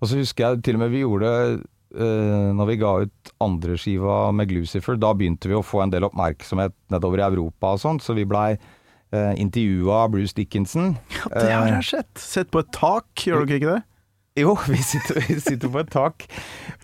Og 0.00 0.08
så 0.08 0.20
husker 0.20 0.46
jeg 0.46 0.64
til 0.64 0.78
og 0.78 0.84
med 0.84 0.94
vi 0.94 1.04
gjorde 1.04 1.30
uh, 1.60 2.50
Når 2.56 2.70
vi 2.72 2.78
ga 2.80 2.92
ut 3.04 3.32
andreskiva 3.44 4.18
med 4.36 4.50
Glucifer, 4.52 4.98
da 5.00 5.14
begynte 5.16 5.50
vi 5.50 5.58
å 5.58 5.64
få 5.64 5.84
en 5.84 5.94
del 5.94 6.08
oppmerksomhet 6.08 6.76
nedover 6.92 7.22
i 7.22 7.28
Europa 7.28 7.74
og 7.76 7.82
sånt, 7.82 8.04
så 8.04 8.16
vi 8.16 8.28
blei 8.28 8.54
uh, 8.56 9.32
intervjua 9.40 10.04
av 10.04 10.10
Bruce 10.16 10.36
Dickinson. 10.36 10.94
Det 11.32 11.52
har 11.52 11.70
jeg 11.76 11.86
sett. 11.94 12.12
Sett 12.20 12.52
på 12.52 12.64
et 12.64 12.74
tak, 12.76 13.08
gjør 13.26 13.46
dere 13.46 13.60
ikke 13.60 13.76
det? 13.78 13.84
Jo, 14.38 14.54
vi 14.70 14.78
sitter, 14.82 15.18
vi 15.26 15.38
sitter 15.42 15.68
på 15.74 15.80
et 15.82 15.90
tak. 15.90 16.26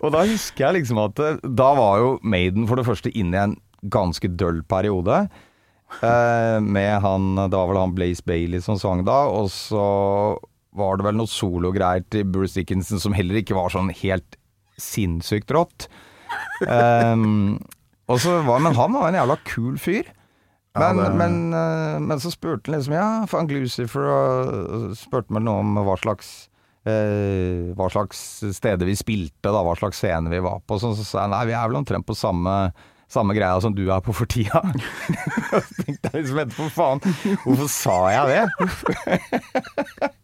Og 0.03 0.11
da 0.13 0.25
husker 0.27 0.65
jeg 0.67 0.81
liksom 0.81 0.99
at 1.05 1.19
eh, 1.23 1.37
da 1.47 1.69
var 1.77 2.01
jo 2.03 2.09
Maiden 2.27 2.67
for 2.69 2.75
det 2.79 2.85
første 2.87 3.11
inne 3.15 3.37
i 3.37 3.43
en 3.47 3.55
ganske 3.93 4.27
døll 4.37 4.63
periode. 4.67 5.27
Eh, 6.03 6.57
med 6.59 6.97
han 7.05 7.29
Det 7.47 7.55
var 7.55 7.69
vel 7.69 7.79
han 7.79 7.93
Blaze 7.95 8.25
Bailey 8.27 8.59
som 8.59 8.75
sang 8.81 9.05
da, 9.07 9.21
og 9.31 9.47
så 9.53 9.85
var 10.77 10.99
det 10.99 11.05
vel 11.07 11.15
noe 11.17 11.31
sologreier 11.31 12.03
til 12.11 12.25
Bruce 12.29 12.59
Dickinson 12.59 12.99
som 13.01 13.15
heller 13.15 13.39
ikke 13.39 13.55
var 13.57 13.71
sånn 13.73 13.89
helt 14.03 14.35
sinnssykt 14.77 15.49
rått. 15.55 15.87
Eh, 16.67 17.15
og 18.07 18.19
så 18.23 18.35
var, 18.45 18.59
men 18.63 18.75
han 18.77 18.93
var 18.93 19.07
en 19.09 19.17
jævla 19.21 19.39
kul 19.47 19.79
fyr. 19.81 20.11
Ja, 20.77 20.91
Men, 20.93 20.99
det- 20.99 21.15
men, 21.17 21.37
eh, 21.57 21.97
men 22.11 22.19
så 22.21 22.29
spurte 22.29 22.67
han 22.69 22.75
liksom 22.77 22.93
Ja, 22.93 23.07
faen 23.25 23.47
Glucifer, 23.49 24.05
og 24.11 24.93
spurte 24.99 25.31
meg 25.33 25.47
noe 25.47 25.63
om 25.63 25.79
hva 25.87 25.95
slags 25.97 26.49
hva 27.77 27.87
slags 27.91 28.19
steder 28.55 28.87
vi 28.87 28.95
spilte, 28.97 29.49
da, 29.49 29.63
hva 29.65 29.73
slags 29.79 29.99
scene 30.01 30.31
vi 30.31 30.43
var 30.43 30.61
på. 30.65 30.77
Så, 30.81 30.93
så 30.97 31.05
sa 31.07 31.25
jeg 31.25 31.33
nei, 31.33 31.41
vi 31.49 31.57
er 31.57 31.71
vel 31.71 31.79
omtrent 31.81 32.07
på 32.07 32.15
samme, 32.17 32.55
samme 33.11 33.35
greia 33.37 33.57
som 33.63 33.75
du 33.75 33.85
er 33.87 34.03
på 34.05 34.15
for 34.15 34.29
tida. 34.29 34.61
så 35.51 35.63
tenkte 35.83 36.13
jeg 36.13 36.21
liksom 36.21 36.43
etterpå, 36.45 36.69
faen, 36.77 37.03
hvorfor 37.45 37.71
sa 37.71 37.99
jeg 38.15 38.25
det? 38.35 40.13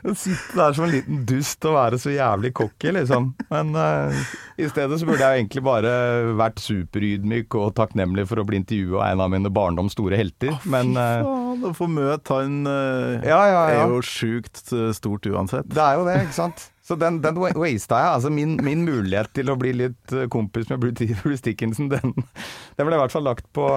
Å 0.00 0.12
sitte 0.16 0.56
der 0.56 0.74
som 0.76 0.84
en 0.84 0.92
liten 0.92 1.22
dust 1.28 1.64
og 1.68 1.76
være 1.76 1.98
så 2.00 2.12
jævlig 2.12 2.50
cocky, 2.56 2.90
liksom. 2.96 3.30
Men 3.52 3.72
uh, 3.76 4.12
i 4.60 4.68
stedet 4.68 4.98
så 5.00 5.08
burde 5.08 5.24
jeg 5.24 5.32
jo 5.32 5.40
egentlig 5.40 5.62
bare 5.64 5.92
vært 6.38 6.60
superydmyk 6.64 7.56
og 7.60 7.72
takknemlig 7.78 8.26
for 8.28 8.40
å 8.40 8.46
bli 8.48 8.60
intervjua 8.60 9.06
av 9.06 9.14
en 9.14 9.24
av 9.24 9.32
mine 9.32 9.52
barndoms 9.52 9.96
store 9.96 10.18
helter. 10.20 10.56
Men 10.68 10.92
eh, 10.92 11.24
Faen, 11.24 11.39
å 11.58 11.72
få 11.76 11.86
møte 11.90 12.36
han 12.40 12.60
eh, 12.66 13.28
Ja, 13.28 13.40
ja, 13.50 13.62
ja. 13.74 13.84
er 13.86 13.94
jo 13.94 14.02
sjukt 14.04 14.60
eh, 14.76 14.90
stort 14.96 15.26
uansett. 15.30 15.68
Det 15.70 15.82
er 15.82 15.98
jo 16.00 16.04
det, 16.08 16.18
ikke 16.28 16.38
sant? 16.38 16.66
Så 16.90 16.96
den, 16.98 17.20
den 17.22 17.36
wa- 17.38 17.52
wasta 17.54 18.00
jeg. 18.02 18.12
Altså 18.16 18.30
min, 18.34 18.56
min 18.66 18.80
mulighet 18.86 19.28
til 19.36 19.52
å 19.52 19.54
bli 19.60 19.70
litt 19.78 20.14
eh, 20.16 20.24
kompis 20.32 20.66
med 20.72 20.80
Bruce 20.82 21.06
Bruce 21.22 21.44
Dickinson, 21.46 21.88
den, 21.92 22.14
den 22.18 22.88
ble 22.88 22.96
i 22.96 23.02
hvert 23.04 23.14
fall 23.14 23.26
lagt 23.28 23.46
på, 23.54 23.68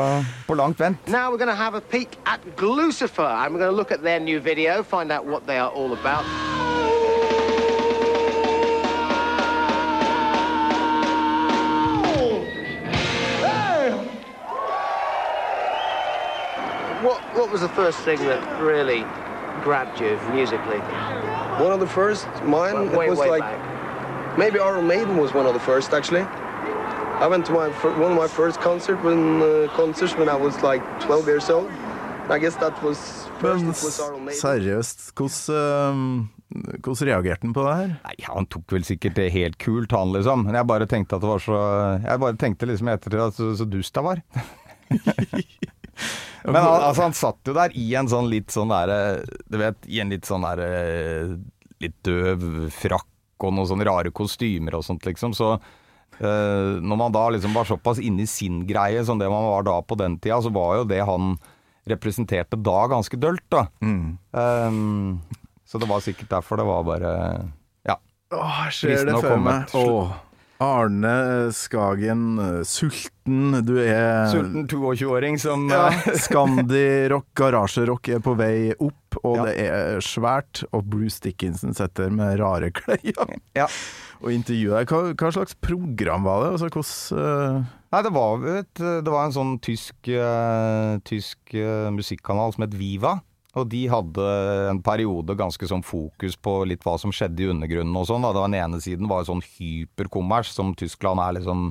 på 0.47 0.57
langt 0.57 0.81
vent. 0.81 0.97
Now 1.13 1.29
we're 1.29 1.37
going 1.41 1.51
to 1.53 1.59
have 1.59 1.75
a 1.77 1.81
peek 1.93 2.17
at 2.25 2.41
Glucifer 2.57 3.27
and 3.45 3.53
we're 3.53 3.61
going 3.61 3.71
to 3.71 3.77
look 3.77 3.91
at 3.91 4.01
their 4.01 4.19
new 4.19 4.39
video, 4.41 4.81
find 4.81 5.11
out 5.11 5.25
what 5.29 5.45
they 5.45 5.59
are 5.59 5.69
all 5.69 5.93
about. 5.93 6.25
What, 17.33 17.51
was 17.51 17.61
the 17.61 17.69
first 17.69 17.99
thing 17.99 18.19
that 18.29 18.41
really 18.61 19.01
grabbed 19.63 19.99
you 19.99 20.19
musically? 20.33 20.79
One 21.63 21.71
of 21.71 21.79
the 21.79 21.87
first, 21.87 22.27
mine 22.43 22.91
Way, 22.91 23.07
it 23.07 23.09
was 23.09 23.19
way 23.19 23.29
like 23.29 23.41
back. 23.41 24.37
maybe 24.37 24.59
Iron 24.59 24.87
Maiden 24.87 25.17
was 25.17 25.33
one 25.33 25.45
of 25.45 25.53
the 25.53 25.59
first 25.59 25.93
actually. 25.93 26.25
I 27.23 27.27
went 27.27 27.45
to 27.45 27.53
my 27.53 27.67
one 28.03 28.11
of 28.11 28.17
my 28.17 28.27
first 28.27 28.59
concert 28.61 28.97
when 29.03 29.41
uh, 29.41 29.67
concerts 29.75 30.13
when 30.17 30.29
I 30.29 30.35
was 30.35 30.61
like 30.63 30.81
12 31.01 31.27
years 31.27 31.49
old. 31.49 31.69
I 32.29 32.37
guess 32.39 32.55
that 32.57 32.81
was 32.83 32.97
first 33.39 33.63
Men 33.63 33.73
it 33.73 33.83
was 33.83 33.99
Iron 33.99 34.25
Maiden. 34.25 34.39
seriøst, 34.41 35.11
hvordan, 35.15 36.25
eh, 36.25 36.77
Hvordan 36.83 37.07
reagerte 37.07 37.41
han 37.47 37.53
på 37.53 37.63
det 37.65 37.75
her? 37.75 37.87
Nei, 38.03 38.15
han 38.29 38.45
tok 38.45 38.71
vel 38.71 38.83
sikkert 38.85 39.15
det 39.15 39.31
helt 39.33 39.57
kult, 39.57 39.91
han 39.91 40.11
liksom. 40.13 40.43
Men 40.45 40.55
jeg 40.55 40.67
bare 40.67 40.85
tenkte 40.85 41.15
at 41.15 41.21
det 41.21 41.29
var 41.29 41.39
så 41.41 41.57
Jeg 42.03 42.19
bare 42.19 42.37
tenkte 42.37 42.65
liksom 42.69 42.87
etter 42.93 43.09
det 43.09 43.21
at 43.27 43.33
så, 43.33 43.55
så 43.57 43.65
dust 43.65 43.95
jeg 43.95 44.03
var. 44.03 44.21
Men 46.45 46.59
han, 46.59 46.81
altså, 46.89 47.05
han 47.05 47.15
satt 47.15 47.47
jo 47.47 47.55
der 47.55 47.71
i 47.79 47.85
en 47.95 48.09
sånn 48.11 48.27
litt 48.31 48.51
sånn 48.51 48.71
derre 48.73 49.23
Du 49.47 49.55
vet, 49.61 49.77
i 49.87 50.01
en 50.03 50.11
litt 50.11 50.27
sånn 50.27 50.43
derre 50.43 50.69
Litt 51.83 51.95
døv 52.03 52.43
frakk 52.73 53.07
og 53.43 53.51
noen 53.55 53.67
sånne 53.67 53.87
rare 53.87 54.11
kostymer 54.15 54.77
og 54.77 54.85
sånt, 54.87 55.03
liksom. 55.03 55.33
Så 55.35 55.49
eh, 55.53 56.69
når 56.79 56.99
man 56.99 57.11
da 57.11 57.25
liksom 57.33 57.55
var 57.57 57.67
såpass 57.67 57.99
inne 57.99 58.23
i 58.23 58.29
sin 58.29 58.61
greie 58.69 59.01
som 59.03 59.19
det 59.19 59.27
man 59.27 59.43
var 59.49 59.65
da 59.67 59.73
på 59.83 59.97
den 59.99 60.15
tida, 60.23 60.37
så 60.45 60.51
var 60.53 60.77
jo 60.77 60.85
det 60.87 61.01
han 61.03 61.33
representerte 61.89 62.55
da 62.63 62.77
ganske 62.87 63.19
dølt, 63.19 63.43
da. 63.51 63.65
Um, 63.83 65.19
så 65.67 65.81
det 65.81 65.89
var 65.89 66.03
sikkert 66.05 66.31
derfor 66.31 66.61
det 66.61 66.69
var 66.69 66.85
bare 66.87 67.11
Ja. 67.89 67.97
Åh, 68.31 68.61
ser 68.71 69.03
det 69.09 69.19
før 69.19 69.43
meg. 69.43 69.75
Åh, 69.75 70.15
Arne 70.61 71.51
Skagen, 71.51 72.37
eh, 72.39 72.61
sulten. 72.63 73.65
Du 73.65 73.73
er 73.81 74.29
Sulten 74.31 74.67
22-åring 74.69 75.39
som 75.41 75.65
Ja, 75.71 75.87
eh, 75.89 76.13
Scandi-rock, 76.25 77.25
garasjerock 77.35 78.09
er 78.13 78.21
på 78.23 78.35
vei 78.39 78.73
opp, 78.77 79.17
og 79.23 79.37
Ja. 79.37 79.45
det 79.49 79.55
er 79.65 79.99
svært. 80.05 80.63
Og 80.71 80.85
Bruce 80.85 81.19
Dickinson 81.23 81.73
sitter 81.73 82.09
med 82.13 82.39
rare 82.39 82.71
klær 82.71 83.01
Ja. 83.55 83.67
og 84.21 84.31
intervjuer 84.31 84.79
deg. 84.83 84.87
Hva, 84.93 85.13
hva 85.19 85.33
slags 85.35 85.55
program 85.59 86.23
var 86.23 86.45
det? 86.45 86.51
Altså, 86.53 86.69
hvordan 86.69 87.59
uh... 87.59 87.71
Nei, 87.93 88.01
det 88.01 88.13
var, 88.15 88.45
et, 88.57 88.73
det 89.05 89.11
var 89.11 89.27
en 89.27 89.35
sånn 89.35 89.57
tysk, 89.61 89.93
uh, 90.09 90.97
tysk 91.05 91.37
uh, 91.53 91.91
musikkanal 91.93 92.53
som 92.55 92.63
het 92.65 92.73
Viva. 92.73 93.19
Og 93.53 93.67
de 93.69 93.83
hadde 93.91 94.27
en 94.71 94.81
periode 94.81 95.35
ganske 95.37 95.67
sånn 95.69 95.83
fokus 95.85 96.35
på 96.41 96.55
litt 96.65 96.85
hva 96.85 96.95
som 96.97 97.13
skjedde 97.13 97.45
i 97.45 97.49
undergrunnen 97.53 97.97
og 97.99 98.07
sånn. 98.09 98.25
Den 98.33 98.57
ene 98.57 98.79
siden 98.81 99.09
var 99.11 99.27
sånn 99.27 99.43
hyperkommers, 99.45 100.49
som 100.55 100.73
Tyskland 100.77 101.21
er 101.21 101.37
liksom 101.37 101.67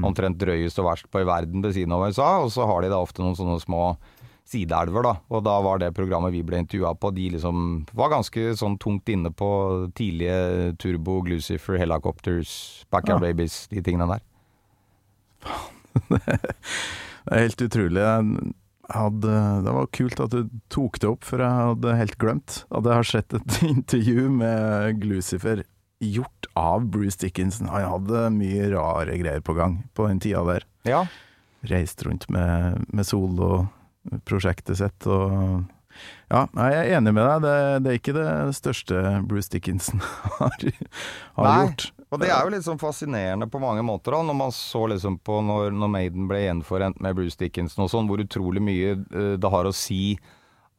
omtrent 0.00 0.38
drøyest 0.40 0.78
og 0.80 0.88
verst 0.88 1.08
på 1.12 1.20
i 1.20 1.28
verden 1.28 1.64
ved 1.64 1.74
siden 1.76 1.92
av 1.96 2.06
USA. 2.08 2.30
Og 2.44 2.52
så 2.54 2.66
har 2.68 2.84
de 2.84 2.92
da 2.92 3.00
ofte 3.00 3.24
noen 3.24 3.36
sånne 3.38 3.58
små 3.64 3.96
sideelver, 4.48 5.06
da. 5.06 5.14
Og 5.32 5.44
da 5.46 5.54
var 5.64 5.80
det 5.80 5.92
programmet 5.96 6.34
vi 6.34 6.42
ble 6.46 6.60
intervjua 6.62 6.94
på, 6.98 7.12
de 7.14 7.28
liksom 7.36 7.84
var 7.96 8.12
ganske 8.12 8.52
sånn 8.58 8.76
tungt 8.82 9.08
inne 9.12 9.32
på 9.32 9.48
tidlige 9.96 10.72
Turbo, 10.82 11.20
Glucifer, 11.24 11.78
Helicopters, 11.80 12.84
Backyard 12.92 13.22
Babies, 13.24 13.66
de 13.72 13.84
tingene 13.84 14.10
der. 14.16 14.26
Det 17.22 17.36
er 17.36 17.44
helt 17.44 17.62
utrolig. 17.62 18.04
Hadde, 18.92 19.34
det 19.64 19.72
var 19.72 19.92
kult 19.96 20.20
at 20.20 20.34
du 20.34 20.48
tok 20.72 20.98
det 21.00 21.08
opp, 21.08 21.24
for 21.24 21.40
jeg 21.40 21.68
hadde 21.72 21.98
helt 21.98 22.18
glemt 22.20 22.62
at 22.68 22.84
jeg 22.84 22.98
har 22.98 23.08
sett 23.08 23.36
et 23.38 23.60
intervju 23.72 24.26
med 24.36 25.00
Glucifer 25.02 25.64
gjort 26.02 26.48
av 26.58 26.88
Bruce 26.90 27.20
Dickinson. 27.22 27.70
Han 27.72 27.86
hadde 27.88 28.24
mye 28.34 28.70
rare 28.74 29.18
greier 29.20 29.44
på 29.44 29.54
gang 29.56 29.78
på 29.94 30.08
den 30.10 30.20
tida 30.22 30.42
der. 30.48 30.66
Ja. 30.88 31.04
Reist 31.70 32.02
rundt 32.06 32.26
med, 32.32 32.82
med 32.90 33.06
soloprosjektet 33.06 34.80
sitt 34.82 35.06
og 35.06 35.62
Ja, 36.32 36.46
jeg 36.56 36.78
er 36.78 36.98
enig 36.98 37.12
med 37.12 37.26
deg. 37.26 37.44
Det, 37.44 37.56
det 37.84 37.90
er 37.92 37.98
ikke 38.00 38.16
det 38.16 38.28
største 38.56 39.02
Bruce 39.28 39.52
Dickinson 39.52 40.00
har, 40.38 40.56
har 41.38 41.48
Nei. 41.48 41.56
gjort. 41.66 41.88
Og 42.12 42.20
det 42.20 42.28
er 42.28 42.44
jo 42.44 42.52
litt 42.52 42.66
sånn 42.66 42.80
fascinerende 42.80 43.48
på 43.48 43.60
mange 43.62 43.80
måter, 43.86 44.12
da, 44.12 44.20
når 44.28 44.36
man 44.36 44.52
så 44.52 44.84
liksom 44.92 45.16
på 45.24 45.38
når, 45.44 45.72
når 45.72 45.92
Maiden 45.94 46.28
ble 46.28 46.42
gjenforent 46.44 47.00
med 47.00 47.16
Bruce 47.16 47.40
Dickinson 47.40 47.86
og 47.86 47.92
sånn, 47.92 48.08
hvor 48.10 48.20
utrolig 48.20 48.60
mye 48.64 48.94
eh, 48.98 49.34
det 49.40 49.52
har 49.52 49.68
å 49.68 49.72
si 49.76 50.18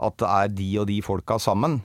at 0.04 0.18
det 0.20 0.28
er 0.28 0.50
de 0.52 0.68
og 0.82 0.88
de 0.90 0.98
folka 1.06 1.38
sammen. 1.40 1.78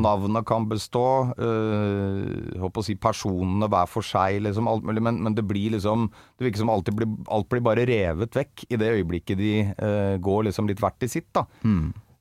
Navnet 0.00 0.46
kan 0.48 0.64
bestå, 0.70 1.02
øh, 1.36 2.54
håper 2.62 2.80
å 2.80 2.86
si 2.86 2.94
personene 2.96 3.68
hver 3.68 3.90
for 3.90 4.06
seg, 4.06 4.38
liksom, 4.46 4.70
alt 4.70 4.86
mulig, 4.86 5.02
men, 5.04 5.18
men 5.26 5.36
det 5.36 5.44
blir 5.44 5.74
liksom 5.74 6.06
Det 6.38 6.46
virker 6.46 6.62
som 6.62 6.72
alltid 6.72 6.96
blir, 6.96 7.10
alt 7.28 7.48
blir 7.52 7.60
bare 7.66 7.84
revet 7.88 8.38
vekk 8.38 8.64
i 8.70 8.78
det 8.80 8.88
øyeblikket 8.94 9.38
de 9.42 9.52
øh, 9.74 10.16
går 10.24 10.48
liksom 10.48 10.70
litt 10.70 10.80
hvert 10.80 11.04
i 11.04 11.10
sitt, 11.12 11.28
da. 11.36 11.44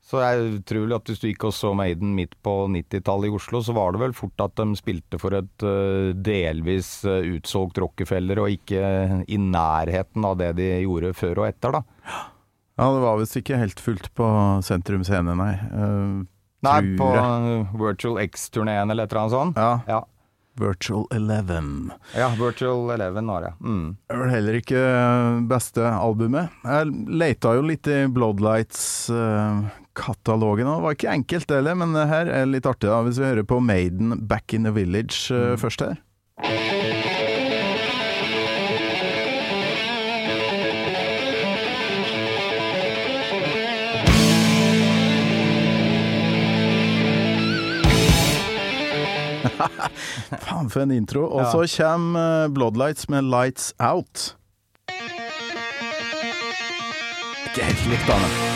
Så 0.06 0.20
jeg 0.22 0.60
tror 0.70 0.84
vel 0.86 0.94
at 1.00 1.08
hvis 1.10 1.18
du 1.24 1.28
gikk 1.32 1.48
og 1.50 1.54
så 1.58 1.72
Maiden 1.74 2.12
midt 2.13 2.36
på 2.46 2.52
90-tallet 2.70 3.26
i 3.32 3.34
Oslo, 3.34 3.62
så 3.65 3.74
var 3.74 3.96
det 3.96 4.04
vel 4.04 4.13
fort 4.13 4.38
at 4.46 4.54
de 4.60 4.76
spilte 4.78 5.18
for 5.18 5.34
et 5.34 5.65
øh, 5.65 6.12
delvis 6.13 6.91
øh, 7.10 7.26
utsolgt 7.39 7.80
Rockefeller, 7.82 8.38
og 8.44 8.54
ikke 8.54 8.84
i 9.26 9.38
nærheten 9.41 10.28
av 10.30 10.38
det 10.44 10.52
de 10.60 10.68
gjorde 10.84 11.10
før 11.18 11.41
og 11.41 11.48
etter, 11.50 11.80
da. 11.80 11.82
Ja, 12.78 12.89
det 12.91 13.02
var 13.02 13.18
visst 13.22 13.38
ikke 13.39 13.58
helt 13.58 13.80
fullt 13.82 14.12
på 14.20 14.30
Sentrum 14.68 15.02
Scene, 15.08 15.34
nei. 15.39 15.54
Uh, 15.74 16.22
Nei, 16.65 16.80
på 17.00 17.08
Virtual 17.78 18.18
X-turneen 18.26 18.89
eller 18.91 19.06
et 19.06 19.12
eller 19.13 19.22
annet 19.26 19.36
sånt. 19.39 19.58
Ja, 19.58 19.80
Ja. 19.89 20.04
Virtual 20.56 21.04
Eleven. 21.12 21.91
ja, 22.15 22.30
Virtual 22.39 22.88
Eleven 22.94 23.28
var 23.28 23.41
det. 23.44 23.50
Mm. 23.60 23.98
Det 24.08 24.13
er 24.15 24.20
vel 24.22 24.30
heller 24.32 24.54
ikke 24.62 24.84
beste 25.52 25.84
albumet. 25.84 26.48
Jeg 26.63 26.94
leita 27.12 27.52
jo 27.58 27.65
litt 27.68 27.88
i 27.91 28.06
Bloodlights-katalogen, 28.08 29.72
og 29.95 30.58
det 30.60 30.65
var 30.65 30.91
ikke 30.91 31.13
enkelt 31.13 31.51
heller, 31.51 31.75
men 31.79 31.95
her 31.95 32.27
er 32.27 32.45
litt 32.49 32.65
artig 32.65 32.89
da, 32.89 33.01
hvis 33.05 33.19
vi 33.19 33.29
hører 33.29 33.47
på 33.47 33.60
Maiden 33.63 34.27
Back 34.27 34.53
in 34.53 34.63
the 34.63 34.73
Village 34.75 35.31
mm. 35.31 35.58
først 35.58 35.81
her. 35.81 35.95
Faen 50.45 50.69
for 50.69 50.81
en 50.81 50.91
intro. 50.91 51.27
Og 51.29 51.45
så 51.51 51.84
kommer 51.84 52.43
eh, 52.43 52.49
Bloodlights 52.53 53.10
med 53.10 53.21
Lights 53.23 53.73
Out. 53.79 54.36
Ikke 57.45 57.63
helt 57.63 57.88
likt, 57.89 58.08
da. 58.08 58.55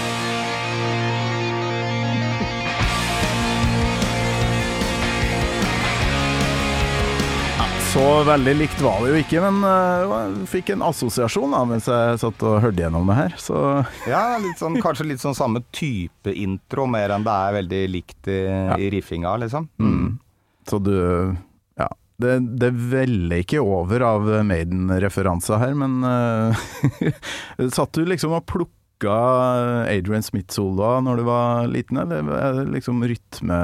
Så 7.90 8.24
veldig 8.24 8.52
likt 8.54 8.82
var 8.86 9.00
det 9.02 9.10
jo 9.10 9.18
ikke, 9.18 9.40
men 9.42 9.64
eh, 9.66 10.12
jeg 10.12 10.48
fikk 10.52 10.68
en 10.76 10.84
assosiasjon 10.86 11.56
da 11.56 11.62
mens 11.66 11.88
jeg 11.90 12.20
satt 12.22 12.44
og 12.46 12.60
hørte 12.62 12.84
gjennom 12.84 13.08
det 13.10 13.16
her. 13.18 13.34
Så 13.42 13.56
Ja, 14.06 14.38
litt 14.38 14.60
sånn, 14.62 14.76
kanskje 14.84 15.08
litt 15.10 15.24
sånn 15.24 15.34
samme 15.34 15.64
type 15.74 16.30
intro, 16.30 16.86
mer 16.86 17.16
enn 17.16 17.26
det 17.26 17.34
er 17.34 17.56
veldig 17.56 17.80
likt 17.90 18.30
i, 18.30 18.44
i 18.78 18.90
riffinga, 18.94 19.32
liksom. 19.42 19.66
Mm. 19.82 20.20
Så 20.70 20.78
du 20.86 20.94
Ja. 21.82 21.88
Det, 22.22 22.36
det 22.62 22.70
veller 22.92 23.42
ikke 23.42 23.64
over 23.64 24.06
av 24.06 24.30
Maiden-referanser 24.46 25.58
her, 25.64 25.74
men 25.74 26.04
eh, 26.06 27.10
Satt 27.78 27.98
du 27.98 28.04
liksom 28.06 28.36
og 28.38 28.46
plukka 28.52 29.16
Adrian 29.90 30.28
Smith-sola 30.28 31.00
når 31.08 31.24
du 31.24 31.26
var 31.26 31.66
liten, 31.74 32.04
eller 32.04 32.30
er 32.38 32.62
liksom 32.70 33.02
rytme 33.02 33.60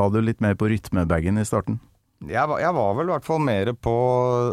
Var 0.00 0.14
du 0.14 0.18
litt 0.24 0.40
mer 0.40 0.56
på 0.56 0.70
rytmebagen 0.72 1.36
i 1.36 1.44
starten? 1.44 1.82
Jeg, 2.24 2.48
var, 2.48 2.60
jeg 2.62 2.72
var 2.72 2.94
vel 2.96 3.10
i 3.10 3.12
hvert 3.12 3.26
fall 3.26 3.42
mer 3.44 3.70
på 3.76 3.94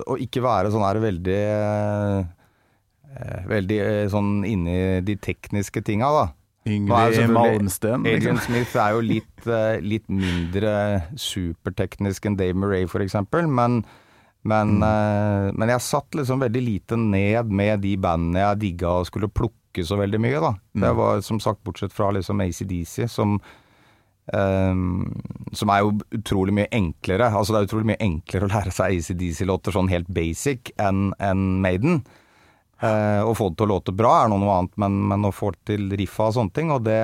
å 0.04 0.18
ikke 0.20 0.44
være 0.44 0.72
sånn 0.74 0.84
her 0.84 1.00
veldig 1.04 1.42
eh, 1.48 2.32
Veldig 3.48 3.78
eh, 3.80 4.06
sånn 4.12 4.32
inni 4.48 4.78
de 5.06 5.16
tekniske 5.22 5.84
tinga, 5.86 6.10
da. 6.12 6.26
Yngve 6.66 7.28
Malmsten? 7.30 8.08
Adrian 8.08 8.40
Liksom. 8.40 8.40
Smith 8.48 8.78
er 8.80 8.96
jo 8.96 9.02
litt, 9.06 9.48
eh, 9.48 9.78
litt 9.84 10.08
mindre 10.12 10.74
superteknisk 11.20 12.26
enn 12.30 12.40
Dave 12.40 12.58
Murray, 12.58 12.88
for 12.90 13.06
eksempel, 13.06 13.48
men 13.50 13.84
men, 14.44 14.82
eh, 14.84 15.54
men 15.56 15.70
jeg 15.72 15.80
satt 15.86 16.18
liksom 16.20 16.42
veldig 16.44 16.62
lite 16.66 16.98
ned 17.00 17.48
med 17.48 17.80
de 17.80 17.94
bandene 17.96 18.42
jeg 18.42 18.60
digga 18.60 18.90
og 19.00 19.06
skulle 19.08 19.30
plukke 19.32 19.86
så 19.88 19.96
veldig 19.96 20.20
mye, 20.20 20.42
da. 20.44 20.50
Det 20.84 20.90
var 20.98 21.22
som 21.24 21.40
sagt, 21.40 21.62
bortsett 21.64 21.96
fra 21.96 22.10
liksom 22.12 22.44
ACDC, 22.44 23.08
som 23.08 23.38
Ehm, 24.32 25.12
som 25.58 25.72
er 25.74 25.84
jo 25.84 25.94
utrolig 26.18 26.56
mye 26.58 26.72
enklere. 26.74 27.30
Altså 27.32 27.54
Det 27.54 27.62
er 27.62 27.70
utrolig 27.70 27.90
mye 27.94 28.04
enklere 28.04 28.48
å 28.48 28.54
lære 28.54 28.74
seg 28.76 29.00
ACDC-låter 29.00 29.76
sånn 29.76 29.92
helt 29.92 30.12
basic 30.14 30.74
enn 30.82 31.12
en 31.24 31.48
Maiden. 31.64 32.04
Eh, 32.84 33.22
å 33.24 33.34
få 33.38 33.52
det 33.52 33.62
til 33.62 33.70
å 33.70 33.74
låte 33.76 33.96
bra 33.96 34.24
er 34.24 34.32
noe 34.32 34.58
annet, 34.58 34.78
men, 34.82 35.02
men 35.12 35.28
å 35.30 35.34
få 35.36 35.54
til 35.68 35.92
riffa 35.96 36.30
og 36.32 36.38
sånne 36.40 36.58
ting, 36.58 36.74
og 36.74 36.84
det 36.88 37.00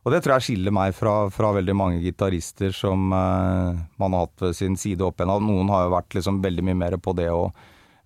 og 0.00 0.14
det 0.14 0.22
tror 0.24 0.38
jeg 0.38 0.46
skiller 0.46 0.72
meg 0.72 0.94
fra, 0.96 1.28
fra 1.32 1.50
veldig 1.58 1.74
mange 1.76 1.98
gitarister 2.00 2.72
som 2.72 3.10
eh, 3.12 3.80
man 4.00 4.16
har 4.16 4.24
hatt 4.24 4.46
ved 4.46 4.56
sin 4.56 4.78
side 4.80 5.04
opp 5.04 5.20
igjen. 5.20 5.32
Noen 5.44 5.68
har 5.72 5.84
jo 5.84 5.92
vært 5.92 6.16
liksom 6.16 6.40
veldig 6.44 6.64
mye 6.70 6.78
mer 6.86 6.96
på 7.04 7.12
det 7.18 7.28
å, 7.28 7.50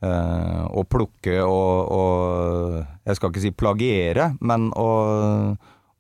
eh, 0.02 0.64
å 0.66 0.82
plukke 0.90 1.38
og, 1.46 1.94
og 1.94 2.80
Jeg 3.06 3.18
skal 3.18 3.30
ikke 3.30 3.44
si 3.44 3.54
plagiere, 3.54 4.26
men 4.42 4.72
å, 4.74 4.88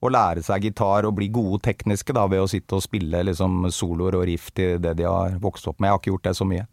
å 0.04 0.12
lære 0.12 0.44
seg 0.44 0.68
gitar 0.68 1.08
og 1.08 1.16
bli 1.18 1.30
gode 1.32 1.62
tekniske 1.64 2.16
da, 2.16 2.26
ved 2.30 2.44
å 2.44 2.50
sitte 2.50 2.78
og 2.78 2.84
spille 2.84 3.24
liksom 3.30 3.64
soloer 3.74 4.18
og 4.20 4.26
riff 4.30 4.50
til 4.56 4.80
det 4.82 4.96
de 5.00 5.08
har 5.08 5.38
vokst 5.42 5.68
opp 5.70 5.80
med. 5.80 5.88
Jeg 5.88 5.96
har 5.96 6.02
ikke 6.02 6.14
gjort 6.14 6.28
det 6.28 6.36
så 6.38 6.48
mye. 6.48 6.66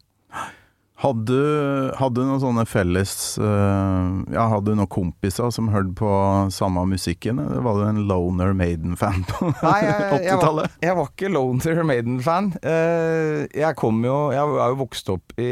Hadde 1.02 1.24
du, 1.34 1.94
hadde 1.98 2.20
du 2.20 2.28
noen 2.28 2.40
sånne 2.42 2.62
felles 2.68 3.12
uh, 3.42 4.22
Ja, 4.30 4.44
hadde 4.52 4.70
du 4.70 4.78
noen 4.78 4.90
kompiser 4.92 5.50
som 5.50 5.70
hørte 5.72 5.96
på 5.98 6.10
samme 6.54 6.84
musikken? 6.86 7.40
Eller 7.42 7.64
var 7.64 7.80
du 7.80 7.86
en 7.88 8.04
Loner 8.06 8.52
Maiden-fan 8.54 9.24
på 9.26 9.48
Nei, 9.50 9.80
jeg, 9.82 9.96
jeg, 9.96 10.04
var, 10.12 10.20
80-tallet? 10.20 10.76
jeg 10.86 10.98
var 11.00 11.10
ikke 11.10 11.32
Loner 11.32 11.82
Maiden-fan. 11.90 12.52
Uh, 12.62 13.42
jeg 13.50 13.78
kom 13.80 13.98
jo 14.06 14.18
Jeg 14.30 14.44
er 14.44 14.76
jo 14.76 14.78
vokst 14.84 15.10
opp 15.16 15.34
i, 15.42 15.50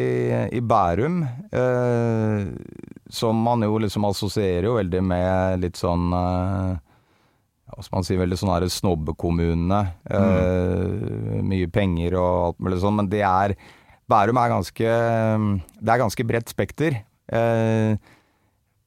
i 0.55 0.63
Bærum, 0.63 1.25
uh, 1.51 2.47
som 3.11 3.43
man 3.43 3.67
jo 3.67 3.81
liksom 3.83 4.07
assosierer 4.07 4.71
jo 4.71 4.77
veldig 4.79 5.03
med 5.03 5.65
litt 5.65 5.79
sånn 5.81 6.13
eh, 6.15 6.77
hva 7.75 7.85
skal 7.85 7.99
man 7.99 8.07
si, 8.07 8.19
veldig 8.19 8.39
sånn 8.41 8.53
her 8.53 8.67
snobbekommune. 8.71 9.81
Eh, 10.11 11.43
mye 11.47 11.69
penger 11.73 12.17
og 12.21 12.33
alt 12.49 12.65
mulig 12.67 12.81
sånn, 12.83 12.99
men 13.03 13.13
det 13.13 13.23
er 13.27 13.57
Bærum 14.11 14.41
er 14.43 14.51
ganske 14.51 14.95
Det 15.79 15.93
er 15.93 16.01
ganske 16.01 16.25
bredt 16.27 16.51
spekter. 16.51 16.97
Eh, 17.31 17.95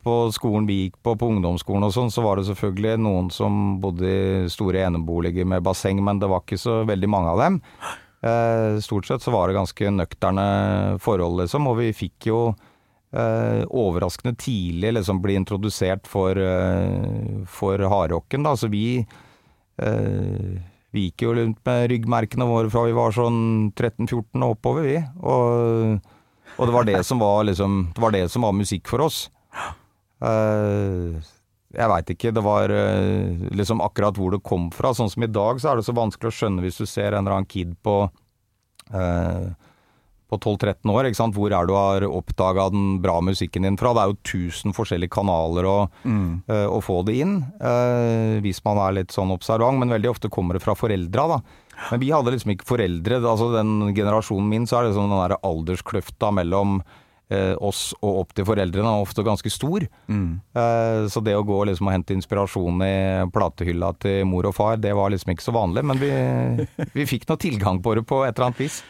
på 0.04 0.16
skolen 0.36 0.68
vi 0.68 0.80
gikk 0.82 0.98
på, 1.00 1.14
på 1.16 1.30
ungdomsskolen 1.32 1.88
og 1.88 1.94
sånn, 1.96 2.12
så 2.12 2.26
var 2.26 2.36
det 2.36 2.50
selvfølgelig 2.50 2.98
noen 3.00 3.30
som 3.32 3.78
bodde 3.80 4.10
i 4.10 4.50
store 4.52 4.84
eneboliger 4.84 5.48
med 5.48 5.64
basseng, 5.64 6.02
men 6.04 6.20
det 6.20 6.28
var 6.28 6.44
ikke 6.44 6.60
så 6.60 6.82
veldig 6.90 7.10
mange 7.12 7.32
av 7.32 7.40
dem. 7.40 7.62
Eh, 8.24 8.82
stort 8.84 9.08
sett 9.08 9.24
så 9.24 9.32
var 9.32 9.48
det 9.48 9.58
ganske 9.58 9.94
nøkterne 9.96 10.48
forhold, 11.04 11.40
liksom, 11.44 11.72
og 11.72 11.80
vi 11.80 11.94
fikk 11.96 12.28
jo 12.34 12.42
eh, 13.14 13.64
overraskende 13.70 14.36
tidlig 14.42 14.94
liksom 14.98 15.22
bli 15.24 15.38
introdusert 15.40 16.10
for, 16.10 16.38
eh, 16.38 17.44
for 17.48 17.80
hardrocken. 17.80 18.46
Så 18.58 18.70
vi 18.74 19.06
eh, 19.78 20.62
vi 20.94 21.08
gikk 21.08 21.24
jo 21.26 21.34
rundt 21.34 21.62
med 21.66 21.88
ryggmerkene 21.90 22.46
våre 22.46 22.70
fra 22.70 22.86
vi 22.86 22.94
var 22.94 23.14
sånn 23.16 23.72
13-14 23.74 24.44
og 24.46 24.52
oppover, 24.54 24.86
vi. 24.86 25.00
Og, 25.26 26.12
og 26.54 26.68
det 26.70 26.76
var 26.76 26.86
det 26.86 27.00
som 27.08 27.22
var 27.22 27.48
liksom 27.50 27.88
Det 27.96 28.04
var 28.04 28.14
det 28.14 28.28
som 28.30 28.46
var 28.46 28.54
musikk 28.54 28.92
for 28.92 29.02
oss. 29.08 29.24
Uh, 30.24 31.18
jeg 31.74 31.90
veit 31.90 32.12
ikke, 32.14 32.32
det 32.38 32.44
var 32.46 32.70
uh, 32.70 33.50
liksom 33.58 33.82
akkurat 33.82 34.20
hvor 34.22 34.36
det 34.36 34.44
kom 34.46 34.70
fra. 34.76 34.94
Sånn 34.94 35.10
som 35.10 35.26
i 35.26 35.32
dag, 35.34 35.58
så 35.58 35.72
er 35.72 35.82
det 35.82 35.88
så 35.90 35.98
vanskelig 35.98 36.30
å 36.30 36.38
skjønne 36.38 36.62
hvis 36.62 36.78
du 36.78 36.86
ser 36.86 37.10
en 37.10 37.24
eller 37.24 37.40
annen 37.40 37.50
kid 37.50 37.74
på 37.82 37.98
eh, 38.94 39.50
på 40.32 40.40
12-13 40.40 40.92
år, 40.94 41.08
ikke 41.08 41.20
sant? 41.20 41.36
hvor 41.38 41.54
er 41.54 41.68
du 41.68 41.76
har 41.76 42.06
oppdaga 42.08 42.70
den 42.74 42.98
bra 43.04 43.20
musikken 43.26 43.68
din 43.68 43.78
fra? 43.80 43.94
Det 43.94 44.04
er 44.04 44.14
jo 44.14 44.22
tusen 44.26 44.76
forskjellige 44.76 45.14
kanaler 45.14 45.68
å, 45.70 45.78
eh, 46.06 46.68
å 46.68 46.80
få 46.84 47.02
det 47.08 47.18
inn, 47.22 47.38
uh, 47.62 48.40
hvis 48.44 48.64
man 48.66 48.82
er 48.82 48.98
litt 49.00 49.14
sånn 49.14 49.34
observant, 49.34 49.80
men 49.80 49.94
veldig 49.94 50.14
ofte 50.14 50.32
kommer 50.34 50.58
det 50.58 50.64
fra 50.64 50.78
foreldra, 50.78 51.28
da. 51.36 51.40
Men 51.92 52.02
vi 52.02 52.12
hadde 52.14 52.34
liksom 52.34 52.54
ikke 52.54 52.70
foreldre, 52.70 53.22
altså 53.22 53.52
den 53.56 53.94
generasjonen 53.96 54.50
min, 54.50 54.68
så 54.70 54.80
er 54.80 54.88
det 54.88 54.98
sånn 54.98 55.12
den 55.12 55.20
derre 55.20 55.42
alderskløfta 55.46 56.30
mellom 56.38 56.80
eh, 57.34 57.54
oss 57.58 57.92
og 58.00 58.24
opp 58.24 58.34
til 58.38 58.46
foreldrene 58.48 58.90
er 58.94 59.04
ofte 59.04 59.26
ganske 59.26 59.52
stor. 59.52 59.86
Mm. 60.08 60.40
så 61.10 61.22
det 61.26 61.34
å 61.36 61.46
gå 61.46 61.60
liksom 61.68 61.90
og 61.90 61.96
hente 61.96 62.16
inspirasjon 62.16 62.84
i 62.86 62.96
platehylla 63.34 63.94
til 64.02 64.24
mor 64.30 64.48
og 64.50 64.56
far, 64.58 64.78
det 64.82 64.94
var 64.96 65.14
liksom 65.14 65.34
ikke 65.34 65.46
så 65.50 65.56
vanlig, 65.56 65.86
men 65.90 66.02
vi, 66.02 66.12
vi 66.94 67.10
fikk 67.10 67.26
nå 67.30 67.40
tilgang 67.42 67.82
på 67.84 67.98
det 67.98 68.06
på 68.08 68.24
et 68.24 68.36
eller 68.36 68.52
annet 68.52 68.66
vis. 68.68 68.84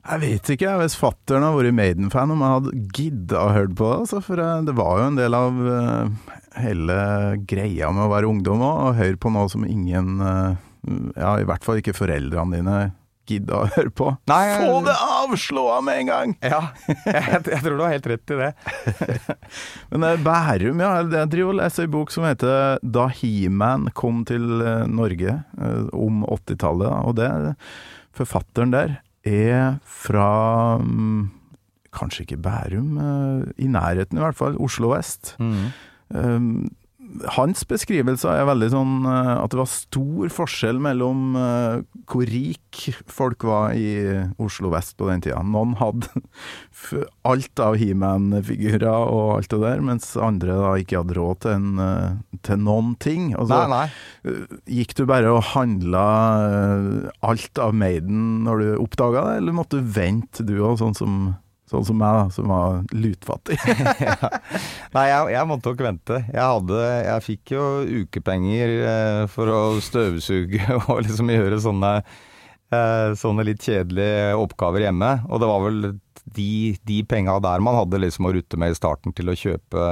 Jeg 0.00 0.20
vet 0.22 0.50
ikke, 0.54 0.76
hvis 0.80 0.96
fattern 0.96 1.44
har 1.44 1.56
vært 1.56 1.76
Maiden-fan, 1.76 2.32
om 2.32 2.40
jeg 2.40 2.54
hadde 2.56 2.84
gidda 2.96 3.42
å 3.44 3.52
høre 3.52 3.74
på 3.76 3.88
det. 3.90 3.98
Altså, 4.04 4.20
for 4.24 4.40
eh, 4.40 4.62
det 4.64 4.74
var 4.78 4.94
jo 4.96 5.08
en 5.10 5.18
del 5.18 5.36
av 5.36 5.58
eh, 5.74 6.30
hele 6.64 6.96
greia 7.48 7.90
med 7.92 8.06
å 8.06 8.12
være 8.14 8.30
ungdom 8.30 8.64
òg, 8.64 8.78
å 8.88 8.94
høre 8.96 9.20
på 9.20 9.32
noe 9.34 9.50
som 9.52 9.66
ingen, 9.68 10.16
eh, 10.24 10.56
ja 11.20 11.34
i 11.36 11.44
hvert 11.48 11.66
fall 11.66 11.82
ikke 11.82 11.94
foreldrene 11.98 12.56
dine, 12.56 12.78
gidda 13.28 13.58
å 13.60 13.68
høre 13.76 13.92
på. 13.94 14.08
Nei, 14.32 14.40
Få 14.64 14.80
det 14.88 14.96
av! 14.96 15.36
Slå 15.38 15.66
av 15.76 15.84
med 15.86 16.00
en 16.00 16.08
gang! 16.08 16.32
Ja, 16.42 16.62
jeg, 16.88 17.44
jeg 17.52 17.60
tror 17.66 17.76
du 17.76 17.84
har 17.84 17.92
helt 17.92 18.08
rett 18.10 18.32
i 18.34 18.40
det. 18.40 18.48
Men 19.92 20.24
Bærum, 20.24 20.80
ja. 20.82 20.94
Jeg 21.04 21.30
driver 21.36 21.52
og 21.52 21.60
leser 21.60 21.86
en 21.86 21.92
bok 21.92 22.10
som 22.10 22.26
heter 22.26 22.80
'Da 22.82 23.06
He-Man 23.20 23.92
kom 23.94 24.24
til 24.26 24.48
Norge', 24.90 25.36
om 25.94 26.24
80-tallet. 26.26 27.06
Og 27.06 27.14
det 27.20 27.30
forfatteren 28.16 28.74
der 28.74 28.98
er 29.24 29.78
fra 29.84 30.78
mm, 30.78 31.30
Kanskje 31.90 32.22
ikke 32.22 32.42
Bærum, 32.42 32.98
eh, 33.02 33.46
i 33.58 33.66
nærheten 33.66 34.18
i 34.18 34.22
hvert 34.22 34.38
fall. 34.38 34.58
Oslo 34.62 34.92
vest. 34.94 35.36
Um, 36.10 36.70
hans 37.36 37.62
beskrivelser 37.68 38.32
er 38.32 38.46
veldig 38.48 38.68
sånn 38.72 38.94
eh, 39.08 39.32
at 39.34 39.52
det 39.52 39.60
var 39.60 39.70
stor 39.70 40.32
forskjell 40.32 40.80
mellom 40.82 41.36
eh, 41.38 41.82
hvor 42.10 42.30
rik 42.30 42.82
folk 43.10 43.44
var 43.48 43.74
i 43.74 43.90
Oslo 44.40 44.70
vest 44.74 44.96
på 44.98 45.08
den 45.10 45.24
tida. 45.24 45.40
Noen 45.42 45.74
hadde 45.80 46.22
alt 47.30 47.62
av 47.62 47.78
He-Man-figurer 47.80 48.86
og 48.90 49.36
alt 49.38 49.52
det 49.52 49.60
der, 49.64 49.84
mens 49.84 50.12
andre 50.20 50.58
da 50.60 50.72
ikke 50.80 51.02
hadde 51.02 51.18
råd 51.18 51.42
til, 51.44 51.56
en, 51.58 51.84
eh, 51.84 52.38
til 52.46 52.62
noen 52.62 52.94
ting. 53.02 53.30
Altså, 53.34 53.60
Nei, 53.66 53.84
nei. 53.84 54.38
Gikk 54.80 54.96
du 54.98 55.04
bare 55.10 55.34
og 55.34 55.44
handla 55.52 56.06
alt 57.26 57.60
av 57.60 57.74
Maiden 57.76 58.44
når 58.46 58.62
du 58.62 58.68
oppdaga 58.84 59.26
det, 59.28 59.38
eller 59.42 59.56
måtte 59.56 59.80
du 59.80 59.94
vente 59.96 60.46
du 60.46 60.56
òg, 60.60 60.78
sånn 60.80 60.96
som 60.96 61.22
Sånn 61.70 61.84
som 61.86 62.00
meg, 62.00 62.16
da, 62.16 62.22
som 62.34 62.50
var 62.50 62.80
lutfattig. 62.90 63.54
Nei, 64.96 65.04
jeg, 65.06 65.28
jeg 65.36 65.46
måtte 65.46 65.70
nok 65.70 65.84
vente. 65.86 66.16
Jeg 66.26 66.42
hadde 66.42 66.80
Jeg 66.82 67.24
fikk 67.28 67.52
jo 67.54 67.66
ukepenger 68.02 68.72
eh, 68.90 69.20
for 69.30 69.52
å 69.54 69.60
støvsuge 69.84 70.64
og 70.88 71.04
liksom 71.06 71.30
gjøre 71.30 71.60
sånne 71.62 71.92
eh, 72.00 73.12
Sånne 73.20 73.46
litt 73.46 73.62
kjedelige 73.62 74.34
oppgaver 74.40 74.88
hjemme. 74.88 75.12
Og 75.30 75.42
det 75.42 75.52
var 75.52 75.62
vel 75.68 75.80
de, 76.24 76.50
de 76.90 76.98
penga 77.06 77.38
der 77.42 77.62
man 77.62 77.78
hadde 77.78 78.02
liksom 78.02 78.26
å 78.26 78.34
rutte 78.34 78.58
med 78.58 78.74
i 78.74 78.78
starten 78.78 79.14
til 79.14 79.30
å 79.30 79.38
kjøpe 79.38 79.86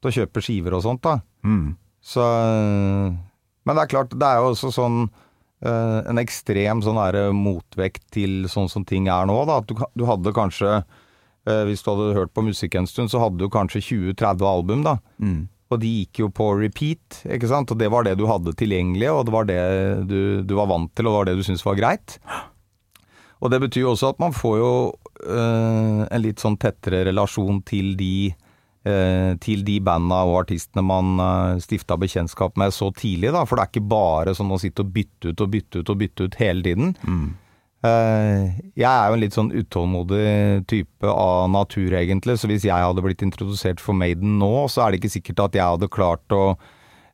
Til 0.00 0.10
å 0.10 0.16
kjøpe 0.22 0.44
skiver 0.44 0.78
og 0.78 0.86
sånt, 0.88 1.04
da. 1.04 1.18
Mm. 1.44 1.76
Så 2.00 2.24
Men 2.24 3.76
det 3.76 3.82
er 3.84 3.92
klart, 3.92 4.16
det 4.16 4.24
er 4.24 4.40
jo 4.40 4.54
også 4.54 4.72
sånn 4.72 5.02
eh, 5.04 5.24
en 5.66 6.20
ekstrem 6.20 6.82
sånn 6.84 6.98
der 7.00 7.32
motvekt 7.34 8.04
til 8.14 8.46
sånn 8.50 8.70
som 8.70 8.84
ting 8.86 9.08
er 9.10 9.28
nå, 9.28 9.36
da. 9.48 9.60
At 9.62 9.70
du, 9.70 9.78
du 9.98 10.04
hadde 10.06 10.34
kanskje 10.36 10.74
eh, 10.78 11.62
Hvis 11.66 11.82
du 11.82 11.92
hadde 11.92 12.16
hørt 12.18 12.34
på 12.36 12.44
musikk 12.46 12.78
en 12.78 12.86
stund, 12.86 13.10
så 13.10 13.22
hadde 13.24 13.40
du 13.42 13.48
kanskje 13.50 13.82
20-30 13.90 14.46
album, 14.46 14.84
da. 14.86 14.98
Mm. 15.18 15.48
Og 15.68 15.82
de 15.82 15.90
gikk 16.00 16.22
jo 16.22 16.30
på 16.32 16.52
repeat, 16.56 17.22
ikke 17.28 17.50
sant. 17.50 17.72
Og 17.74 17.80
det 17.80 17.90
var 17.92 18.06
det 18.06 18.16
du 18.20 18.24
hadde 18.30 18.54
tilgjengelig, 18.56 19.10
og 19.12 19.26
det 19.28 19.34
var 19.34 19.48
det 19.50 19.62
du, 20.08 20.20
du 20.46 20.54
var 20.56 20.70
vant 20.70 20.92
til, 20.94 21.08
og 21.08 21.12
det 21.12 21.18
var 21.18 21.28
det 21.28 21.36
du 21.40 21.44
syntes 21.48 21.66
var 21.66 21.80
greit. 21.80 22.18
Og 23.38 23.52
det 23.52 23.60
betyr 23.62 23.84
jo 23.84 23.92
også 23.92 24.14
at 24.14 24.22
man 24.22 24.34
får 24.34 24.56
jo 24.58 24.72
eh, 25.22 26.04
en 26.08 26.22
litt 26.22 26.42
sånn 26.42 26.56
tettere 26.58 27.04
relasjon 27.06 27.60
til 27.68 27.92
de 27.98 28.30
eh, 28.30 28.47
til 29.44 29.64
de 29.66 29.78
banda 29.84 30.22
og 30.28 30.44
artistene 30.44 30.84
man 30.86 31.18
uh, 31.20 31.58
stifta 31.62 31.98
bekjentskap 32.00 32.56
med 32.60 32.72
så 32.74 32.88
tidlig, 32.96 33.32
da. 33.34 33.42
For 33.48 33.58
det 33.58 33.66
er 33.66 33.72
ikke 33.72 33.90
bare 33.90 34.34
sånn 34.38 34.54
å 34.54 34.60
sitte 34.62 34.86
og 34.86 34.94
bytte 34.94 35.32
ut 35.32 35.44
og 35.44 35.52
bytte 35.52 35.82
ut 35.82 35.92
og 35.92 36.00
bytte 36.00 36.28
ut 36.28 36.40
hele 36.40 36.64
tiden. 36.64 36.96
Mm. 37.04 37.28
jeg 38.74 38.90
er 38.90 39.04
jo 39.06 39.14
en 39.14 39.20
litt 39.22 39.36
sånn 39.36 39.52
utålmodig 39.54 40.64
type 40.66 41.06
av 41.12 41.44
natur, 41.52 41.92
egentlig. 41.94 42.34
Så 42.40 42.50
hvis 42.50 42.66
jeg 42.66 42.86
hadde 42.86 43.04
blitt 43.04 43.22
introdusert 43.22 43.78
for 43.82 43.94
Maiden 43.94 44.40
nå, 44.40 44.66
så 44.72 44.82
er 44.82 44.90
det 44.90 45.02
ikke 45.02 45.14
sikkert 45.14 45.44
at 45.46 45.60
jeg 45.60 45.76
hadde 45.76 45.92
klart 45.94 46.34
å 46.34 46.56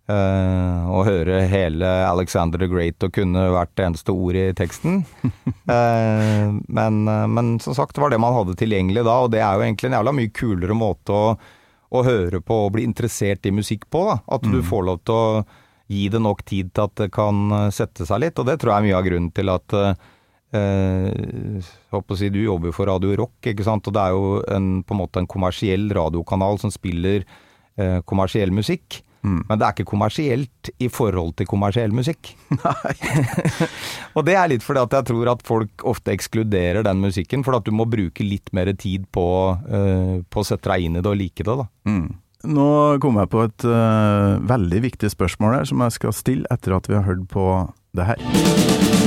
Uh, 0.05 0.85
å 0.93 0.99
høre 1.07 1.39
hele 1.49 1.89
Alexander 2.05 2.61
the 2.61 2.67
Great 2.69 3.01
og 3.07 3.15
kunne 3.17 3.41
hvert 3.55 3.81
eneste 3.81 4.13
ord 4.13 4.37
i 4.37 4.51
teksten. 4.53 4.99
uh, 5.25 6.51
men, 6.77 6.99
eh, 7.09 7.25
men 7.33 7.55
som 7.65 7.73
sagt, 7.73 7.95
det 7.97 8.03
var 8.05 8.13
det 8.13 8.21
man 8.21 8.37
hadde 8.37 8.57
tilgjengelig 8.61 9.07
da, 9.07 9.15
og 9.25 9.33
det 9.33 9.41
er 9.41 9.57
jo 9.57 9.65
egentlig 9.65 9.89
en 9.89 9.97
jævla 9.97 10.13
mye 10.19 10.35
kulere 10.37 10.77
måte 10.77 11.17
å, 11.17 11.23
å 11.95 12.03
høre 12.07 12.41
på 12.45 12.65
og 12.67 12.73
bli 12.77 12.87
interessert 12.87 13.47
i 13.47 13.53
musikk 13.55 13.87
på. 13.93 14.05
da. 14.11 14.19
At 14.37 14.47
du 14.47 14.59
får 14.65 14.89
lov 14.89 15.01
til 15.07 15.15
å 15.15 15.45
gi 15.91 16.09
det 16.09 16.21
nok 16.23 16.43
tid 16.49 16.73
til 16.75 16.89
at 16.89 16.97
det 17.03 17.11
kan 17.15 17.47
eh, 17.53 17.71
sette 17.75 18.07
seg 18.09 18.23
litt, 18.25 18.39
og 18.41 18.49
det 18.49 18.59
tror 18.61 18.75
jeg 18.75 18.83
er 18.83 18.89
mye 18.89 18.99
av 18.99 19.07
grunnen 19.07 19.33
til 19.37 19.53
at 19.53 19.77
eh, 19.79 21.73
håper 21.93 22.17
å 22.17 22.19
si, 22.19 22.31
Du 22.33 22.41
jobber 22.41 22.75
for 22.75 22.89
Radio 22.89 23.15
Rock, 23.21 23.37
ikke 23.53 23.67
sant? 23.67 23.87
og 23.87 23.97
det 23.97 24.05
er 24.05 24.15
jo 24.17 24.39
en, 24.49 24.69
på 24.87 24.97
en 24.97 25.03
måte 25.03 25.21
en 25.23 25.31
kommersiell 25.31 25.91
radiokanal 25.93 26.61
som 26.63 26.73
spiller 26.73 27.27
eh, 27.77 28.01
kommersiell 28.09 28.55
musikk. 28.55 29.03
Men 29.25 29.59
det 29.59 29.67
er 29.67 29.77
ikke 29.77 29.89
kommersielt 29.89 30.71
i 30.83 30.91
forhold 30.93 31.35
til 31.39 31.49
kommersiell 31.49 31.95
musikk. 31.97 32.35
og 34.17 34.27
det 34.27 34.37
er 34.37 34.51
litt 34.53 34.67
fordi 34.67 34.85
at 34.85 34.99
jeg 34.99 35.09
tror 35.13 35.33
at 35.35 35.47
folk 35.47 35.87
ofte 35.89 36.13
ekskluderer 36.15 36.85
den 36.87 37.01
musikken, 37.05 37.45
for 37.47 37.59
at 37.59 37.67
du 37.67 37.73
må 37.75 37.89
bruke 37.89 38.27
litt 38.27 38.53
mer 38.57 38.73
tid 38.77 39.09
på, 39.15 39.27
uh, 39.55 40.19
på 40.29 40.45
å 40.45 40.47
sette 40.47 40.71
deg 40.71 40.89
inn 40.89 41.01
i 41.01 41.05
det 41.05 41.11
og 41.11 41.19
like 41.21 41.47
det. 41.47 41.57
da. 41.63 41.69
Nå 42.45 42.69
kom 43.01 43.17
jeg 43.23 43.33
på 43.33 43.47
et 43.47 43.65
uh, 43.69 44.37
veldig 44.45 44.83
viktig 44.85 45.09
spørsmål 45.15 45.59
her, 45.61 45.71
som 45.71 45.81
jeg 45.87 45.97
skal 45.97 46.17
stille 46.17 46.53
etter 46.53 46.77
at 46.77 46.91
vi 46.91 46.99
har 46.99 47.09
hørt 47.09 47.25
på 47.33 47.49
det 47.97 48.11
her. 48.13 49.04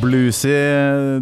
Bluesy, 0.00 0.54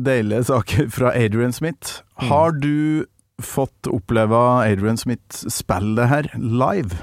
deilige 0.05 0.45
saker 0.49 0.89
fra 0.93 1.13
Adrian 1.17 1.53
Smith. 1.53 2.01
Har 2.17 2.55
du 2.57 3.05
fått 3.43 3.89
oppleve 3.91 4.39
Adrian 4.65 4.99
Smith 5.01 5.45
spille 5.53 6.07
her 6.09 6.29
live? 6.39 6.97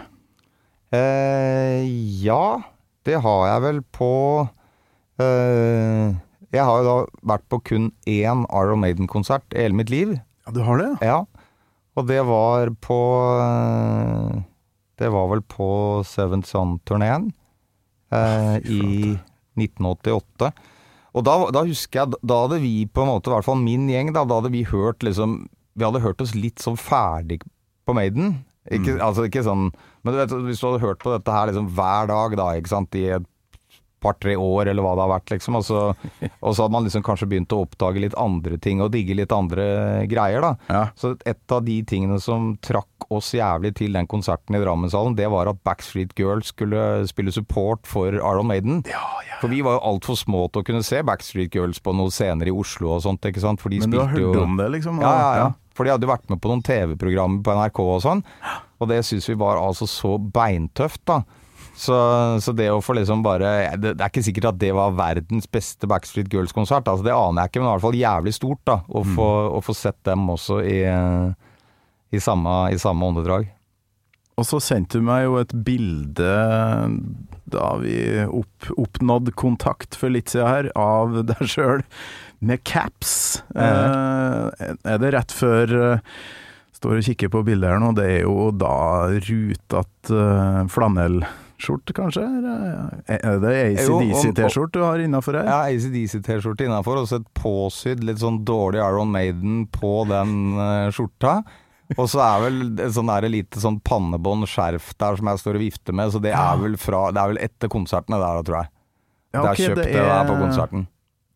Eh, 0.95 1.84
ja, 2.24 2.62
det 3.08 3.21
har 3.24 3.45
jeg 3.47 3.63
vel 3.63 3.78
på 3.95 4.12
eh, 5.24 6.12
Jeg 6.52 6.65
har 6.67 6.82
jo 6.82 6.88
da 6.88 6.95
vært 7.34 7.45
på 7.52 7.62
kun 7.69 7.91
én 8.10 8.43
Iron 8.50 8.82
Maiden-konsert 8.84 9.56
i 9.56 9.63
hele 9.63 9.78
mitt 9.78 9.93
liv. 9.93 10.17
Ja, 10.45 10.56
du 10.56 10.62
har 10.67 10.82
det? 10.82 10.89
Ja. 11.06 11.21
Og 11.95 12.08
det 12.08 12.21
var 12.28 12.71
på 12.84 13.00
eh, 13.39 14.41
Det 15.00 15.12
var 15.12 15.32
vel 15.32 15.43
på 15.47 15.69
Seventh 16.08 16.52
Son-turneen 16.52 17.32
eh, 18.12 18.58
i 18.67 19.15
1988. 19.60 20.52
Og 21.12 21.26
da, 21.28 21.34
da 21.52 21.65
husker 21.67 22.04
jeg, 22.04 22.19
da 22.24 22.38
hadde 22.45 22.62
vi 22.63 22.86
på 22.88 23.04
en 23.04 23.12
måte, 23.12 23.32
i 23.32 23.36
hvert 23.36 23.47
fall 23.47 23.60
min 23.60 23.89
gjeng, 23.91 24.13
da, 24.15 24.24
da 24.28 24.39
hadde 24.39 24.54
vi 24.54 24.63
hørt 24.69 25.04
liksom 25.04 25.43
Vi 25.76 25.86
hadde 25.88 26.04
hørt 26.04 26.21
oss 26.24 26.34
litt 26.36 26.60
sånn 26.60 26.76
ferdig 26.80 27.39
på 27.88 27.95
Maiden. 27.95 28.41
Ikke, 28.69 28.97
altså 29.02 29.26
ikke 29.26 29.41
sånn 29.41 29.71
Men 30.04 30.13
du 30.13 30.19
vet, 30.19 30.34
hvis 30.45 30.60
du 30.62 30.67
hadde 30.67 30.84
hørt 30.84 31.02
på 31.02 31.13
dette 31.15 31.34
her 31.34 31.50
liksom 31.50 31.69
hver 31.76 32.12
dag, 32.12 32.36
da, 32.38 32.47
ikke 32.60 32.74
sant, 32.76 32.97
i 33.00 33.08
et 33.17 33.28
par-tre 34.02 34.36
år, 34.40 34.72
eller 34.72 34.84
hva 34.86 34.96
det 34.98 35.06
har 35.06 35.12
vært, 35.14 35.32
liksom, 35.36 35.58
og 35.60 35.66
så, 35.68 35.82
og 35.94 36.56
så 36.56 36.64
hadde 36.64 36.74
man 36.74 36.88
liksom 36.88 37.04
kanskje 37.06 37.30
begynt 37.32 37.54
å 37.56 37.62
oppdage 37.66 38.02
litt 38.04 38.18
andre 38.20 38.58
ting 38.62 38.82
og 38.84 38.92
digge 38.96 39.16
litt 39.18 39.34
andre 39.36 39.66
greier, 40.12 40.44
da. 40.44 40.52
Ja. 40.74 40.84
Så 40.98 41.14
et 41.30 41.54
av 41.54 41.64
de 41.68 41.78
tingene 41.88 42.20
som 42.24 42.56
trakk 42.66 43.08
oss 43.12 43.32
jævlig 43.36 43.74
til 43.80 43.96
den 43.98 44.08
konserten 44.10 44.58
i 44.58 44.62
Drammenshallen, 44.62 45.16
det 45.18 45.30
var 45.34 45.50
at 45.52 45.62
Backstreet 45.68 46.14
Girls 46.20 46.52
skulle 46.54 47.06
spille 47.10 47.34
support 47.36 47.88
for 47.90 48.18
Aron 48.20 48.50
Maiden. 48.50 48.82
For 49.42 49.52
vi 49.52 49.64
var 49.66 49.80
jo 49.80 49.86
altfor 49.94 50.20
små 50.20 50.46
til 50.50 50.62
å 50.62 50.68
kunne 50.68 50.86
se 50.86 51.02
Backstreet 51.06 51.54
Girls 51.58 51.82
på 51.84 51.94
noen 51.98 52.14
scener 52.14 52.50
i 52.50 52.54
Oslo 52.56 52.96
og 52.96 53.04
sånt, 53.06 53.26
ikke 53.28 53.44
sant. 53.44 53.62
For 53.62 53.74
de 53.74 53.82
Men 53.84 53.94
du 53.94 54.00
har 54.02 54.12
hørt 54.14 54.22
jo 54.22 54.46
om 54.46 54.58
det, 54.60 54.70
liksom? 54.78 55.02
ja, 55.02 55.12
ja, 55.22 55.34
ja. 55.46 55.50
For 55.72 55.88
de 55.88 55.94
hadde 55.94 56.06
jo 56.06 56.12
vært 56.12 56.28
med 56.30 56.42
på 56.44 56.50
noen 56.52 56.64
TV-programmer 56.68 57.44
på 57.46 57.54
NRK 57.56 57.80
og 57.86 58.02
sånn, 58.04 58.24
og 58.82 58.90
det 58.92 59.00
syns 59.08 59.30
vi 59.30 59.38
var 59.40 59.62
altså 59.62 59.88
så 59.90 60.18
beintøft, 60.20 61.04
da. 61.08 61.22
Så, 61.82 61.96
så 62.46 62.54
det 62.54 62.67
å 62.70 62.82
få 62.84 62.94
liksom 62.94 63.24
bare 63.26 63.72
det, 63.82 63.96
det 63.98 64.04
er 64.04 64.12
ikke 64.12 64.22
sikkert 64.28 64.52
at 64.52 64.60
det 64.62 64.70
var 64.78 64.94
verdens 64.94 65.48
beste 65.50 65.88
Backstreet 65.89 66.30
Girls-konsert, 66.30 66.86
altså 66.86 67.08
det 67.08 67.15
aner 67.15 67.41
jeg 67.41 67.52
ikke, 67.52 67.63
men 67.63 67.70
i 67.70 67.72
hvert 67.72 67.86
fall 67.88 67.98
jævlig 67.98 68.34
stort, 68.38 68.62
da. 68.70 68.76
Å 68.86 69.02
få, 69.15 69.30
å 69.58 69.63
få 69.65 69.74
sett 69.74 69.98
dem 70.06 70.30
også 70.30 70.60
i, 70.62 70.78
i, 72.13 72.22
samme, 72.22 72.54
i 72.70 72.78
samme 72.82 73.10
åndedrag. 73.10 73.50
Og 74.38 74.48
så 74.48 74.62
sendte 74.63 75.02
du 75.02 75.06
meg 75.06 75.26
jo 75.26 75.39
et 75.41 75.56
bilde 75.65 76.36
da 77.52 77.72
vi 77.82 77.96
opp, 78.26 78.70
oppnådde 78.80 79.34
kontakt 79.38 79.98
for 80.00 80.13
litt 80.13 80.32
siden 80.32 80.48
her, 80.48 80.70
av 80.78 81.17
deg 81.34 81.41
sjøl 81.50 81.82
med 82.46 82.63
caps. 82.67 83.41
Eh, 83.54 84.70
er 84.86 85.02
det 85.02 85.13
rett 85.17 85.36
før 85.36 85.76
eh, 85.82 86.06
Står 86.82 86.98
og 86.98 87.06
kikker 87.06 87.30
på 87.30 87.44
bildet 87.46 87.70
her 87.70 87.78
nå, 87.78 87.91
det 87.94 88.08
er 88.10 88.24
jo 88.24 88.48
da 88.58 89.06
rutete 89.13 90.15
uh, 90.17 90.63
flanellskjorte, 91.62 91.93
kanskje? 91.93 92.24
Er 93.08 93.19
er 93.21 93.39
det 93.39 93.80
ACDC-T-skjorte 93.80 94.80
du 94.80 94.84
har 94.84 95.00
innafor 95.00 95.38
her? 95.38 95.45
Ja, 95.45 95.60
ACDC-T-skjorte 95.69 96.65
innafor, 96.65 97.02
og 97.02 97.08
så 97.08 97.19
et 97.21 97.28
påsydd 97.34 98.04
litt 98.04 98.19
sånn 98.19 98.43
dårlig 98.45 98.82
Iron 98.82 99.12
Maiden 99.12 99.67
på 99.71 100.06
den 100.10 100.58
eh, 100.58 100.91
skjorta. 100.91 101.41
Og 101.97 102.08
så 102.08 102.21
er 102.24 102.45
vel 102.45 102.91
sånn 102.93 103.10
der 103.12 103.28
lite 103.28 103.60
sånn 103.60 103.82
pannebånd-skjerf 103.84 104.93
der 104.97 105.17
som 105.19 105.28
jeg 105.28 105.41
står 105.41 105.60
og 105.60 105.65
vifter 105.65 105.93
med, 105.93 106.12
så 106.13 106.21
det 106.24 106.32
er 106.32 106.58
vel 106.62 106.78
fra 106.80 107.10
Det 107.12 107.19
er 107.19 107.34
vel 107.34 107.41
etter 107.43 107.71
konsertene 107.71 108.19
der, 108.21 108.39
da, 108.39 108.47
tror 108.47 108.62
jeg. 108.62 108.71
Ja, 109.32 109.41
det 109.41 109.43
ok, 109.43 109.52
er 109.52 109.62
kjøpt 109.62 109.84
det, 109.84 109.93
der 110.00 110.26
på 110.30 110.39
konserten. 110.39 110.88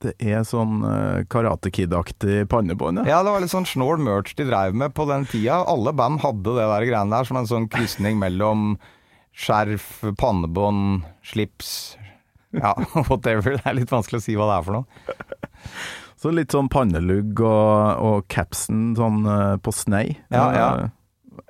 Det 0.06 0.12
er 0.20 0.44
sånn 0.46 0.82
uh, 0.84 1.24
Karate 1.32 1.72
Kid-aktig 1.74 2.46
pannebånd, 2.52 3.02
ja. 3.02 3.16
Ja, 3.16 3.20
det 3.24 3.32
var 3.32 3.44
litt 3.44 3.52
sånn 3.52 3.68
snål 3.68 4.00
merch 4.04 4.36
de 4.38 4.48
dreiv 4.48 4.76
med 4.78 4.94
på 4.96 5.08
den 5.10 5.28
tida. 5.28 5.62
Alle 5.72 5.96
band 5.96 6.22
hadde 6.24 6.56
det 6.56 6.68
der 6.72 6.88
greiene 6.88 7.16
der 7.16 7.28
som 7.28 7.40
en 7.40 7.50
sånn 7.50 7.68
krysning 7.72 8.20
mellom 8.22 8.76
skjerf, 9.36 9.88
pannebånd, 10.20 11.04
slips 11.28 11.98
Ja, 12.56 12.72
whatever. 13.10 13.58
Det 13.60 13.68
er 13.68 13.76
litt 13.82 13.92
vanskelig 13.92 14.22
å 14.22 14.26
si 14.26 14.36
hva 14.40 14.48
det 14.48 14.58
er 14.60 14.68
for 14.68 14.78
noe. 14.80 15.72
Så 16.16 16.32
litt 16.32 16.54
sånn 16.56 16.70
pannelugg 16.72 17.42
og, 17.44 18.06
og 18.08 18.28
capsen 18.32 18.94
sånn 18.98 19.26
eh, 19.28 19.58
på 19.62 19.74
snei. 19.76 20.06
Ja, 20.34 20.46
ja. 20.56 20.70
Eh, 20.86 20.94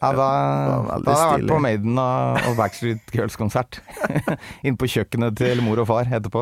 Ja, 0.01 0.09
da, 0.17 0.25
da 1.05 1.13
har 1.13 1.37
jeg 1.37 1.45
vært 1.45 1.51
på 1.53 1.57
Maiden 1.61 1.99
og, 2.01 2.47
Backstreet 2.57 3.13
Girls-konsert. 3.13 3.77
Inn 4.65 4.75
på 4.81 4.89
kjøkkenet 4.89 5.37
til 5.37 5.61
mor 5.63 5.79
og 5.83 5.87
far 5.91 6.09
etterpå. 6.09 6.41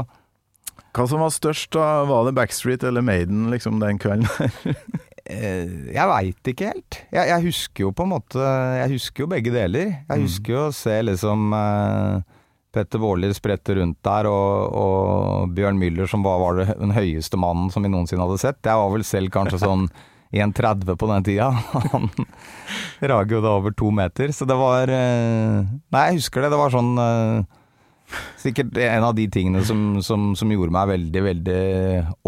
Hva 0.95 1.05
som 1.11 1.21
var 1.21 1.33
størst, 1.35 1.69
da? 1.75 2.05
Var 2.07 2.29
det 2.29 2.33
Backstreet 2.39 2.85
eller 2.87 3.03
Maiden 3.05 3.49
liksom 3.51 3.83
den 3.83 3.99
kvelden? 4.01 4.31
Eh, 5.23 5.91
jeg 5.95 6.09
veit 6.09 6.49
ikke 6.51 6.69
helt. 6.73 6.99
Jeg, 7.13 7.29
jeg 7.29 7.45
husker 7.45 7.85
jo 7.85 7.91
på 7.95 8.03
en 8.03 8.11
måte 8.11 8.43
Jeg 8.81 8.95
husker 8.97 9.23
jo 9.23 9.31
begge 9.31 9.53
deler. 9.55 9.93
Jeg 10.09 10.23
husker 10.25 10.55
jo 10.55 10.63
å 10.67 10.75
se 10.75 10.97
liksom 11.07 11.53
eh, 11.55 12.39
Petter 12.73 12.99
Baarli 12.99 13.29
sprette 13.37 13.77
rundt 13.77 13.99
der, 14.03 14.27
og, 14.27 14.73
og 14.73 15.53
Bjørn 15.55 15.77
Müller 15.79 16.09
som 16.09 16.25
var, 16.25 16.41
var 16.41 16.57
det, 16.59 16.67
den 16.79 16.95
høyeste 16.95 17.37
mannen 17.39 17.69
som 17.71 17.85
vi 17.85 17.91
noensinne 17.93 18.25
hadde 18.25 18.41
sett. 18.41 18.59
Jeg 18.65 18.81
var 18.81 18.91
vel 18.95 19.05
selv 19.07 19.31
kanskje 19.35 19.61
sånn 19.67 19.87
1,30 20.33 20.97
på 20.97 21.09
den 21.11 21.27
tida. 21.27 21.51
Han 21.93 22.09
rager 22.99 23.37
jo 23.37 23.43
da 23.45 23.57
over 23.59 23.75
to 23.77 23.91
meter. 23.93 24.33
Så 24.33 24.47
det 24.49 24.57
var 24.57 24.89
eh, 24.91 25.61
Nei, 25.93 26.07
jeg 26.09 26.23
husker 26.23 26.43
det. 26.43 26.51
Det 26.55 26.61
var 26.65 26.73
sånn 26.73 26.95
eh, 26.97 27.61
Sikkert 28.41 28.77
en 28.77 29.05
av 29.07 29.15
de 29.17 29.27
tingene 29.31 29.63
som, 29.65 30.01
som, 30.05 30.31
som 30.35 30.51
gjorde 30.51 30.73
meg 30.75 30.89
veldig, 30.91 31.23
veldig 31.27 31.61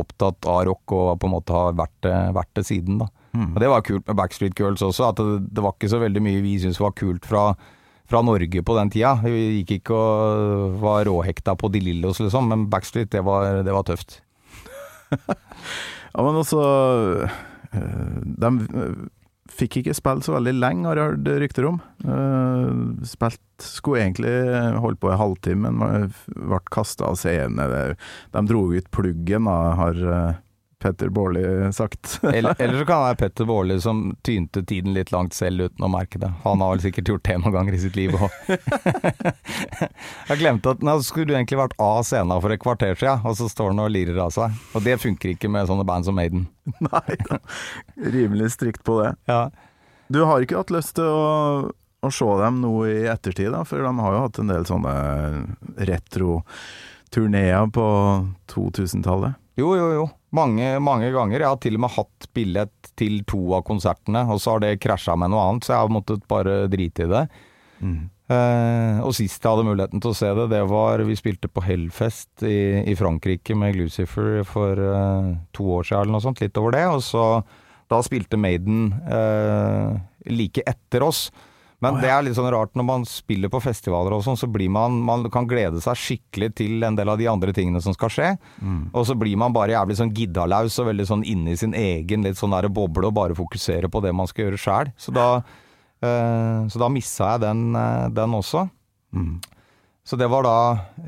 opptatt 0.02 0.48
av 0.50 0.64
rock, 0.70 0.96
og 0.96 1.20
på 1.22 1.30
en 1.30 1.34
måte 1.36 1.56
har 1.56 1.78
vært 1.78 2.10
vært 2.36 2.52
det 2.60 2.66
siden, 2.68 3.00
da. 3.04 3.10
Og 3.36 3.58
det 3.60 3.68
var 3.68 3.84
kult 3.84 4.06
med 4.08 4.16
Backstreet 4.16 4.56
Girls 4.56 4.84
også, 4.86 5.10
at 5.10 5.18
det, 5.20 5.50
det 5.58 5.64
var 5.64 5.74
ikke 5.76 5.90
så 5.92 6.00
veldig 6.00 6.22
mye 6.24 6.44
vi 6.46 6.54
syntes 6.64 6.80
var 6.80 6.94
kult 6.96 7.26
fra, 7.28 7.50
fra 8.08 8.22
Norge 8.24 8.62
på 8.64 8.78
den 8.78 8.92
tida. 8.94 9.18
Vi 9.26 9.60
gikk 9.60 9.74
ikke 9.82 9.98
og 9.98 10.78
var 10.80 11.04
råhekta 11.10 11.58
på 11.60 11.68
De 11.74 11.82
Lillos, 11.84 12.22
liksom, 12.24 12.48
men 12.54 12.70
Backstreet, 12.72 13.12
det 13.12 13.26
var, 13.28 13.60
det 13.68 13.76
var 13.76 13.84
tøft. 13.92 14.22
Ja, 16.16 16.24
men 16.24 16.38
også 16.40 16.62
eh, 17.76 18.22
De 18.40 18.50
fikk 19.52 19.80
ikke 19.82 19.96
spille 19.96 20.26
så 20.26 20.36
veldig 20.38 20.56
lenge, 20.58 20.88
har 20.90 21.00
jeg 21.00 21.12
hørt 21.12 21.30
rykter 21.44 21.68
om. 21.70 21.82
Uh, 22.06 23.04
Spilt 23.06 23.42
Skulle 23.62 24.02
egentlig 24.04 24.34
holdt 24.84 25.00
på 25.00 25.12
i 25.14 25.20
halvtime, 25.20 25.70
men 25.72 26.10
ble 26.28 26.60
kasta 26.74 27.08
av 27.08 27.20
scenen. 27.22 27.96
De 28.34 28.42
dro 28.50 28.66
ut 28.74 28.90
pluggen, 28.92 29.48
da, 29.48 29.60
har 29.80 30.02
eh, 30.12 30.42
Petter 30.86 31.10
Baarli 31.10 31.74
sagt. 31.74 32.20
Eller, 32.24 32.56
eller 32.62 32.78
så 32.80 32.86
kan 32.86 33.00
det 33.00 33.06
være 33.08 33.18
Petter 33.24 33.48
Baarli 33.50 33.78
som 33.82 34.02
tynte 34.22 34.62
tiden 34.62 34.94
litt 34.94 35.10
langt 35.14 35.34
selv 35.34 35.66
uten 35.66 35.86
å 35.86 35.90
merke 35.90 36.20
det. 36.22 36.30
Han 36.44 36.62
har 36.62 36.76
vel 36.76 36.84
sikkert 36.84 37.10
gjort 37.10 37.24
det 37.26 37.38
noen 37.42 37.56
ganger 37.56 37.78
i 37.78 37.80
sitt 37.82 37.98
liv 37.98 38.14
òg. 38.14 38.36
Jeg 40.30 40.38
glemte 40.44 40.76
at 40.76 40.84
nå 40.86 40.98
skulle 41.06 41.32
du 41.32 41.34
egentlig 41.34 41.58
vært 41.58 41.74
av 41.82 42.04
scenen 42.06 42.44
for 42.44 42.54
et 42.54 42.62
kvarter 42.62 42.94
siden, 43.00 43.26
og 43.26 43.38
så 43.40 43.50
står 43.50 43.74
han 43.74 43.82
og 43.82 43.94
lirer 43.96 44.20
av 44.22 44.34
seg. 44.36 44.60
Og 44.78 44.86
det 44.86 45.00
funker 45.02 45.34
ikke 45.34 45.50
med 45.52 45.72
sånne 45.72 45.86
band 45.90 46.06
som 46.06 46.18
Maiden. 46.20 46.46
Nei 46.86 47.18
da. 47.26 47.40
Rimelig 48.14 48.52
strikt 48.60 48.86
på 48.86 49.00
det. 49.02 49.16
Ja. 49.32 49.48
Du 50.14 50.22
har 50.30 50.44
ikke 50.46 50.60
hatt 50.62 50.74
lyst 50.74 50.94
til 51.00 51.10
å, 51.10 51.72
å 52.06 52.14
se 52.14 52.30
dem 52.44 52.62
nå 52.62 52.76
i 52.92 53.08
ettertid, 53.10 53.50
da, 53.56 53.64
for 53.66 53.82
de 53.82 53.94
har 54.04 54.20
jo 54.20 54.22
hatt 54.28 54.42
en 54.44 54.54
del 54.54 54.70
sånne 54.70 54.94
retro-turneer 55.90 57.74
på 57.74 57.88
2000-tallet. 58.54 59.42
Jo, 59.56 59.72
jo, 59.80 59.88
jo. 59.96 60.06
Mange, 60.36 60.74
mange 60.84 61.12
ganger. 61.16 61.40
Jeg 61.40 61.48
har 61.48 61.62
til 61.64 61.78
og 61.78 61.86
med 61.86 61.94
hatt 61.96 62.28
billett 62.36 62.92
til 63.00 63.22
to 63.30 63.42
av 63.56 63.64
konsertene, 63.68 64.26
og 64.32 64.42
så 64.42 64.56
har 64.56 64.66
det 64.66 64.76
krasja 64.84 65.16
med 65.20 65.32
noe 65.32 65.46
annet, 65.46 65.68
så 65.68 65.76
jeg 65.76 65.86
har 65.86 65.96
måttet 65.96 66.28
bare 66.32 66.66
drite 66.72 67.06
i 67.06 67.12
det. 67.12 67.24
Eh, 68.26 69.00
og 69.06 69.14
sist 69.14 69.44
jeg 69.44 69.52
hadde 69.52 69.68
muligheten 69.68 70.02
til 70.02 70.10
å 70.10 70.18
se 70.18 70.32
det, 70.34 70.48
det 70.50 70.64
var 70.66 71.04
Vi 71.06 71.14
spilte 71.20 71.50
på 71.52 71.62
Hellfest 71.62 72.42
i, 72.48 72.82
i 72.82 72.96
Frankrike 72.98 73.54
med 73.54 73.76
Glucifer 73.76 74.40
for 74.50 74.80
uh, 74.82 75.36
to 75.54 75.68
år 75.76 75.86
siden 75.86 76.08
eller 76.08 76.16
noe 76.16 76.26
sånt, 76.26 76.42
litt 76.42 76.58
over 76.58 76.74
det. 76.74 76.86
Og 76.90 77.04
så 77.06 77.26
Da 77.92 78.02
spilte 78.02 78.40
Maiden 78.42 78.90
uh, 79.06 79.94
like 80.26 80.64
etter 80.66 81.06
oss. 81.06 81.28
Men 81.84 81.98
det 82.02 82.10
er 82.10 82.22
litt 82.24 82.38
sånn 82.38 82.48
rart 82.54 82.72
når 82.78 82.86
man 82.88 83.04
spiller 83.06 83.50
på 83.52 83.60
festivaler 83.62 84.14
og 84.16 84.24
sånn, 84.24 84.38
så 84.40 84.48
blir 84.48 84.70
man 84.72 84.96
Man 85.06 85.26
kan 85.30 85.46
glede 85.48 85.82
seg 85.84 85.98
skikkelig 86.00 86.54
til 86.56 86.84
en 86.88 86.96
del 86.96 87.10
av 87.12 87.18
de 87.20 87.28
andre 87.28 87.52
tingene 87.54 87.82
som 87.84 87.94
skal 87.94 88.10
skje. 88.10 88.30
Og 88.94 89.06
så 89.06 89.16
blir 89.20 89.36
man 89.38 89.54
bare 89.54 89.76
jævlig 89.76 89.98
sånn 90.00 90.14
giddalaus 90.16 90.80
og 90.80 90.88
veldig 90.88 91.06
sånn 91.10 91.26
inne 91.28 91.52
i 91.52 91.60
sin 91.60 91.74
egen 91.74 92.24
litt 92.24 92.38
sånn 92.40 92.56
der 92.56 92.70
boble 92.70 93.08
og 93.08 93.14
bare 93.18 93.36
fokusere 93.38 93.90
på 93.92 94.02
det 94.02 94.14
man 94.16 94.28
skal 94.28 94.46
gjøre 94.48 94.62
sjæl. 94.62 94.94
Så 94.98 95.12
da 95.14 95.42
eh, 96.02 96.68
Så 96.72 96.80
da 96.80 96.90
missa 96.90 97.34
jeg 97.36 97.42
den, 97.42 97.76
eh, 97.76 98.08
den 98.10 98.32
også. 98.40 98.70
Så 100.06 100.18
det 100.22 100.28
var 100.30 100.46
da 100.46 100.56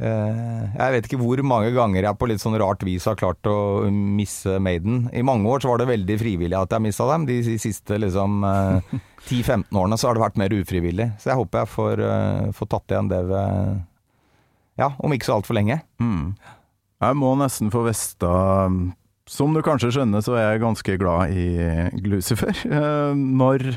eh, 0.02 0.62
Jeg 0.74 0.94
vet 0.96 1.06
ikke 1.06 1.20
hvor 1.22 1.42
mange 1.46 1.70
ganger 1.76 2.02
jeg 2.08 2.18
på 2.18 2.28
litt 2.32 2.42
sånn 2.42 2.56
rart 2.58 2.82
vis 2.82 3.06
har 3.06 3.18
klart 3.20 3.46
å 3.46 3.58
misse 3.94 4.56
Maiden. 4.64 5.04
I 5.14 5.22
mange 5.22 5.46
år 5.52 5.62
så 5.62 5.70
var 5.70 5.84
det 5.84 5.92
veldig 5.92 6.16
frivillig 6.18 6.58
at 6.58 6.74
jeg 6.74 6.82
missa 6.88 7.06
dem. 7.12 7.28
De 7.30 7.38
siste 7.62 8.00
liksom 8.02 8.42
eh, 8.50 8.96
10-15 9.30 9.70
årene 9.78 10.00
så 10.02 10.10
har 10.10 10.18
det 10.18 10.24
vært 10.26 10.42
mer 10.42 10.56
ufrivillig. 10.58 11.12
Så 11.22 11.30
jeg 11.30 11.38
håper 11.44 11.62
jeg 11.62 11.72
får, 11.76 12.02
eh, 12.10 12.50
får 12.58 12.72
tatt 12.74 12.96
igjen 12.96 13.12
det 13.14 13.22
ved 13.30 13.84
Ja, 14.82 14.92
om 14.98 15.14
ikke 15.14 15.30
så 15.30 15.38
altfor 15.38 15.58
lenge. 15.58 15.78
Jeg 16.02 17.18
må 17.22 17.36
nesten 17.38 17.70
få 17.74 17.84
vite 17.86 18.34
Som 19.30 19.54
du 19.54 19.62
kanskje 19.66 19.92
skjønner, 19.94 20.26
så 20.26 20.34
er 20.40 20.56
jeg 20.56 20.64
ganske 20.66 20.98
glad 21.02 21.38
i 21.38 21.48
Glucifer. 22.02 22.58
Eh, 22.82 23.14
Når 23.14 23.76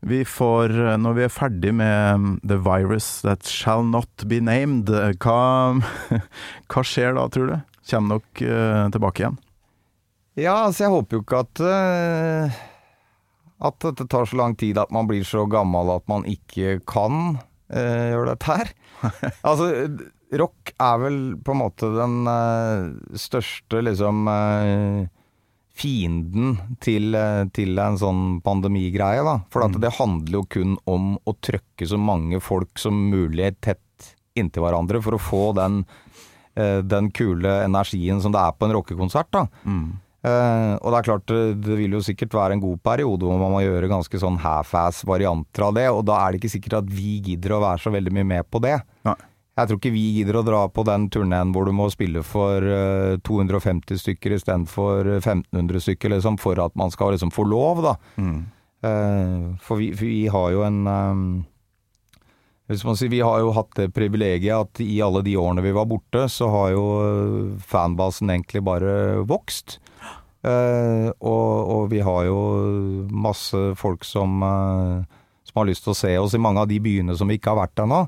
vi 0.00 0.22
får 0.24 0.72
Når 1.02 1.16
vi 1.18 1.24
er 1.26 1.32
ferdig 1.32 1.72
med 1.76 2.40
The 2.46 2.56
Virus 2.64 3.20
That 3.26 3.44
Shall 3.48 3.84
Not 3.84 4.24
Be 4.30 4.40
Named, 4.40 4.88
eh, 4.88 5.12
hva, 5.20 5.76
hva 6.72 6.84
skjer 6.86 7.16
da, 7.18 7.26
tror 7.28 7.52
du? 7.52 7.56
Kommer 7.90 8.22
dere 8.38 8.62
eh, 8.86 8.88
tilbake 8.94 9.24
igjen? 9.24 9.38
Ja, 10.38 10.56
altså 10.66 10.86
jeg 10.86 10.94
håper 10.94 11.18
jo 11.18 11.24
ikke 11.24 11.42
at 11.42 11.62
eh, 11.66 12.58
At 13.66 13.80
dette 13.84 14.06
tar 14.08 14.28
så 14.30 14.38
lang 14.40 14.56
tid 14.60 14.78
at 14.80 14.92
man 14.94 15.08
blir 15.10 15.26
så 15.26 15.44
gammel 15.50 15.92
at 15.96 16.06
man 16.08 16.24
ikke 16.28 16.78
kan 16.88 17.36
uh, 17.36 18.06
gjøre 18.08 18.30
dette 18.32 18.48
her. 18.48 18.70
altså, 19.48 19.66
rock 20.40 20.72
er 20.80 21.02
vel 21.02 21.18
på 21.44 21.52
en 21.52 21.60
måte 21.60 21.90
den 21.92 22.22
uh, 22.24 22.88
største 23.18 23.82
liksom 23.84 24.30
eh, 24.32 25.10
fienden 25.80 26.58
til, 26.84 27.14
eh, 27.16 27.44
til 27.56 27.78
en 27.80 27.98
sånn 28.00 28.24
pandemigreie, 28.44 29.24
da. 29.24 29.38
For 29.52 29.64
at 29.64 29.78
det 29.80 29.96
handler 29.96 30.40
jo 30.40 30.44
kun 30.56 30.76
om 30.90 31.14
å 31.24 31.36
trøkke 31.40 31.88
så 31.88 31.98
mange 32.00 32.40
folk 32.44 32.78
som 32.78 33.08
mulig 33.10 33.54
tett 33.60 33.80
inntil 34.38 34.64
hverandre 34.64 35.00
for 35.02 35.16
å 35.16 35.22
få 35.22 35.42
den, 35.56 35.84
eh, 36.56 36.80
den 36.82 37.10
kule 37.10 37.64
energien 37.64 38.20
som 38.20 38.32
det 38.32 38.40
er 38.40 38.52
på 38.52 38.68
en 38.68 38.76
rockekonsert, 38.76 39.30
da. 39.30 39.46
Eh, 40.20 40.74
og 40.76 40.92
det 40.92 40.98
er 40.98 41.06
klart, 41.06 41.26
det, 41.30 41.60
det 41.64 41.76
vil 41.78 41.96
jo 41.96 42.02
sikkert 42.04 42.34
være 42.36 42.52
en 42.52 42.60
god 42.60 42.82
periode 42.84 43.24
hvor 43.24 43.38
man 43.40 43.54
må 43.54 43.62
gjøre 43.64 43.88
ganske 43.88 44.20
sånn 44.20 44.36
half-ass 44.42 45.00
varianter 45.08 45.64
av 45.64 45.72
det, 45.78 45.86
og 45.88 46.04
da 46.04 46.18
er 46.20 46.32
det 46.32 46.42
ikke 46.42 46.58
sikkert 46.58 46.82
at 46.82 46.90
vi 46.92 47.22
gidder 47.24 47.56
å 47.56 47.62
være 47.64 47.80
så 47.80 47.92
veldig 47.94 48.12
mye 48.18 48.28
med 48.34 48.50
på 48.52 48.60
det. 48.60 48.76
Nei. 49.08 49.16
Jeg 49.58 49.68
tror 49.68 49.80
ikke 49.80 49.92
vi 49.92 50.04
gidder 50.14 50.38
å 50.40 50.44
dra 50.46 50.60
på 50.72 50.84
den 50.86 51.08
turneen 51.12 51.50
hvor 51.52 51.66
du 51.66 51.74
må 51.76 51.88
spille 51.92 52.22
for 52.24 52.64
eh, 52.64 53.18
250 53.26 53.98
stykker 54.00 54.36
istedenfor 54.38 55.16
1500 55.18 55.84
stykker, 55.84 56.14
liksom, 56.14 56.38
for 56.40 56.60
at 56.62 56.76
man 56.78 56.92
skal 56.94 57.12
liksom 57.16 57.32
få 57.34 57.44
lov, 57.50 57.84
da. 57.84 57.96
Mm. 58.16 58.40
for 59.60 59.76
vi, 59.76 59.90
for 59.92 60.08
vi 60.08 60.20
har 60.32 60.52
jo 60.54 60.62
en 60.64 60.78
eh, 60.88 61.24
hvis 62.70 62.84
man 62.86 62.94
sier, 62.94 63.10
Vi 63.10 63.20
har 63.24 63.40
jo 63.42 63.50
hatt 63.56 63.74
det 63.74 63.90
privilegiet 63.96 64.54
at 64.54 64.80
i 64.84 65.00
alle 65.02 65.24
de 65.26 65.34
årene 65.36 65.64
vi 65.64 65.74
var 65.74 65.88
borte, 65.90 66.28
så 66.30 66.46
har 66.52 66.68
jo 66.76 66.84
eh, 67.02 67.62
fanbasen 67.66 68.30
egentlig 68.30 68.62
bare 68.62 68.92
vokst. 69.26 69.80
Eh, 70.46 71.08
og, 71.18 71.50
og 71.74 71.88
vi 71.90 71.98
har 72.06 72.28
jo 72.28 72.38
masse 73.10 73.58
folk 73.80 74.06
som, 74.06 74.38
eh, 74.46 75.18
som 75.50 75.60
har 75.60 75.68
lyst 75.68 75.84
til 75.84 75.92
å 75.92 75.98
se 75.98 76.14
oss 76.22 76.34
i 76.38 76.40
mange 76.42 76.62
av 76.62 76.70
de 76.70 76.78
byene 76.82 77.18
som 77.18 77.28
vi 77.30 77.36
ikke 77.40 77.52
har 77.52 77.60
vært 77.64 77.82
ennå. 77.84 78.04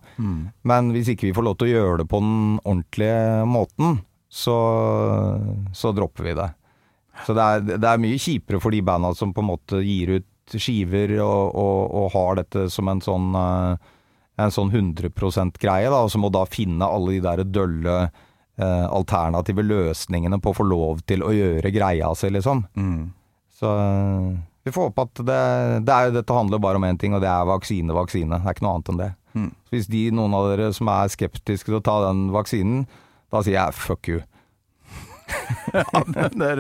Men 0.71 0.91
hvis 0.95 1.13
ikke 1.13 1.29
vi 1.29 1.37
får 1.37 1.47
lov 1.49 1.59
til 1.59 1.69
å 1.69 1.75
gjøre 1.77 2.01
det 2.03 2.09
på 2.11 2.23
den 2.23 2.59
ordentlige 2.63 3.47
måten, 3.51 4.01
så, 4.33 4.57
så 5.77 5.93
dropper 5.93 6.31
vi 6.31 6.37
det. 6.39 6.51
Så 7.27 7.35
det 7.37 7.45
er, 7.45 7.65
det 7.77 7.89
er 7.89 8.01
mye 8.01 8.21
kjipere 8.21 8.61
for 8.63 8.73
de 8.73 8.81
banda 8.87 9.13
som 9.19 9.35
på 9.37 9.43
en 9.43 9.51
måte 9.51 9.83
gir 9.85 10.15
ut 10.17 10.29
skiver 10.59 11.15
og, 11.23 11.55
og, 11.55 11.81
og 12.01 12.07
har 12.15 12.39
dette 12.41 12.67
som 12.73 12.89
en 12.91 13.03
sånn, 13.05 13.29
eh, 13.39 13.91
en 14.43 14.53
sånn 14.53 14.73
100 14.73 15.13
greie, 15.61 15.89
da, 15.93 16.03
og 16.03 16.11
som 16.13 16.25
må 16.25 16.33
da 16.35 16.45
finne 16.49 16.89
alle 16.89 17.17
de 17.17 17.21
der 17.25 17.45
dølle 17.47 17.97
eh, 18.09 18.87
alternative 18.89 19.65
løsningene 19.65 20.41
på 20.43 20.53
å 20.53 20.59
få 20.61 20.67
lov 20.67 21.05
til 21.09 21.25
å 21.25 21.33
gjøre 21.37 21.73
greia 21.75 22.11
si, 22.19 22.33
liksom. 22.33 22.65
Så 23.61 23.75
eh, 23.77 24.33
vi 24.65 24.73
får 24.75 24.91
håpe 24.91 25.05
at 25.09 25.23
det, 25.27 25.39
det 25.89 25.95
er, 25.95 26.13
Dette 26.15 26.37
handler 26.37 26.61
bare 26.63 26.79
om 26.79 26.85
én 26.87 26.99
ting, 27.01 27.15
og 27.17 27.23
det 27.25 27.29
er 27.31 27.49
vaksine, 27.49 27.95
vaksine. 27.97 28.39
Det 28.39 28.47
er 28.47 28.55
ikke 28.57 28.67
noe 28.67 28.75
annet 28.79 28.93
enn 28.93 29.01
det. 29.03 29.11
Så 29.33 29.73
hvis 29.73 29.87
de, 29.89 30.03
noen 30.15 30.35
av 30.37 30.51
dere 30.51 30.69
som 30.77 30.91
er 30.93 31.09
skeptiske 31.11 31.71
til 31.71 31.79
å 31.79 31.83
ta 31.85 31.95
den 32.09 32.27
vaksinen, 32.35 32.85
da 33.33 33.41
sier 33.43 33.57
jeg 33.59 33.79
fuck 33.81 34.11
you. 34.13 34.21
Ja, 35.73 36.03
men 36.05 36.35
der 36.37 36.59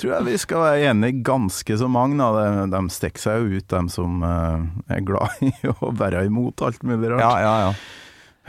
tror 0.00 0.14
jeg 0.16 0.26
vi 0.26 0.36
skal 0.42 0.62
være 0.64 0.88
enige 0.90 1.20
ganske 1.28 1.76
så 1.78 1.86
mange. 1.92 2.16
Da. 2.18 2.30
De, 2.34 2.64
de 2.72 2.80
stikker 2.90 3.22
seg 3.22 3.44
jo 3.44 3.60
ut, 3.60 3.66
de 3.70 3.92
som 3.94 4.24
eh, 4.26 4.64
er 4.96 5.04
glad 5.06 5.44
i 5.46 5.52
å 5.76 5.92
være 5.94 6.24
imot 6.26 6.64
alt 6.66 6.82
mulig 6.82 7.12
rart. 7.12 7.22
Ja, 7.22 7.34
ja, 7.44 7.52
ja. 7.68 7.72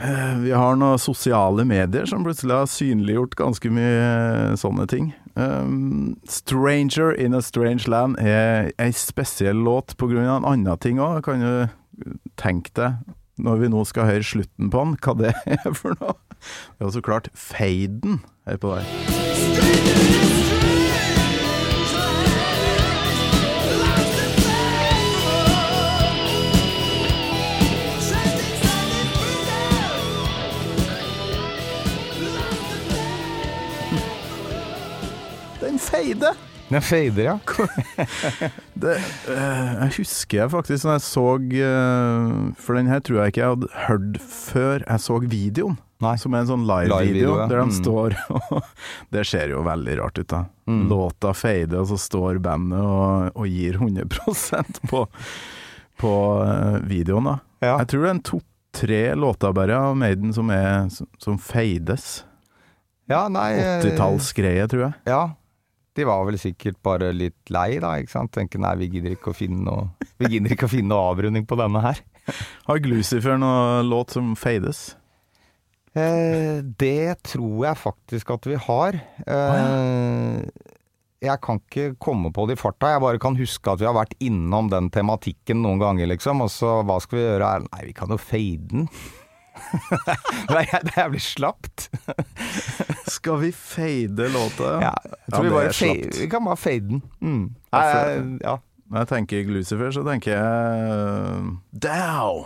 Eh, 0.02 0.32
Vi 0.42 0.54
har 0.56 0.74
noen 0.80 0.98
sosiale 0.98 1.62
medier 1.68 2.08
som 2.10 2.24
plutselig 2.26 2.56
har 2.58 2.70
synliggjort 2.72 3.36
ganske 3.38 3.70
mye 3.70 3.92
eh, 4.02 4.56
sånne 4.58 4.88
ting. 4.90 5.12
Um, 5.34 6.16
'Stranger 6.24 7.12
in 7.12 7.34
a 7.34 7.40
Strange 7.40 7.88
Land' 7.88 8.18
er 8.20 8.72
ei 8.78 8.92
spesiell 8.92 9.56
låt 9.56 9.94
av 10.02 10.10
en 10.12 10.44
annen 10.44 10.78
ting 10.78 10.98
òg. 11.00 11.22
Kan 11.24 11.40
du 11.40 11.68
tenke 12.36 12.70
deg, 12.74 13.00
når 13.38 13.56
vi 13.56 13.68
nå 13.72 13.84
skal 13.84 14.10
høre 14.10 14.22
slutten 14.22 14.70
på 14.70 14.84
den, 14.84 14.96
hva 15.00 15.16
det 15.16 15.34
er 15.46 15.72
for 15.72 15.96
noe? 16.00 16.18
Det 16.78 16.86
er 16.86 16.90
så 16.90 17.00
klart 17.00 17.28
Faden 17.34 18.20
her 18.46 18.56
på 18.56 18.76
der. 18.76 20.41
Feider! 36.02 36.34
Den 36.72 36.80
fader, 36.80 37.24
ja. 37.26 37.34
Det, 38.82 38.94
eh, 39.28 39.72
jeg 39.76 39.90
husker 39.98 40.38
jeg 40.38 40.50
faktisk 40.54 40.86
når 40.88 40.94
jeg 40.96 41.02
så 41.04 41.24
eh, 41.66 42.30
For 42.64 42.78
den 42.78 42.88
her 42.88 43.02
tror 43.04 43.18
jeg 43.20 43.32
ikke 43.34 43.42
jeg 43.42 43.50
hadde 43.52 43.68
hørt 43.86 44.16
før 44.24 44.84
jeg 44.86 45.02
så 45.04 45.18
videoen. 45.20 45.76
Nei. 46.02 46.14
Som 46.18 46.34
er 46.34 46.42
en 46.42 46.48
sånn 46.48 46.64
live-video 46.66 46.96
Live-video, 47.04 47.34
ja. 47.38 47.48
der 47.50 47.60
de 47.60 47.66
Mm. 47.68 47.74
står 47.76 48.16
og 48.56 48.70
Det 49.14 49.26
ser 49.28 49.52
jo 49.52 49.60
veldig 49.66 49.98
rart 50.00 50.18
ut, 50.22 50.28
da. 50.32 50.40
Mm. 50.70 50.80
Låta 50.90 51.34
fader, 51.36 51.82
og 51.84 51.90
så 51.92 51.98
står 52.00 52.40
bandet 52.42 52.80
og, 52.80 53.36
og 53.36 53.46
gir 53.52 53.78
100% 53.78 54.80
på, 54.90 55.04
på 56.02 56.14
eh, 56.46 56.80
videoen, 56.88 57.28
da. 57.30 57.36
Ja. 57.62 57.76
Jeg 57.84 57.92
tror 57.92 58.02
det 58.02 58.08
er 58.10 58.16
en 58.16 58.24
to-tre 58.32 59.02
låter 59.14 59.54
bare 59.54 59.76
av 59.90 59.94
Maiden 60.00 60.32
som, 60.34 60.50
er, 60.50 60.88
som, 60.90 61.06
som 61.22 61.38
fades. 61.38 62.24
Ja, 63.12 63.26
eh, 63.28 63.76
80-tallsgreie, 63.84 64.66
tror 64.72 64.88
jeg. 64.88 64.98
Ja. 65.12 65.22
De 65.94 66.06
var 66.08 66.22
vel 66.24 66.38
sikkert 66.40 66.78
bare 66.84 67.10
litt 67.12 67.50
lei, 67.52 67.76
da, 67.82 67.94
ikke 68.00 68.14
sant. 68.14 68.32
Tenker 68.32 68.62
nei, 68.64 68.72
vi 68.80 68.88
gidder 68.94 69.12
ikke 69.16 69.34
å 69.34 69.36
finne 69.36 69.60
noe 69.66 70.10
Vi 70.22 70.30
gidder 70.38 70.54
ikke 70.54 70.64
å 70.70 70.72
finne 70.72 70.88
noe 70.94 71.10
avrunding 71.12 71.44
på 71.48 71.58
denne 71.60 71.82
her. 71.84 72.00
Har 72.68 72.80
Glucifer 72.80 73.36
noen 73.40 73.90
låt 73.90 74.14
som 74.16 74.32
fades? 74.38 74.94
Eh, 75.92 76.62
det 76.80 77.18
tror 77.28 77.66
jeg 77.66 77.76
faktisk 77.82 78.30
at 78.32 78.46
vi 78.48 78.56
har. 78.68 78.96
Eh, 79.28 80.38
Jeg 81.22 81.38
kan 81.44 81.60
ikke 81.60 81.90
komme 82.02 82.32
på 82.34 82.46
det 82.48 82.56
i 82.56 82.62
farta, 82.62 82.94
jeg 82.94 83.02
bare 83.04 83.20
kan 83.22 83.36
huske 83.38 83.70
at 83.74 83.78
vi 83.82 83.86
har 83.86 83.94
vært 83.94 84.16
innom 84.24 84.70
den 84.72 84.88
tematikken 84.90 85.60
noen 85.62 85.78
ganger, 85.82 86.08
liksom. 86.10 86.40
Og 86.42 86.48
så 86.50 86.78
hva 86.88 86.96
skal 87.04 87.18
vi 87.20 87.26
gjøre? 87.28 87.50
Nei, 87.68 87.82
vi 87.90 87.92
kan 87.94 88.10
jo 88.10 88.18
fade 88.18 88.64
den. 88.72 88.88
Er 89.52 90.82
det 90.84 90.92
er 90.92 91.02
jævlig 91.04 91.20
slapt. 91.24 91.88
Skal 93.12 93.38
vi 93.42 93.50
fade 93.56 94.28
låta? 94.32 94.72
Ja, 94.82 94.92
jeg 95.04 95.32
tror 95.34 95.44
Ja, 95.44 95.48
vi, 95.48 95.54
bare 95.56 95.72
fade, 95.76 96.10
vi 96.20 96.28
kan 96.32 96.44
bare 96.48 96.60
fade 96.60 96.88
den. 96.88 97.02
Mm. 97.20 97.42
Ja, 97.72 97.78
Nei, 97.78 97.88
for- 97.92 98.38
ja. 98.48 98.56
Når 98.92 98.98
jeg 99.06 99.08
tenker 99.08 99.46
Lucifer, 99.48 99.92
så 99.96 100.02
tenker 100.04 100.34
jeg 100.34 100.90
uh, 100.92 101.46
Dow! 101.72 102.42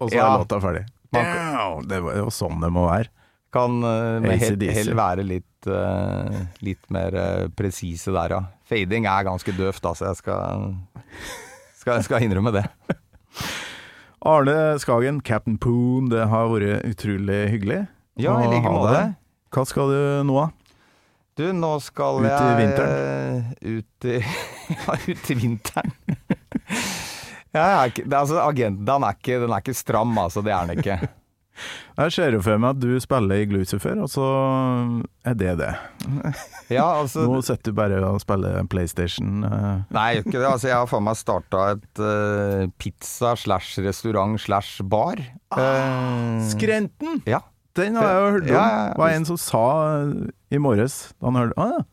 Og 0.00 0.08
så 0.10 0.16
Ja. 0.16 0.24
er 0.32 0.40
låta 0.42 0.58
ferdig. 0.62 0.84
Dow! 1.14 1.80
Det 1.86 1.98
er 2.00 2.18
jo 2.24 2.30
sånn 2.34 2.58
det 2.62 2.70
må 2.74 2.88
være. 2.88 3.10
Kan 3.54 3.78
uh, 3.82 4.18
med 4.22 4.38
hel 4.42 4.54
AC/DC. 4.58 4.90
være 4.98 5.22
litt, 5.26 5.66
uh, 5.70 6.40
litt 6.66 6.90
mer 6.94 7.14
uh, 7.18 7.46
presise 7.54 8.10
der, 8.14 8.34
ja. 8.36 8.40
Fading 8.70 9.06
er 9.10 9.26
ganske 9.26 9.54
døvt, 9.54 9.82
altså. 9.90 10.10
Jeg 10.10 10.18
skal, 10.22 10.74
skal, 11.82 12.02
skal 12.06 12.26
innrømme 12.26 12.52
det. 12.58 12.66
Arne 14.20 14.78
Skagen, 14.78 15.20
Captain 15.24 15.56
Poon, 15.58 16.10
det 16.12 16.26
har 16.28 16.48
vært 16.52 16.84
utrolig 16.90 17.38
hyggelig. 17.54 17.80
Ja, 18.20 18.34
i 18.44 18.50
like 18.52 18.68
måte. 18.68 19.04
Hva 19.54 19.62
skal 19.66 19.88
du 19.90 20.00
nå, 20.28 20.34
da? 20.36 20.50
Du, 21.40 21.46
nå 21.56 21.70
skal 21.80 22.18
Ut 22.20 22.26
i 22.26 22.28
jeg 22.28 22.58
vinteren? 22.58 22.90
eh, 22.92 23.78
Ut 23.78 24.04
i 24.10 24.18
Ja, 24.76 24.96
ut 25.08 25.30
i 25.32 25.36
vinteren. 25.40 25.94
ja, 27.56 27.62
jeg 27.64 27.94
ikke, 27.94 28.04
det, 28.04 28.18
altså, 28.18 28.42
agendaen 28.44 29.06
er 29.08 29.16
ikke, 29.16 29.38
den 29.46 29.54
er 29.56 29.64
ikke 29.64 29.74
stram, 29.78 30.12
altså. 30.20 30.44
Det 30.44 30.52
er 30.52 30.68
den 30.68 30.82
ikke. 30.82 30.98
Jeg 32.00 32.14
ser 32.16 32.34
jo 32.36 32.40
for 32.44 32.60
meg 32.62 32.76
at 32.76 32.80
du 32.80 32.94
spiller 33.02 33.42
i 33.42 33.46
Glucifer, 33.50 33.98
og 34.00 34.08
så 34.08 34.24
er 35.26 35.36
det 35.36 35.54
det. 35.60 35.72
Ja, 36.70 36.86
altså 37.02 37.26
Nå 37.28 37.40
sitter 37.44 37.72
du 37.72 37.76
bare 37.76 38.00
og 38.06 38.20
spiller 38.22 38.62
PlayStation. 38.70 39.44
eh. 39.44 39.82
Nei, 39.92 40.08
ikke 40.22 40.38
det. 40.38 40.46
Altså, 40.46 40.70
jeg 40.70 40.78
har 40.78 40.88
faen 40.90 41.04
meg 41.04 41.18
starta 41.18 41.64
et 41.74 42.02
uh, 42.02 42.66
pizza 42.80 43.34
slash 43.36 43.80
restaurant 43.84 44.38
slash 44.40 44.80
bar. 44.86 45.20
Eh, 45.20 46.44
Skrenten! 46.52 47.22
ja. 47.28 47.42
Den 47.78 47.94
har 47.94 48.08
jeg 48.08 48.22
jo 48.22 48.30
hørt 48.34 48.42
om. 48.42 48.48
Ja, 48.50 48.62
ja, 48.62 48.78
ja. 48.80 48.86
Det 48.90 48.98
var 48.98 49.12
en 49.14 49.26
som 49.28 49.36
sa 49.38 49.66
i 50.50 50.58
morges 50.58 50.96
da 51.20 51.28
han 51.30 51.38
hørte 51.38 51.62
ah, 51.62 51.84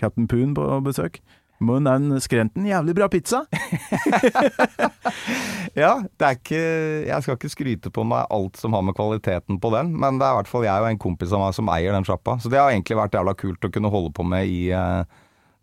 Captain 0.00 0.26
Poon 0.28 0.50
på 0.56 0.64
besøk. 0.82 1.20
Må 1.62 1.76
nevne 1.82 2.18
Skrenten. 2.24 2.64
Jævlig 2.66 2.94
bra 2.98 3.08
pizza. 3.12 3.44
Ja, 5.72 5.94
det 6.20 6.26
er 6.26 6.34
ikke 6.36 6.58
Jeg 7.06 7.24
skal 7.24 7.36
ikke 7.38 7.48
skryte 7.52 7.90
på 7.94 8.02
meg 8.04 8.26
alt 8.34 8.58
som 8.60 8.74
har 8.76 8.82
med 8.84 8.92
kvaliteten 8.98 9.56
på 9.62 9.70
den, 9.72 9.94
men 9.96 10.18
det 10.20 10.26
er 10.26 10.34
i 10.34 10.38
hvert 10.42 10.50
fall 10.50 10.66
jeg 10.66 10.82
og 10.84 10.88
en 10.90 11.00
kompis 11.00 11.32
av 11.32 11.40
meg 11.46 11.54
som 11.56 11.70
eier 11.72 11.94
den 11.96 12.04
sjappa. 12.04 12.34
Så 12.42 12.50
det 12.52 12.60
har 12.60 12.68
egentlig 12.74 12.98
vært 12.98 13.16
jævla 13.16 13.32
kult 13.40 13.64
å 13.64 13.70
kunne 13.72 13.92
holde 13.92 14.12
på 14.12 14.26
med 14.28 14.50
i 14.52 14.66
eh, 14.76 15.00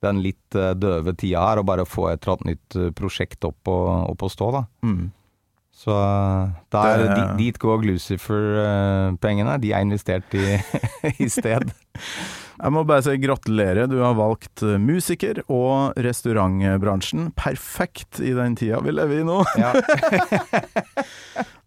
den 0.06 0.22
litt 0.26 0.58
eh, 0.58 0.72
døve 0.82 1.14
tida 1.20 1.44
her, 1.46 1.62
og 1.62 1.68
bare 1.70 1.86
få 1.86 2.08
et 2.10 2.24
eller 2.26 2.40
annet 2.40 2.50
nytt 2.56 2.80
eh, 2.82 2.90
prosjekt 2.98 3.46
opp 3.46 3.70
og, 3.70 3.86
opp 4.16 4.26
og 4.26 4.34
stå, 4.34 4.50
da. 4.58 4.64
Så 5.80 5.94
eh, 5.94 6.58
der, 6.74 7.06
Det- 7.06 7.14
dit, 7.20 7.32
dit 7.44 7.62
går 7.62 7.84
Glucifer-pengene. 7.86 9.60
De 9.62 9.76
er 9.78 9.86
investert 9.86 10.34
i, 10.42 10.58
i 11.26 11.30
sted. 11.30 11.70
Jeg 12.60 12.74
må 12.76 12.82
bare 12.84 13.04
si 13.06 13.14
gratulerer, 13.24 13.88
du 13.88 14.02
har 14.04 14.18
valgt 14.20 14.60
eh, 14.68 14.76
musiker 14.84 15.38
og 15.48 15.96
restaurantbransjen. 16.04 17.30
Perfekt 17.40 18.20
i 18.20 18.34
den 18.36 18.58
tida 18.60 18.82
vi 18.84 18.92
lever 18.92 19.22
i 19.22 19.28
nå. 19.28 19.38
Ja, 19.56 19.70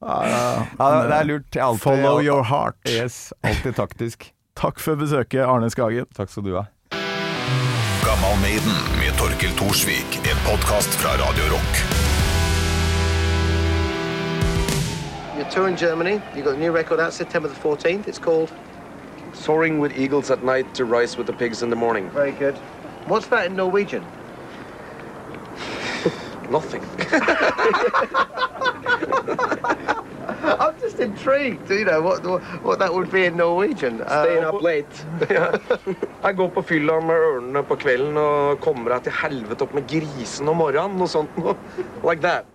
ja 0.04 0.18
det, 0.76 1.08
det 1.08 1.16
er 1.16 1.28
lurt. 1.30 1.48
Jeg 1.48 1.64
alltid, 1.64 1.84
Follow 1.86 2.20
your 2.20 2.44
heart. 2.44 2.76
Yes, 2.84 3.32
alltid 3.40 3.78
taktisk. 3.80 4.28
Takk 4.58 4.82
for 4.84 5.00
besøket, 5.00 5.40
Arne 5.46 5.70
Skagen. 5.72 6.10
Takk 6.12 6.28
skal 6.28 6.44
du 6.44 6.52
ha. 6.58 6.66
Gammal 8.04 8.36
Maiden 8.42 8.76
med 8.98 9.16
Torkel 9.16 9.54
Thorsvik. 9.56 10.18
En 10.28 10.42
podkast 10.44 10.92
fra 11.00 11.14
Radio 11.22 11.54
Rock. 11.54 11.72
You're 15.38 15.48
touring 15.48 15.80
Germany. 15.80 16.20
You've 16.36 16.44
got 16.44 16.56
a 16.56 16.60
new 16.60 16.70
record 16.70 17.00
out 17.00 17.14
September 17.16 17.48
the 17.48 17.56
14th. 17.56 18.06
It's 18.12 18.20
called. 18.20 18.52
Soaring 19.32 19.78
with 19.80 19.96
eagles 19.98 20.30
at 20.30 20.44
night 20.44 20.72
to 20.74 20.84
rise 20.84 21.16
with 21.16 21.26
the 21.26 21.32
pigs 21.32 21.62
in 21.62 21.70
the 21.70 21.76
morning. 21.76 22.10
Very 22.10 22.32
good. 22.32 22.54
What's 23.06 23.26
that 23.28 23.46
in 23.46 23.56
Norwegian? 23.56 24.04
Nothing. 26.50 26.82
I'm 30.42 30.78
just 30.80 30.98
intrigued. 31.00 31.70
You 31.70 31.84
know 31.84 32.00
what 32.02 32.24
what, 32.24 32.42
what 32.62 32.78
that 32.78 32.92
would 32.92 33.10
be 33.10 33.24
in 33.24 33.36
Norwegian. 33.36 34.00
Uh, 34.02 34.22
Staying 34.24 34.44
up 34.44 34.62
late. 34.62 35.04
Jeg 36.22 36.36
går 36.36 36.48
på 36.54 36.62
fylla 36.62 37.00
med 37.00 37.16
ørnene 37.32 37.62
på 37.66 37.76
kvelden 37.82 38.16
og 38.20 38.60
kommer 38.62 38.94
deg 38.96 39.08
til 39.08 39.16
helvete 39.22 39.66
opp 39.66 39.74
med 39.74 39.88
grisen 39.90 40.48
om 40.52 40.60
morgenen 40.62 41.02
og 41.02 41.10
sånt. 41.10 41.38
noe. 41.38 41.56
Like 42.04 42.22
that. 42.22 42.51